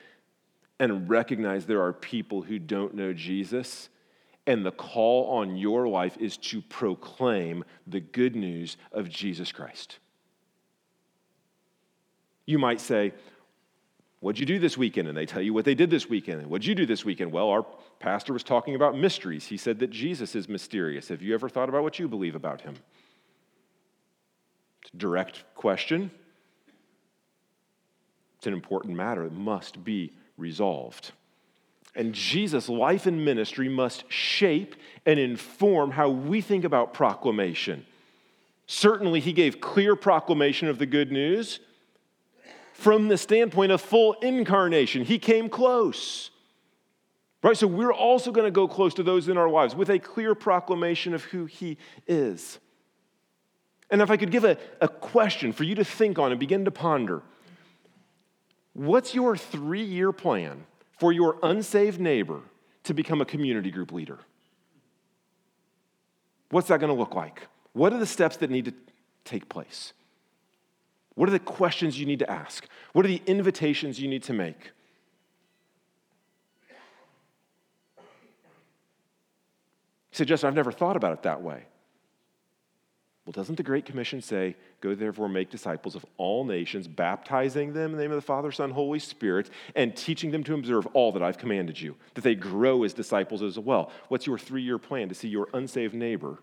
and 0.80 1.10
recognize 1.10 1.65
there 1.65 1.82
are 1.82 1.93
people 1.93 2.41
who 2.41 2.60
don't 2.60 2.93
know 2.93 3.13
Jesus. 3.13 3.89
And 4.45 4.65
the 4.65 4.71
call 4.71 5.38
on 5.38 5.56
your 5.56 5.88
life 5.88 6.17
is 6.19 6.38
to 6.38 6.62
proclaim 6.62 7.63
the 7.88 7.99
good 8.02 8.36
news 8.36 8.78
of 8.91 9.10
Jesus 9.10 9.52
Christ. 9.52 9.99
You 12.45 12.60
might 12.60 12.82
say, 12.82 13.13
What'd 14.19 14.39
you 14.39 14.45
do 14.45 14.58
this 14.58 14.78
weekend? 14.78 15.10
And 15.10 15.17
they 15.17 15.26
tell 15.26 15.41
you 15.41 15.54
what 15.54 15.65
they 15.65 15.76
did 15.76 15.89
this 15.89 16.08
weekend. 16.08 16.47
What'd 16.47 16.65
you 16.65 16.76
do 16.76 16.86
this 16.86 17.04
weekend? 17.04 17.34
Well, 17.34 17.49
our 17.49 17.65
pastor 17.99 18.32
was 18.32 18.41
talking 18.41 18.73
about 18.73 18.97
mysteries. 18.97 19.45
He 19.45 19.58
said 19.58 19.80
that 19.80 19.89
Jesus 19.89 20.34
is 20.34 20.47
mysterious. 20.47 21.10
Have 21.10 21.21
you 21.21 21.34
ever 21.34 21.49
thought 21.49 21.67
about 21.67 21.84
what 21.84 21.99
you 21.99 22.08
believe 22.08 22.34
about 22.34 22.62
him? 22.62 22.76
Direct 24.95 25.43
question. 25.56 26.10
It's 28.43 28.47
an 28.49 28.53
important 28.53 28.97
matter 28.97 29.23
that 29.23 29.32
must 29.32 29.86
be 29.86 30.12
resolved. 30.38 31.13
And 31.95 32.13
Jesus' 32.13 32.67
life 32.67 33.06
and 33.06 33.23
ministry 33.23 33.69
must 33.69 34.03
shape 34.12 34.75
and 35.06 35.17
inform 35.17 35.91
how 35.91 36.10
we 36.10 36.41
think 36.41 36.65
about 36.65 36.93
proclamation. 36.93 37.86
Certainly, 38.67 39.21
he 39.21 39.32
gave 39.32 39.62
clear 39.62 39.95
proclamation 39.95 40.67
of 40.67 40.77
the 40.77 40.86
good 40.86 41.10
news 41.10 41.62
from 42.73 43.08
the 43.08 43.17
standpoint 43.17 43.71
of 43.71 43.79
full 43.79 44.12
incarnation. 44.21 45.06
He 45.06 45.19
came 45.19 45.47
close. 45.47 46.29
Right? 47.41 47.56
So 47.56 47.65
we're 47.65 47.93
also 47.93 48.34
going 48.34 48.45
to 48.45 48.51
go 48.51 48.67
close 48.67 48.93
to 48.95 49.03
those 49.03 49.29
in 49.29 49.38
our 49.38 49.49
lives 49.49 49.73
with 49.73 49.89
a 49.89 49.99
clear 49.99 50.36
proclamation 50.36 51.13
of 51.13 51.23
who 51.23 51.45
he 51.45 51.77
is. 52.08 52.60
And 53.89 54.02
if 54.02 54.12
I 54.12 54.17
could 54.17 54.31
give 54.31 54.44
a, 54.44 54.58
a 54.81 54.89
question 54.89 55.54
for 55.54 55.63
you 55.63 55.75
to 55.75 55.85
think 55.85 56.19
on 56.19 56.31
and 56.31 56.39
begin 56.41 56.65
to 56.65 56.71
ponder 56.71 57.23
What's 58.74 59.13
your 59.13 59.38
three 59.38 59.84
year 59.84 60.12
plan 60.12 60.65
for 61.00 61.12
your 61.12 61.38
unsaved 61.44 62.00
neighbor 62.00 62.42
to 62.84 62.94
become 62.94 63.21
a 63.21 63.26
community 63.26 63.71
group 63.71 63.92
leader? 63.92 64.19
What's 66.50 66.67
that 66.67 66.80
going 66.80 66.92
to 66.94 67.00
look 67.00 67.15
like? 67.15 67.48
What 67.74 67.94
are 67.94 68.00
the 68.00 68.06
steps 68.06 68.38
that 68.38 68.50
need 68.50 68.65
to 68.65 68.74
take 69.26 69.50
place? 69.50 69.94
What 71.15 71.30
are 71.30 71.32
the 71.32 71.40
questions 71.40 72.00
you 72.00 72.06
need 72.06 72.19
to 72.19 72.30
ask? 72.30 72.67
What 72.94 73.06
are 73.06 73.08
the 73.08 73.21
invitations 73.28 74.00
you 74.00 74.08
need 74.08 74.24
to 74.24 74.34
make? 74.34 74.71
You 80.12 80.17
say, 80.17 80.26
Justin, 80.26 80.48
I've 80.48 80.56
never 80.56 80.71
thought 80.71 80.96
about 80.96 81.13
it 81.13 81.24
that 81.24 81.42
way. 81.42 81.65
Well, 83.26 83.32
doesn't 83.32 83.56
the 83.56 83.63
Great 83.63 83.86
Commission 83.86 84.21
say, 84.21 84.56
Go 84.82 84.96
therefore 84.96 85.30
make 85.30 85.50
disciples 85.50 85.96
of 85.96 86.06
all 86.17 86.44
nations, 86.44 86.90
baptizing 86.90 87.71
them 87.71 87.92
in 87.92 87.98
the 87.98 88.04
name 88.04 88.12
of 88.12 88.17
the 88.17 88.21
Father, 88.21 88.52
Son, 88.52 88.71
Holy 88.71 89.00
Spirit, 89.00 89.50
and 89.76 89.96
teaching 89.96 90.32
them 90.32 90.44
to 90.44 90.54
observe 90.54 90.86
all 90.88 91.13
that 91.13 91.24
I've 91.24 91.38
commanded 91.38 91.80
you, 91.80 91.96
that 92.15 92.24
they 92.24 92.36
grow 92.36 92.84
as 92.84 92.94
disciples 92.94 93.42
as 93.42 93.58
well? 93.58 93.92
What's 94.10 94.28
your 94.28 94.38
three 94.38 94.62
year 94.62 94.78
plan 94.78 95.08
to 95.08 95.15
see 95.15 95.30
your 95.30 95.48
unsaved 95.54 95.94
neighbor 95.94 96.40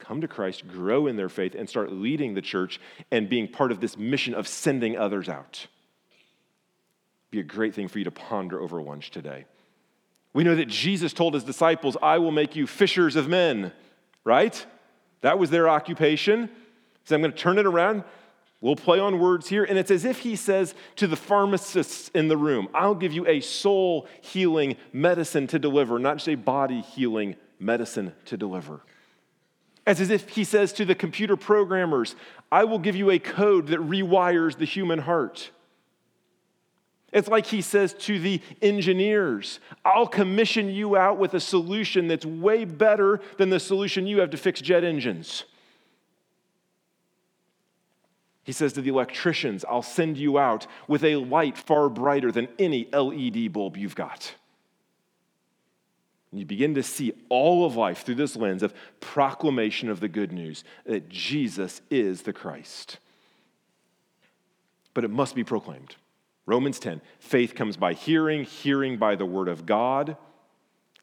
come 0.00 0.20
to 0.22 0.28
Christ, 0.28 0.66
grow 0.66 1.06
in 1.06 1.16
their 1.16 1.28
faith, 1.28 1.54
and 1.54 1.68
start 1.68 1.92
leading 1.92 2.34
the 2.34 2.42
church 2.42 2.80
and 3.10 3.28
being 3.28 3.46
part 3.46 3.70
of 3.70 3.80
this 3.80 3.96
mission 3.96 4.34
of 4.34 4.48
sending 4.48 4.96
others 4.96 5.28
out. 5.28 5.66
Be 7.30 7.38
a 7.38 7.44
great 7.44 7.74
thing 7.74 7.86
for 7.86 7.98
you 7.98 8.04
to 8.04 8.10
ponder 8.10 8.60
over 8.60 8.82
lunch 8.82 9.10
today. 9.10 9.44
We 10.32 10.42
know 10.42 10.56
that 10.56 10.68
Jesus 10.68 11.12
told 11.12 11.34
his 11.34 11.44
disciples, 11.44 11.96
I 12.02 12.18
will 12.18 12.32
make 12.32 12.56
you 12.56 12.66
fishers 12.66 13.14
of 13.14 13.28
men, 13.28 13.72
right? 14.24 14.64
That 15.22 15.38
was 15.38 15.50
their 15.50 15.68
occupation. 15.68 16.50
So 17.04 17.14
I'm 17.14 17.22
going 17.22 17.32
to 17.32 17.38
turn 17.38 17.58
it 17.58 17.66
around. 17.66 18.04
We'll 18.60 18.76
play 18.76 18.98
on 18.98 19.18
words 19.18 19.48
here. 19.48 19.64
And 19.64 19.78
it's 19.78 19.90
as 19.90 20.04
if 20.04 20.18
he 20.18 20.36
says 20.36 20.74
to 20.96 21.06
the 21.06 21.16
pharmacists 21.16 22.10
in 22.14 22.28
the 22.28 22.36
room, 22.36 22.68
I'll 22.74 22.94
give 22.94 23.12
you 23.12 23.26
a 23.26 23.40
soul 23.40 24.06
healing 24.20 24.76
medicine 24.92 25.46
to 25.48 25.58
deliver, 25.58 25.98
not 25.98 26.18
just 26.18 26.28
a 26.28 26.34
body 26.34 26.82
healing 26.82 27.36
medicine 27.58 28.12
to 28.26 28.36
deliver. 28.36 28.82
As, 29.86 30.00
as 30.00 30.10
if 30.10 30.28
he 30.28 30.44
says 30.44 30.72
to 30.74 30.84
the 30.84 30.94
computer 30.94 31.36
programmers, 31.36 32.14
I 32.52 32.64
will 32.64 32.78
give 32.78 32.96
you 32.96 33.10
a 33.10 33.18
code 33.18 33.68
that 33.68 33.80
rewires 33.80 34.56
the 34.56 34.66
human 34.66 35.00
heart. 35.00 35.50
It's 37.12 37.28
like 37.28 37.46
he 37.46 37.60
says 37.60 37.92
to 37.94 38.18
the 38.20 38.40
engineers, 38.62 39.58
I'll 39.84 40.06
commission 40.06 40.68
you 40.68 40.96
out 40.96 41.18
with 41.18 41.34
a 41.34 41.40
solution 41.40 42.06
that's 42.06 42.24
way 42.24 42.64
better 42.64 43.20
than 43.36 43.50
the 43.50 43.58
solution 43.58 44.06
you 44.06 44.20
have 44.20 44.30
to 44.30 44.36
fix 44.36 44.60
jet 44.60 44.84
engines. 44.84 45.44
He 48.44 48.52
says 48.52 48.72
to 48.74 48.80
the 48.80 48.90
electricians, 48.90 49.64
I'll 49.64 49.82
send 49.82 50.16
you 50.18 50.38
out 50.38 50.66
with 50.88 51.04
a 51.04 51.16
light 51.16 51.58
far 51.58 51.88
brighter 51.88 52.32
than 52.32 52.48
any 52.58 52.88
LED 52.92 53.52
bulb 53.52 53.76
you've 53.76 53.96
got. 53.96 54.34
And 56.30 56.38
you 56.38 56.46
begin 56.46 56.74
to 56.76 56.82
see 56.82 57.12
all 57.28 57.66
of 57.66 57.76
life 57.76 58.04
through 58.04 58.14
this 58.14 58.36
lens 58.36 58.62
of 58.62 58.72
proclamation 59.00 59.88
of 59.88 59.98
the 59.98 60.08
good 60.08 60.32
news 60.32 60.62
that 60.86 61.08
Jesus 61.08 61.80
is 61.90 62.22
the 62.22 62.32
Christ. 62.32 62.98
But 64.94 65.04
it 65.04 65.10
must 65.10 65.34
be 65.34 65.44
proclaimed. 65.44 65.96
Romans 66.50 66.80
10 66.80 67.00
faith 67.20 67.54
comes 67.54 67.76
by 67.76 67.92
hearing, 67.92 68.42
hearing 68.42 68.96
by 68.98 69.14
the 69.14 69.24
word 69.24 69.46
of 69.46 69.66
God. 69.66 70.16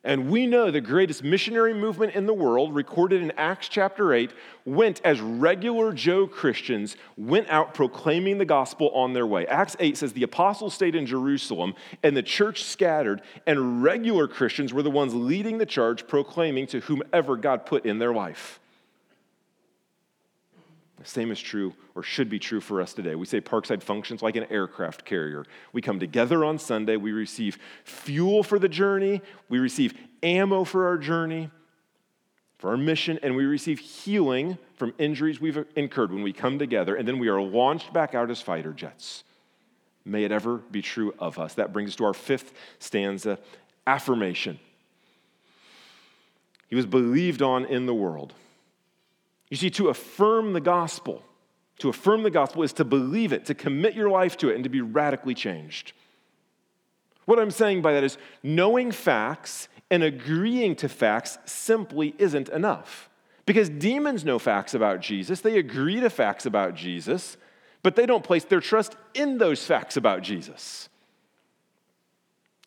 And 0.04 0.30
we 0.30 0.46
know 0.46 0.72
the 0.72 0.82
greatest 0.82 1.24
missionary 1.24 1.74
movement 1.74 2.16
in 2.16 2.26
the 2.26 2.34
world, 2.34 2.76
recorded 2.76 3.22
in 3.22 3.32
Acts 3.32 3.70
chapter 3.70 4.14
8, 4.14 4.32
went 4.66 5.00
as 5.06 5.22
regular 5.22 5.94
Joe 5.94 6.28
Christians 6.28 6.98
went 7.16 7.48
out 7.48 7.74
proclaiming 7.74 8.38
the 8.40 8.46
gospel 8.46 8.90
on 8.90 9.14
their 9.14 9.26
way. 9.26 9.48
Acts 9.48 9.78
8 9.80 9.96
says 9.96 10.12
the 10.12 10.24
apostles 10.24 10.74
stayed 10.74 10.96
in 10.96 11.06
Jerusalem 11.06 11.76
and 12.04 12.16
the 12.16 12.24
church 12.24 12.66
scattered, 12.66 13.22
and 13.46 13.82
regular 13.82 14.28
Christians 14.28 14.74
were 14.74 14.84
the 14.84 14.92
ones 14.92 15.14
leading 15.16 15.60
the 15.60 15.66
charge, 15.66 16.08
proclaiming 16.08 16.68
to 16.68 16.82
whomever 16.82 17.38
God 17.38 17.66
put 17.66 17.86
in 17.86 18.00
their 18.00 18.14
life. 18.14 18.60
Same 21.08 21.32
is 21.32 21.40
true 21.40 21.74
or 21.96 22.04
should 22.04 22.30
be 22.30 22.38
true 22.38 22.60
for 22.60 22.82
us 22.82 22.94
today. 22.94 23.16
We 23.16 23.26
say 23.26 23.40
Parkside 23.40 23.82
functions 23.82 24.22
like 24.22 24.36
an 24.36 24.44
aircraft 24.50 25.06
carrier. 25.06 25.46
We 25.72 25.82
come 25.82 26.02
together 26.02 26.44
on 26.44 26.60
Sunday, 26.60 26.98
we 26.98 27.14
receive 27.14 27.58
fuel 27.86 28.44
for 28.44 28.60
the 28.60 28.68
journey, 28.68 29.22
we 29.48 29.60
receive 29.60 29.94
ammo 30.22 30.66
for 30.66 30.86
our 30.86 30.98
journey, 30.98 31.50
for 32.58 32.72
our 32.72 32.78
mission, 32.78 33.20
and 33.24 33.38
we 33.38 33.46
receive 33.46 33.80
healing 33.80 34.58
from 34.76 34.94
injuries 34.98 35.40
we've 35.40 35.66
incurred 35.78 36.12
when 36.12 36.24
we 36.24 36.34
come 36.34 36.60
together, 36.60 36.98
and 36.98 37.08
then 37.08 37.20
we 37.20 37.30
are 37.30 37.42
launched 37.42 37.94
back 37.94 38.14
out 38.14 38.30
as 38.30 38.42
fighter 38.42 38.74
jets. 38.74 39.24
May 40.04 40.26
it 40.26 40.34
ever 40.34 40.58
be 40.58 40.82
true 40.82 41.14
of 41.20 41.40
us. 41.40 41.54
That 41.54 41.72
brings 41.72 41.92
us 41.92 41.96
to 41.98 42.04
our 42.04 42.14
fifth 42.14 42.54
stanza 42.80 43.40
affirmation. 43.86 44.60
He 46.68 46.76
was 46.76 46.86
believed 46.86 47.42
on 47.42 47.64
in 47.64 47.86
the 47.86 47.94
world. 47.94 48.34
You 49.50 49.58
see, 49.58 49.70
to 49.72 49.90
affirm 49.90 50.54
the 50.54 50.62
gospel, 50.62 51.24
to 51.80 51.90
affirm 51.90 52.24
the 52.24 52.32
gospel 52.32 52.64
is 52.64 52.74
to 52.74 52.86
believe 52.86 53.32
it, 53.32 53.46
to 53.46 53.54
commit 53.54 53.94
your 53.94 54.10
life 54.10 54.38
to 54.38 54.50
it, 54.50 54.56
and 54.56 54.64
to 54.64 54.70
be 54.70 54.82
radically 54.82 55.34
changed. 55.34 55.94
What 57.26 57.40
I'm 57.40 57.52
saying 57.52 57.82
by 57.82 57.94
that 57.94 58.04
is 58.04 58.18
knowing 58.42 58.92
facts 58.92 59.68
and 59.90 60.04
agreeing 60.04 60.76
to 60.78 60.90
facts 60.90 61.38
simply 61.46 62.16
isn't 62.18 62.50
enough. 62.50 63.10
Because 63.46 63.70
demons 63.70 64.26
know 64.26 64.40
facts 64.40 64.74
about 64.74 65.00
Jesus, 65.00 65.40
they 65.42 65.58
agree 65.58 66.02
to 66.02 66.10
facts 66.10 66.46
about 66.46 66.76
Jesus, 66.76 67.38
but 67.82 67.96
they 67.96 68.06
don't 68.06 68.24
place 68.24 68.44
their 68.44 68.60
trust 68.60 68.96
in 69.14 69.38
those 69.38 69.66
facts 69.66 69.96
about 69.96 70.22
Jesus. 70.22 70.90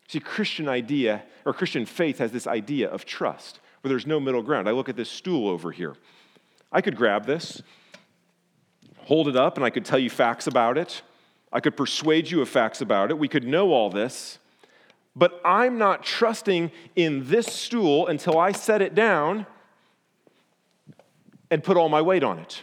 See, 0.09 0.21
Christian 0.21 0.69
idea 0.69 1.23
or 1.45 1.53
Christian 1.53 1.85
faith 1.85 2.19
has 2.19 2.33
this 2.33 2.47
idea 2.47 2.89
of 2.89 3.05
trust 3.05 3.61
where 3.81 3.91
there's 3.91 4.07
no 4.07 4.19
middle 4.19 4.43
ground. 4.43 4.69
I 4.69 4.73
look 4.73 4.89
at 4.89 4.97
this 4.97 5.11
stool 5.11 5.49
over 5.49 5.71
here. 5.71 5.95
I 6.73 6.81
could 6.81 6.97
grab 6.97 7.27
this, 7.27 7.63
hold 8.99 9.29
it 9.29 9.37
up, 9.37 9.57
and 9.57 9.65
I 9.65 9.71
could 9.71 9.85
tell 9.85 9.99
you 9.99 10.11
facts 10.11 10.47
about 10.47 10.79
it. 10.79 11.03
I 11.53 11.61
could 11.61 11.77
persuade 11.77 12.31
you 12.31 12.41
of 12.43 12.49
facts 12.49 12.81
about 12.81 13.11
it. 13.11 13.19
We 13.19 13.29
could 13.29 13.45
know 13.45 13.73
all 13.73 13.91
this. 13.91 14.39
But 15.17 15.41
I'm 15.45 15.79
not 15.79 16.05
trusting 16.05 16.71
in 16.95 17.29
this 17.29 17.47
stool 17.47 18.07
until 18.07 18.39
I 18.39 18.53
set 18.53 18.81
it 18.81 18.95
down 18.95 19.47
and 21.51 21.65
put 21.65 21.77
all 21.77 21.89
my 21.89 22.01
weight 22.01 22.23
on 22.23 22.39
it. 22.39 22.63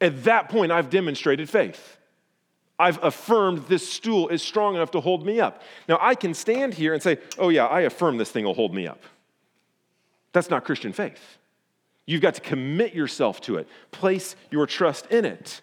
At 0.00 0.24
that 0.24 0.48
point, 0.48 0.70
I've 0.70 0.90
demonstrated 0.90 1.50
faith. 1.50 1.96
I've 2.78 3.02
affirmed 3.02 3.66
this 3.66 3.88
stool 3.92 4.28
is 4.28 4.42
strong 4.42 4.74
enough 4.76 4.92
to 4.92 5.00
hold 5.00 5.26
me 5.26 5.40
up. 5.40 5.62
Now, 5.88 5.98
I 6.00 6.14
can 6.14 6.34
stand 6.34 6.74
here 6.74 6.94
and 6.94 7.02
say, 7.02 7.18
oh, 7.38 7.48
yeah, 7.48 7.66
I 7.66 7.82
affirm 7.82 8.16
this 8.16 8.30
thing 8.30 8.44
will 8.44 8.54
hold 8.54 8.74
me 8.74 8.86
up. 8.86 9.02
That's 10.32 10.50
not 10.50 10.64
Christian 10.64 10.92
faith. 10.92 11.38
You've 12.06 12.20
got 12.20 12.34
to 12.34 12.40
commit 12.40 12.94
yourself 12.94 13.40
to 13.42 13.56
it, 13.56 13.68
place 13.90 14.34
your 14.50 14.66
trust 14.66 15.06
in 15.06 15.24
it. 15.24 15.60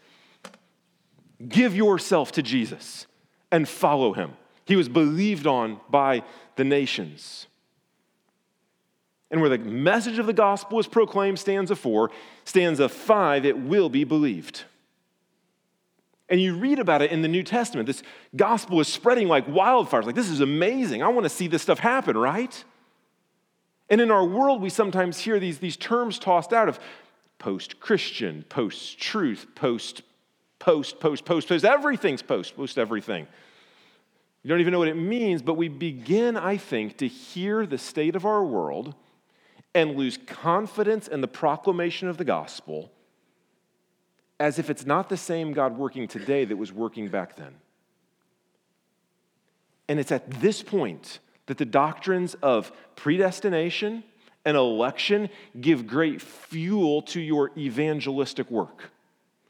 Give 1.47 1.75
yourself 1.75 2.31
to 2.33 2.41
Jesus 2.41 3.07
and 3.51 3.67
follow 3.67 4.13
him. 4.13 4.33
He 4.65 4.75
was 4.75 4.89
believed 4.89 5.47
on 5.47 5.79
by 5.89 6.23
the 6.55 6.63
nations. 6.63 7.47
And 9.31 9.41
where 9.41 9.49
the 9.49 9.57
message 9.57 10.17
of 10.17 10.25
the 10.25 10.33
gospel 10.33 10.79
is 10.79 10.87
proclaimed, 10.87 11.39
stanza 11.39 11.75
four, 11.75 12.11
stanza 12.45 12.89
five, 12.89 13.45
it 13.45 13.57
will 13.57 13.89
be 13.89 14.03
believed. 14.03 14.63
And 16.29 16.39
you 16.39 16.55
read 16.55 16.79
about 16.79 17.01
it 17.01 17.11
in 17.11 17.21
the 17.21 17.27
New 17.27 17.43
Testament. 17.43 17.87
This 17.87 18.03
gospel 18.35 18.79
is 18.79 18.87
spreading 18.87 19.27
like 19.27 19.47
wildfires. 19.47 20.05
Like, 20.05 20.15
this 20.15 20.29
is 20.29 20.41
amazing. 20.41 21.01
I 21.01 21.07
want 21.07 21.25
to 21.25 21.29
see 21.29 21.47
this 21.47 21.61
stuff 21.61 21.79
happen, 21.79 22.15
right? 22.15 22.63
And 23.89 23.99
in 24.01 24.11
our 24.11 24.25
world, 24.25 24.61
we 24.61 24.69
sometimes 24.69 25.19
hear 25.19 25.39
these, 25.39 25.59
these 25.59 25.77
terms 25.77 26.19
tossed 26.19 26.53
out 26.53 26.69
of 26.69 26.79
post 27.39 27.79
Christian, 27.79 28.43
post 28.49 28.99
truth, 28.99 29.47
post, 29.55 30.03
post, 30.59 30.99
post, 30.99 31.25
post, 31.25 31.47
post. 31.47 31.65
Everything's 31.65 32.21
post, 32.21 32.55
post 32.55 32.77
everything. 32.77 33.27
You 34.43 34.49
don't 34.49 34.59
even 34.59 34.71
know 34.71 34.79
what 34.79 34.87
it 34.87 34.95
means, 34.95 35.41
but 35.41 35.55
we 35.55 35.67
begin, 35.67 36.37
I 36.37 36.57
think, 36.57 36.97
to 36.97 37.07
hear 37.07 37.65
the 37.65 37.77
state 37.77 38.15
of 38.15 38.25
our 38.25 38.43
world 38.43 38.95
and 39.73 39.95
lose 39.95 40.17
confidence 40.17 41.07
in 41.07 41.21
the 41.21 41.27
proclamation 41.27 42.07
of 42.07 42.17
the 42.17 42.25
gospel 42.25 42.91
as 44.39 44.57
if 44.57 44.69
it's 44.69 44.85
not 44.85 45.09
the 45.09 45.17
same 45.17 45.51
God 45.51 45.77
working 45.77 46.07
today 46.07 46.45
that 46.45 46.55
was 46.55 46.71
working 46.71 47.09
back 47.09 47.35
then. 47.35 47.55
And 49.89 49.99
it's 49.99 50.11
at 50.11 50.29
this 50.39 50.63
point 50.63 51.19
that 51.49 51.57
the 51.57 51.65
doctrines 51.65 52.35
of 52.43 52.71
predestination 52.95 54.03
and 54.45 54.55
election 54.55 55.27
give 55.59 55.87
great 55.87 56.21
fuel 56.21 57.01
to 57.01 57.19
your 57.19 57.49
evangelistic 57.57 58.51
work, 58.51 58.91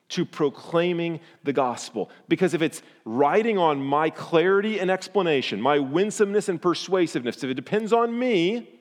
to 0.07 0.23
proclaiming 0.23 1.19
the 1.43 1.51
gospel. 1.51 2.09
Because 2.29 2.53
if 2.53 2.61
it's 2.61 2.81
riding 3.03 3.57
on 3.57 3.83
my 3.83 4.09
clarity 4.09 4.79
and 4.79 4.89
explanation, 4.89 5.59
my 5.59 5.77
winsomeness 5.77 6.47
and 6.47 6.61
persuasiveness, 6.61 7.43
if 7.43 7.49
it 7.49 7.55
depends 7.55 7.91
on 7.91 8.17
me, 8.17 8.79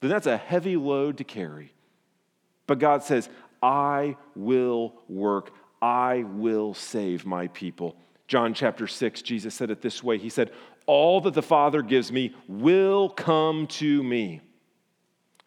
then 0.00 0.10
that's 0.10 0.26
a 0.26 0.36
heavy 0.36 0.76
load 0.76 1.16
to 1.16 1.24
carry. 1.24 1.72
But 2.66 2.80
God 2.80 3.02
says, 3.02 3.30
I 3.62 4.18
will 4.36 4.92
work, 5.08 5.52
I 5.80 6.24
will 6.24 6.74
save 6.74 7.24
my 7.24 7.46
people. 7.48 7.96
John 8.28 8.52
chapter 8.52 8.86
6, 8.86 9.22
Jesus 9.22 9.54
said 9.54 9.70
it 9.70 9.80
this 9.80 10.04
way 10.04 10.18
He 10.18 10.28
said, 10.28 10.52
all 10.90 11.20
that 11.20 11.34
the 11.34 11.42
Father 11.42 11.82
gives 11.82 12.10
me 12.10 12.34
will 12.48 13.08
come 13.08 13.68
to 13.68 14.02
me. 14.02 14.40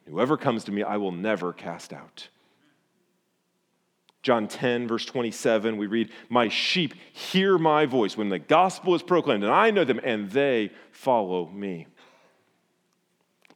Whoever 0.08 0.38
comes 0.38 0.64
to 0.64 0.72
me, 0.72 0.84
I 0.84 0.96
will 0.96 1.12
never 1.12 1.52
cast 1.52 1.92
out. 1.92 2.30
John 4.22 4.48
10, 4.48 4.88
verse 4.88 5.04
27, 5.04 5.76
we 5.76 5.88
read, 5.88 6.12
My 6.30 6.48
sheep 6.48 6.94
hear 7.12 7.58
my 7.58 7.86
voice 7.86 8.16
when 8.16 8.30
the 8.30 8.40
gospel 8.40 8.96
is 8.96 9.04
proclaimed, 9.04 9.44
and 9.44 9.52
I 9.52 9.70
know 9.70 9.84
them, 9.84 10.00
and 10.02 10.32
they 10.32 10.72
follow 10.94 11.50
me. 11.50 11.88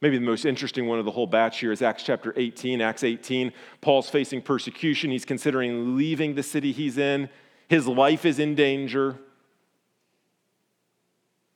Maybe 0.02 0.18
the 0.18 0.26
most 0.26 0.44
interesting 0.44 0.88
one 0.88 0.98
of 0.98 1.06
the 1.06 1.10
whole 1.10 1.26
batch 1.26 1.60
here 1.60 1.72
is 1.72 1.80
Acts 1.80 2.02
chapter 2.02 2.34
18. 2.36 2.82
Acts 2.82 3.02
18, 3.02 3.50
Paul's 3.80 4.10
facing 4.10 4.42
persecution. 4.42 5.10
He's 5.10 5.24
considering 5.24 5.96
leaving 5.96 6.34
the 6.34 6.42
city 6.42 6.70
he's 6.70 6.98
in, 6.98 7.30
his 7.66 7.88
life 7.88 8.26
is 8.26 8.38
in 8.38 8.54
danger 8.54 9.18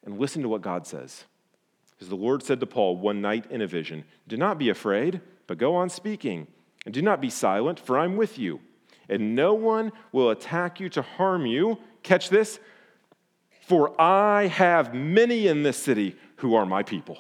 and 0.05 0.19
listen 0.19 0.43
to 0.43 0.49
what 0.49 0.63
God 0.63 0.87
says. 0.87 1.25
As 2.01 2.09
the 2.09 2.17
Lord 2.17 2.43
said 2.43 2.61
to 2.61 2.67
Paul 2.67 2.97
one 2.97 3.21
night 3.21 3.47
in 3.51 3.63
a 3.63 3.67
vision, 3.67 4.05
Do 4.27 4.37
not 4.37 4.59
be 4.59 4.69
afraid, 4.69 5.21
but 5.47 5.59
go 5.59 5.77
on 5.77 5.89
speaking, 5.89 6.47
And 6.85 6.93
do 6.93 7.03
not 7.03 7.21
be 7.21 7.31
silent, 7.31 7.79
for 7.79 7.99
I'm 7.99 8.17
with 8.17 8.39
you, 8.39 8.61
and 9.09 9.35
no 9.35 9.55
one 9.55 9.93
will 10.11 10.31
attack 10.31 10.81
you 10.81 10.89
to 10.91 11.03
harm 11.03 11.47
you. 11.47 11.79
Catch 12.03 12.29
this. 12.29 12.59
For 13.69 13.99
I 14.01 14.49
have 14.49 14.93
many 14.93 15.47
in 15.47 15.63
this 15.63 15.77
city 15.77 16.17
who 16.37 16.55
are 16.57 16.67
my 16.67 16.83
people. 16.83 17.19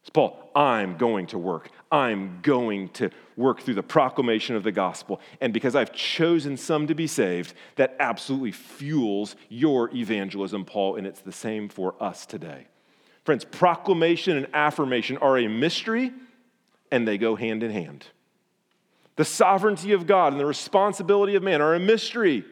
It's 0.00 0.10
Paul, 0.10 0.50
I'm 0.54 0.96
going 0.96 1.26
to 1.28 1.38
work. 1.38 1.70
I'm 1.92 2.40
going 2.40 2.88
to 2.90 3.10
work 3.36 3.60
through 3.60 3.74
the 3.74 3.82
proclamation 3.82 4.56
of 4.56 4.64
the 4.64 4.72
gospel. 4.72 5.20
And 5.42 5.52
because 5.52 5.76
I've 5.76 5.92
chosen 5.92 6.56
some 6.56 6.86
to 6.86 6.94
be 6.94 7.06
saved, 7.06 7.52
that 7.76 7.94
absolutely 8.00 8.52
fuels 8.52 9.36
your 9.50 9.94
evangelism, 9.94 10.64
Paul, 10.64 10.96
and 10.96 11.06
it's 11.06 11.20
the 11.20 11.32
same 11.32 11.68
for 11.68 11.94
us 12.00 12.24
today. 12.24 12.66
Friends, 13.24 13.44
proclamation 13.44 14.38
and 14.38 14.48
affirmation 14.54 15.18
are 15.18 15.38
a 15.38 15.46
mystery, 15.46 16.12
and 16.90 17.06
they 17.06 17.18
go 17.18 17.36
hand 17.36 17.62
in 17.62 17.70
hand. 17.70 18.06
The 19.16 19.24
sovereignty 19.26 19.92
of 19.92 20.06
God 20.06 20.32
and 20.32 20.40
the 20.40 20.46
responsibility 20.46 21.34
of 21.34 21.42
man 21.42 21.60
are 21.60 21.74
a 21.74 21.80
mystery, 21.80 22.44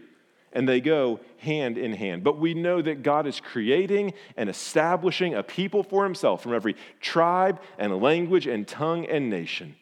and 0.52 0.68
they 0.68 0.80
go 0.80 1.20
hand 1.38 1.78
in 1.78 1.92
hand. 1.92 2.24
But 2.24 2.38
we 2.38 2.54
know 2.54 2.82
that 2.82 3.02
God 3.02 3.26
is 3.26 3.40
creating 3.40 4.14
and 4.36 4.48
establishing 4.48 5.34
a 5.34 5.42
people 5.42 5.82
for 5.82 6.04
himself 6.04 6.42
from 6.42 6.54
every 6.54 6.76
tribe 7.00 7.60
and 7.78 8.00
language 8.00 8.46
and 8.46 8.66
tongue 8.66 9.06
and 9.06 9.30
nation. 9.30 9.76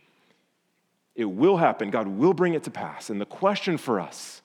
It 1.15 1.25
will 1.25 1.57
happen. 1.57 1.91
God 1.91 2.07
will 2.07 2.35
bring 2.35 2.55
it 2.55 2.65
to 2.65 2.71
pass. 2.71 3.11
And 3.11 3.21
the 3.21 3.27
question 3.27 3.79
for 3.79 3.99
us 3.99 4.43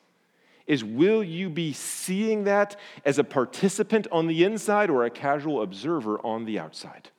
is 0.66 0.84
will 0.84 1.24
you 1.24 1.50
be 1.50 1.74
seeing 1.74 2.46
that 2.46 2.78
as 3.04 3.20
a 3.20 3.24
participant 3.24 4.08
on 4.12 4.28
the 4.28 4.46
inside 4.46 4.90
or 4.90 5.04
a 5.04 5.10
casual 5.10 5.62
observer 5.62 6.20
on 6.26 6.46
the 6.46 6.58
outside? 6.58 7.10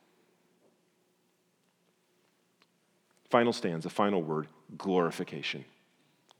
Final 3.29 3.53
stanza, 3.53 3.87
a 3.87 3.91
final 3.91 4.23
word 4.23 4.47
glorification 4.77 5.63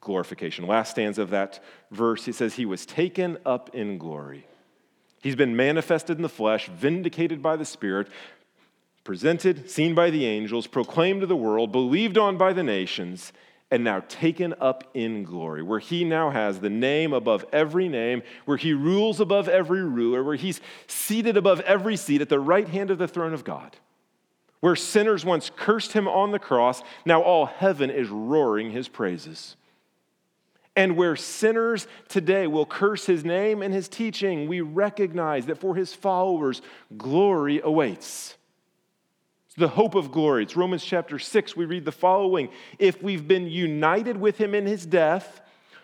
glorification. 0.05 0.65
Last 0.67 0.91
stanza 0.91 1.21
of 1.21 1.31
that 1.31 1.61
verse, 1.91 2.23
he 2.23 2.31
says, 2.31 2.53
He 2.53 2.65
was 2.65 2.85
taken 2.85 3.37
up 3.45 3.75
in 3.75 3.97
glory. 3.97 4.47
He's 5.21 5.35
been 5.35 5.55
manifested 5.55 6.17
in 6.17 6.21
the 6.21 6.29
flesh, 6.29 6.69
vindicated 6.69 7.41
by 7.41 7.57
the 7.57 7.65
Spirit, 7.65 8.07
presented, 9.03 9.69
seen 9.69 9.93
by 9.95 10.11
the 10.11 10.25
angels, 10.25 10.67
proclaimed 10.67 11.21
to 11.21 11.27
the 11.27 11.35
world, 11.35 11.71
believed 11.71 12.17
on 12.17 12.37
by 12.37 12.53
the 12.53 12.63
nations, 12.63 13.33
and 13.71 13.83
now 13.83 14.03
taken 14.07 14.53
up 14.61 14.83
in 14.93 15.23
glory, 15.23 15.63
where 15.63 15.79
he 15.79 16.03
now 16.03 16.29
has 16.29 16.59
the 16.59 16.69
name 16.69 17.11
above 17.11 17.43
every 17.51 17.89
name, 17.89 18.21
where 18.45 18.57
he 18.57 18.73
rules 18.73 19.19
above 19.19 19.49
every 19.49 19.83
ruler, 19.83 20.23
where 20.23 20.35
he's 20.35 20.61
seated 20.87 21.35
above 21.35 21.59
every 21.61 21.97
seat 21.97 22.21
at 22.21 22.29
the 22.29 22.39
right 22.39 22.69
hand 22.69 22.91
of 22.91 22.99
the 22.99 23.07
throne 23.07 23.33
of 23.33 23.43
God. 23.43 23.75
Where 24.59 24.75
sinners 24.75 25.25
once 25.25 25.51
cursed 25.55 25.93
him 25.93 26.07
on 26.07 26.31
the 26.31 26.39
cross, 26.39 26.83
now 27.05 27.21
all 27.21 27.47
heaven 27.47 27.89
is 27.89 28.09
roaring 28.09 28.71
his 28.71 28.87
praises. 28.87 29.55
And 30.75 30.97
where 30.97 31.15
sinners 31.15 31.87
today 32.09 32.47
will 32.47 32.65
curse 32.65 33.05
his 33.05 33.23
name 33.23 33.61
and 33.61 33.73
his 33.73 33.87
teaching, 33.87 34.47
we 34.47 34.61
recognize 34.61 35.45
that 35.45 35.59
for 35.59 35.75
his 35.75 35.93
followers, 35.93 36.61
glory 36.97 37.61
awaits. 37.63 38.35
It's 39.47 39.55
the 39.55 39.69
hope 39.69 39.95
of 39.95 40.11
glory. 40.11 40.43
It's 40.43 40.57
Romans 40.57 40.83
chapter 40.83 41.17
6. 41.17 41.55
We 41.55 41.63
read 41.63 41.85
the 41.85 41.91
following 41.93 42.49
If 42.77 43.01
we've 43.01 43.25
been 43.25 43.47
united 43.47 44.17
with 44.17 44.37
him 44.37 44.53
in 44.53 44.65
his 44.65 44.85
death, 44.85 45.39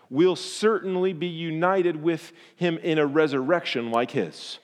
we'll 0.09 0.35
certainly 0.35 1.13
be 1.13 1.27
united 1.27 2.03
with 2.03 2.33
him 2.57 2.77
in 2.79 2.99
a 2.99 3.05
resurrection 3.05 3.91
like 3.91 4.11
his. 4.11 4.59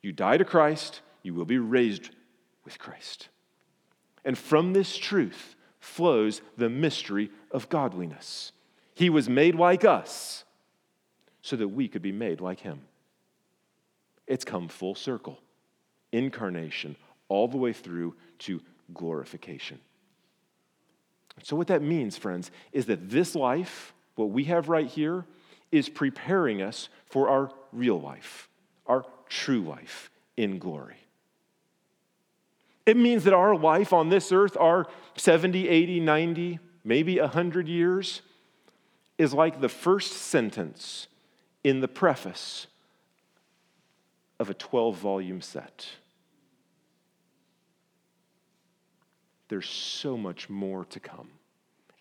You 0.00 0.10
die 0.10 0.38
to 0.38 0.44
Christ, 0.44 1.02
you 1.22 1.34
will 1.34 1.44
be 1.44 1.58
raised 1.58 2.10
with 2.64 2.78
Christ. 2.78 3.28
And 4.24 4.38
from 4.38 4.72
this 4.72 4.96
truth 4.96 5.54
flows 5.78 6.40
the 6.56 6.70
mystery 6.70 7.30
of 7.50 7.68
godliness. 7.68 8.52
He 8.94 9.10
was 9.10 9.28
made 9.28 9.54
like 9.54 9.84
us 9.84 10.44
so 11.40 11.56
that 11.56 11.68
we 11.68 11.88
could 11.88 12.02
be 12.02 12.12
made 12.12 12.40
like 12.40 12.60
him. 12.60 12.82
It's 14.26 14.44
come 14.44 14.68
full 14.68 14.94
circle. 14.94 15.38
Incarnation, 16.12 16.96
all 17.28 17.48
the 17.48 17.56
way 17.56 17.72
through 17.72 18.14
to 18.40 18.60
glorification. 18.92 19.80
So, 21.42 21.56
what 21.56 21.68
that 21.68 21.82
means, 21.82 22.18
friends, 22.18 22.50
is 22.72 22.86
that 22.86 23.08
this 23.08 23.34
life, 23.34 23.94
what 24.16 24.30
we 24.30 24.44
have 24.44 24.68
right 24.68 24.86
here, 24.86 25.24
is 25.70 25.88
preparing 25.88 26.60
us 26.60 26.90
for 27.06 27.28
our 27.28 27.50
real 27.72 27.98
life, 27.98 28.48
our 28.86 29.04
true 29.28 29.62
life 29.62 30.10
in 30.36 30.58
glory. 30.58 30.98
It 32.84 32.96
means 32.96 33.24
that 33.24 33.32
our 33.32 33.56
life 33.56 33.92
on 33.92 34.10
this 34.10 34.32
earth, 34.32 34.56
our 34.58 34.86
70, 35.16 35.68
80, 35.68 36.00
90, 36.00 36.58
maybe 36.84 37.18
100 37.18 37.68
years, 37.68 38.22
is 39.22 39.32
like 39.32 39.60
the 39.60 39.68
first 39.68 40.12
sentence 40.12 41.06
in 41.62 41.78
the 41.78 41.86
preface 41.86 42.66
of 44.40 44.50
a 44.50 44.54
12 44.54 44.96
volume 44.96 45.40
set. 45.40 45.86
There's 49.48 49.68
so 49.68 50.16
much 50.16 50.50
more 50.50 50.84
to 50.86 50.98
come. 50.98 51.28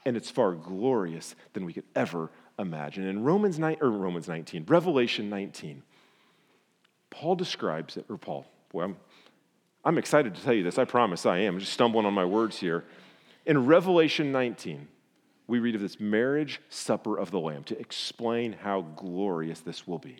And 0.04 0.18
it's 0.18 0.32
far 0.32 0.54
glorious 0.54 1.36
than 1.54 1.64
we 1.64 1.74
could 1.74 1.84
ever 1.96 2.32
imagine. 2.58 3.06
In 3.06 3.24
Romans 3.24 3.60
9 3.60 3.78
or 3.82 3.92
Romans 3.92 4.28
19, 4.28 4.66
Revelation 4.68 5.30
19, 5.30 5.84
Paul 7.12 7.36
describes 7.36 7.98
it, 7.98 8.06
or 8.10 8.18
Paul, 8.18 8.48
boy, 8.72 8.82
I'm, 8.86 8.98
I'm 9.86 10.00
excited 10.00 10.34
to 10.34 10.42
tell 10.42 10.54
you 10.54 10.64
this. 10.64 10.80
I 10.80 10.86
promise 10.86 11.28
I 11.28 11.40
am. 11.40 11.54
I'm 11.54 11.60
just 11.60 11.74
stumbling 11.74 12.08
on 12.08 12.16
my 12.16 12.26
words 12.26 12.58
here. 12.58 12.84
In 13.46 13.68
Revelation 13.68 14.32
19, 14.32 14.88
we 15.52 15.60
read 15.60 15.76
of 15.76 15.82
this 15.82 16.00
marriage 16.00 16.62
supper 16.70 17.20
of 17.20 17.30
the 17.30 17.40
Lamb 17.40 17.66
to 17.66 17.78
explain 17.78 18.54
how 18.54 18.82
glorious 18.96 19.60
this 19.60 19.86
will 19.86 20.00
be. 20.00 20.18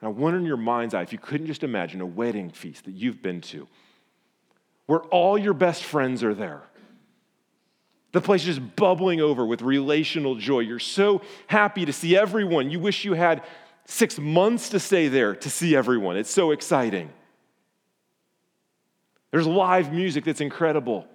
And 0.00 0.04
I 0.04 0.08
wonder 0.08 0.38
in 0.38 0.46
your 0.46 0.56
mind's 0.56 0.94
eye 0.94 1.02
if 1.02 1.12
you 1.12 1.18
couldn't 1.18 1.48
just 1.48 1.64
imagine 1.64 2.00
a 2.00 2.06
wedding 2.06 2.50
feast 2.50 2.84
that 2.84 2.92
you've 2.92 3.20
been 3.20 3.40
to 3.42 3.66
where 4.86 5.00
all 5.00 5.36
your 5.36 5.54
best 5.54 5.82
friends 5.82 6.22
are 6.22 6.34
there. 6.34 6.62
The 8.12 8.20
place 8.20 8.42
is 8.42 8.56
just 8.56 8.76
bubbling 8.76 9.20
over 9.20 9.44
with 9.44 9.60
relational 9.60 10.36
joy. 10.36 10.60
You're 10.60 10.78
so 10.78 11.20
happy 11.48 11.84
to 11.84 11.92
see 11.92 12.16
everyone. 12.16 12.70
You 12.70 12.78
wish 12.78 13.04
you 13.04 13.14
had 13.14 13.42
six 13.86 14.18
months 14.20 14.68
to 14.68 14.78
stay 14.78 15.08
there 15.08 15.34
to 15.34 15.50
see 15.50 15.74
everyone. 15.74 16.16
It's 16.16 16.30
so 16.30 16.52
exciting. 16.52 17.10
There's 19.32 19.48
live 19.48 19.92
music 19.92 20.24
that's 20.24 20.40
incredible. 20.40 21.06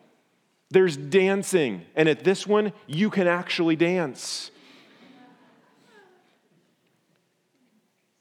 There's 0.73 0.97
dancing. 0.97 1.85
And 1.95 2.09
at 2.09 2.23
this 2.23 2.47
one, 2.47 2.73
you 2.87 3.11
can 3.11 3.27
actually 3.27 3.75
dance. 3.75 4.49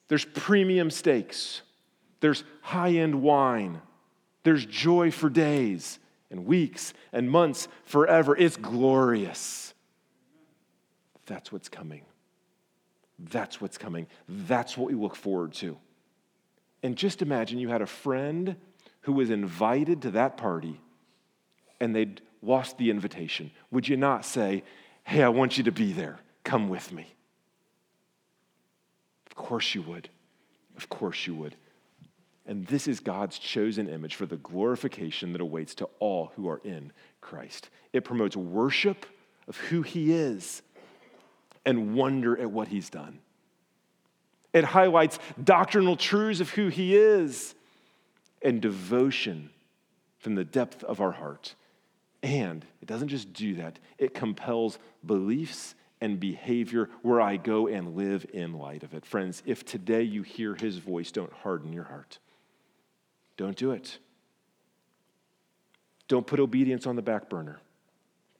There's 0.08 0.26
premium 0.26 0.90
steaks. 0.90 1.62
There's 2.20 2.44
high 2.60 2.90
end 2.90 3.22
wine. 3.22 3.80
There's 4.42 4.66
joy 4.66 5.10
for 5.10 5.30
days 5.30 5.98
and 6.30 6.44
weeks 6.44 6.92
and 7.10 7.30
months 7.30 7.68
forever. 7.84 8.36
It's 8.36 8.58
glorious. 8.58 9.72
That's 11.24 11.50
what's 11.50 11.70
coming. 11.70 12.02
That's 13.18 13.62
what's 13.62 13.78
coming. 13.78 14.08
That's 14.28 14.76
what 14.76 14.90
we 14.90 14.94
look 14.94 15.16
forward 15.16 15.54
to. 15.54 15.78
And 16.82 16.96
just 16.96 17.22
imagine 17.22 17.58
you 17.58 17.70
had 17.70 17.80
a 17.80 17.86
friend 17.86 18.56
who 19.02 19.14
was 19.14 19.30
invited 19.30 20.02
to 20.02 20.10
that 20.10 20.36
party 20.36 20.78
and 21.80 21.96
they'd 21.96 22.20
lost 22.42 22.76
the 22.76 22.90
invitation. 22.90 23.50
Would 23.70 23.88
you 23.88 23.96
not 23.96 24.24
say, 24.24 24.64
Hey, 25.04 25.22
I 25.22 25.28
want 25.28 25.58
you 25.58 25.64
to 25.64 25.72
be 25.72 25.92
there. 25.92 26.18
Come 26.44 26.68
with 26.68 26.92
me? 26.92 27.12
Of 29.26 29.34
course 29.34 29.74
you 29.74 29.82
would. 29.82 30.08
Of 30.76 30.88
course 30.88 31.26
you 31.26 31.34
would. 31.34 31.56
And 32.46 32.66
this 32.66 32.88
is 32.88 33.00
God's 33.00 33.38
chosen 33.38 33.88
image 33.88 34.16
for 34.16 34.26
the 34.26 34.36
glorification 34.36 35.32
that 35.32 35.40
awaits 35.40 35.74
to 35.76 35.88
all 36.00 36.32
who 36.36 36.48
are 36.48 36.60
in 36.64 36.92
Christ. 37.20 37.70
It 37.92 38.04
promotes 38.04 38.36
worship 38.36 39.06
of 39.48 39.56
who 39.56 39.82
He 39.82 40.12
is 40.12 40.62
and 41.64 41.94
wonder 41.94 42.38
at 42.38 42.50
what 42.50 42.68
He's 42.68 42.90
done. 42.90 43.20
It 44.52 44.64
highlights 44.64 45.18
doctrinal 45.42 45.96
truths 45.96 46.40
of 46.40 46.50
who 46.50 46.68
He 46.68 46.96
is 46.96 47.54
and 48.42 48.60
devotion 48.60 49.50
from 50.18 50.34
the 50.34 50.44
depth 50.44 50.82
of 50.84 51.00
our 51.00 51.12
heart. 51.12 51.54
And 52.22 52.64
it 52.80 52.86
doesn't 52.86 53.08
just 53.08 53.32
do 53.32 53.56
that, 53.56 53.78
it 53.98 54.14
compels 54.14 54.78
beliefs 55.04 55.74
and 56.00 56.18
behavior 56.18 56.90
where 57.02 57.20
I 57.20 57.36
go 57.36 57.68
and 57.68 57.96
live 57.96 58.26
in 58.32 58.54
light 58.54 58.82
of 58.82 58.94
it. 58.94 59.06
Friends, 59.06 59.42
if 59.46 59.64
today 59.64 60.02
you 60.02 60.22
hear 60.22 60.54
His 60.54 60.78
voice, 60.78 61.12
don't 61.12 61.32
harden 61.32 61.72
your 61.72 61.84
heart. 61.84 62.18
Don't 63.36 63.56
do 63.56 63.72
it. 63.72 63.98
Don't 66.08 66.26
put 66.26 66.40
obedience 66.40 66.86
on 66.86 66.96
the 66.96 67.02
back 67.02 67.30
burner. 67.30 67.60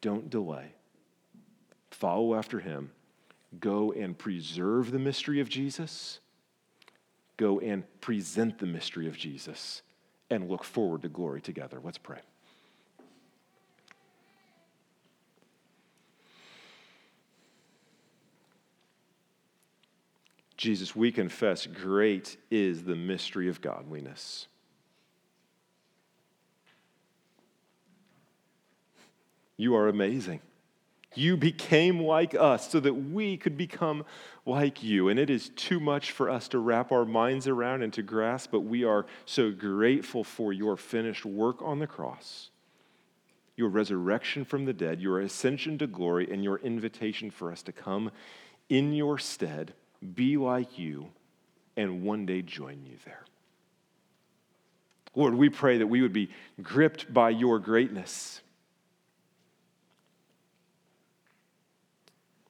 Don't 0.01 0.29
delay. 0.29 0.75
Follow 1.91 2.35
after 2.35 2.61
him. 2.61 2.91
Go 3.61 3.93
and 3.93 4.19
preserve 4.19 4.91
the 4.91 4.99
mystery 4.99 5.41
of 5.41 5.49
Jesus. 5.49 6.21
Go 7.37 7.61
and 7.61 7.85
present 8.01 8.59
the 8.59 8.67
mystery 8.67 9.07
of 9.07 9.17
Jesus 9.17 9.83
and 10.31 10.49
look 10.49 10.65
forward 10.65 11.03
to 11.03 11.09
glory 11.09 11.41
together. 11.41 11.81
Let's 11.83 11.99
pray. 11.99 12.21
Jesus, 20.63 20.95
we 20.95 21.11
confess 21.11 21.67
great 21.67 22.37
is 22.49 22.85
the 22.85 22.95
mystery 22.95 23.49
of 23.49 23.61
godliness. 23.61 24.47
You 29.57 29.75
are 29.75 29.89
amazing. 29.89 30.41
You 31.17 31.37
became 31.37 31.99
like 31.99 32.37
us 32.37 32.71
so 32.71 32.79
that 32.79 32.95
we 32.95 33.37
could 33.37 33.57
become 33.57 34.05
like 34.47 34.85
you. 34.85 35.09
And 35.09 35.19
it 35.19 35.31
is 35.31 35.49
too 35.49 35.81
much 35.81 36.13
for 36.13 36.31
us 36.31 36.47
to 36.51 36.61
wrap 36.61 36.93
our 36.93 37.05
minds 37.05 37.49
around 37.49 37.83
and 37.83 37.93
to 37.95 38.03
grasp, 38.03 38.53
but 38.53 38.61
we 38.61 38.85
are 38.85 39.05
so 39.27 39.51
grateful 39.51 40.23
for 40.23 40.53
your 40.53 40.77
finished 40.77 41.27
work 41.27 41.61
on 41.61 41.81
the 41.81 41.89
cross, 41.89 42.51
your 43.57 43.69
resurrection 43.69 44.45
from 44.45 44.65
the 44.67 44.73
dead, 44.73 45.01
your 45.01 45.19
ascension 45.19 45.77
to 45.79 45.89
glory, 45.89 46.31
and 46.31 46.45
your 46.45 46.59
invitation 46.59 47.33
for 47.33 47.51
us 47.51 47.65
to 47.65 47.73
come 47.73 48.13
in 48.69 48.93
your 48.93 49.19
stead, 49.19 49.75
be 50.15 50.37
like 50.37 50.79
you, 50.79 51.09
and 51.77 52.03
one 52.03 52.27
day 52.27 52.43
join 52.43 52.85
you 52.85 52.97
there. 53.05 53.25
Lord, 55.15 55.35
we 55.35 55.49
pray 55.49 55.79
that 55.79 55.87
we 55.87 56.03
would 56.03 56.13
be 56.13 56.31
gripped 56.63 57.13
by 57.13 57.31
your 57.31 57.59
greatness 57.59 58.41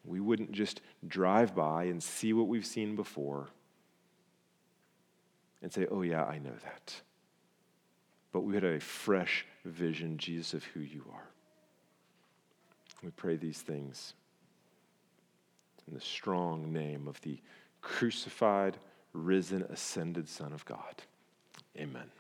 We 0.05 0.21
wouldn't 0.21 0.53
just 0.53 0.81
drive 1.07 1.55
by 1.55 1.85
and 1.85 2.03
see 2.03 2.33
what 2.33 2.49
we've 2.49 2.67
seen 2.67 2.97
before 2.97 3.49
and 5.63 5.73
say, 5.73 5.87
oh, 5.91 6.03
yeah, 6.03 6.25
I 6.25 6.39
know 6.39 6.55
that. 6.65 6.95
But 8.33 8.41
we 8.41 8.55
had 8.55 8.65
a 8.65 8.81
fresh 8.81 9.47
vision, 9.65 10.19
Jesus, 10.19 10.55
of 10.55 10.65
who 10.65 10.81
you 10.81 11.05
are. 11.13 11.29
We 13.03 13.11
pray 13.11 13.37
these 13.37 13.61
things 13.61 14.15
in 15.89 15.95
the 15.95 16.01
strong 16.01 16.73
name 16.73 17.09
of 17.09 17.21
the 17.23 17.39
crucified, 17.81 18.79
risen, 19.13 19.63
ascended 19.63 20.29
Son 20.29 20.53
of 20.53 20.65
God. 20.65 21.03
Amen. 21.77 22.11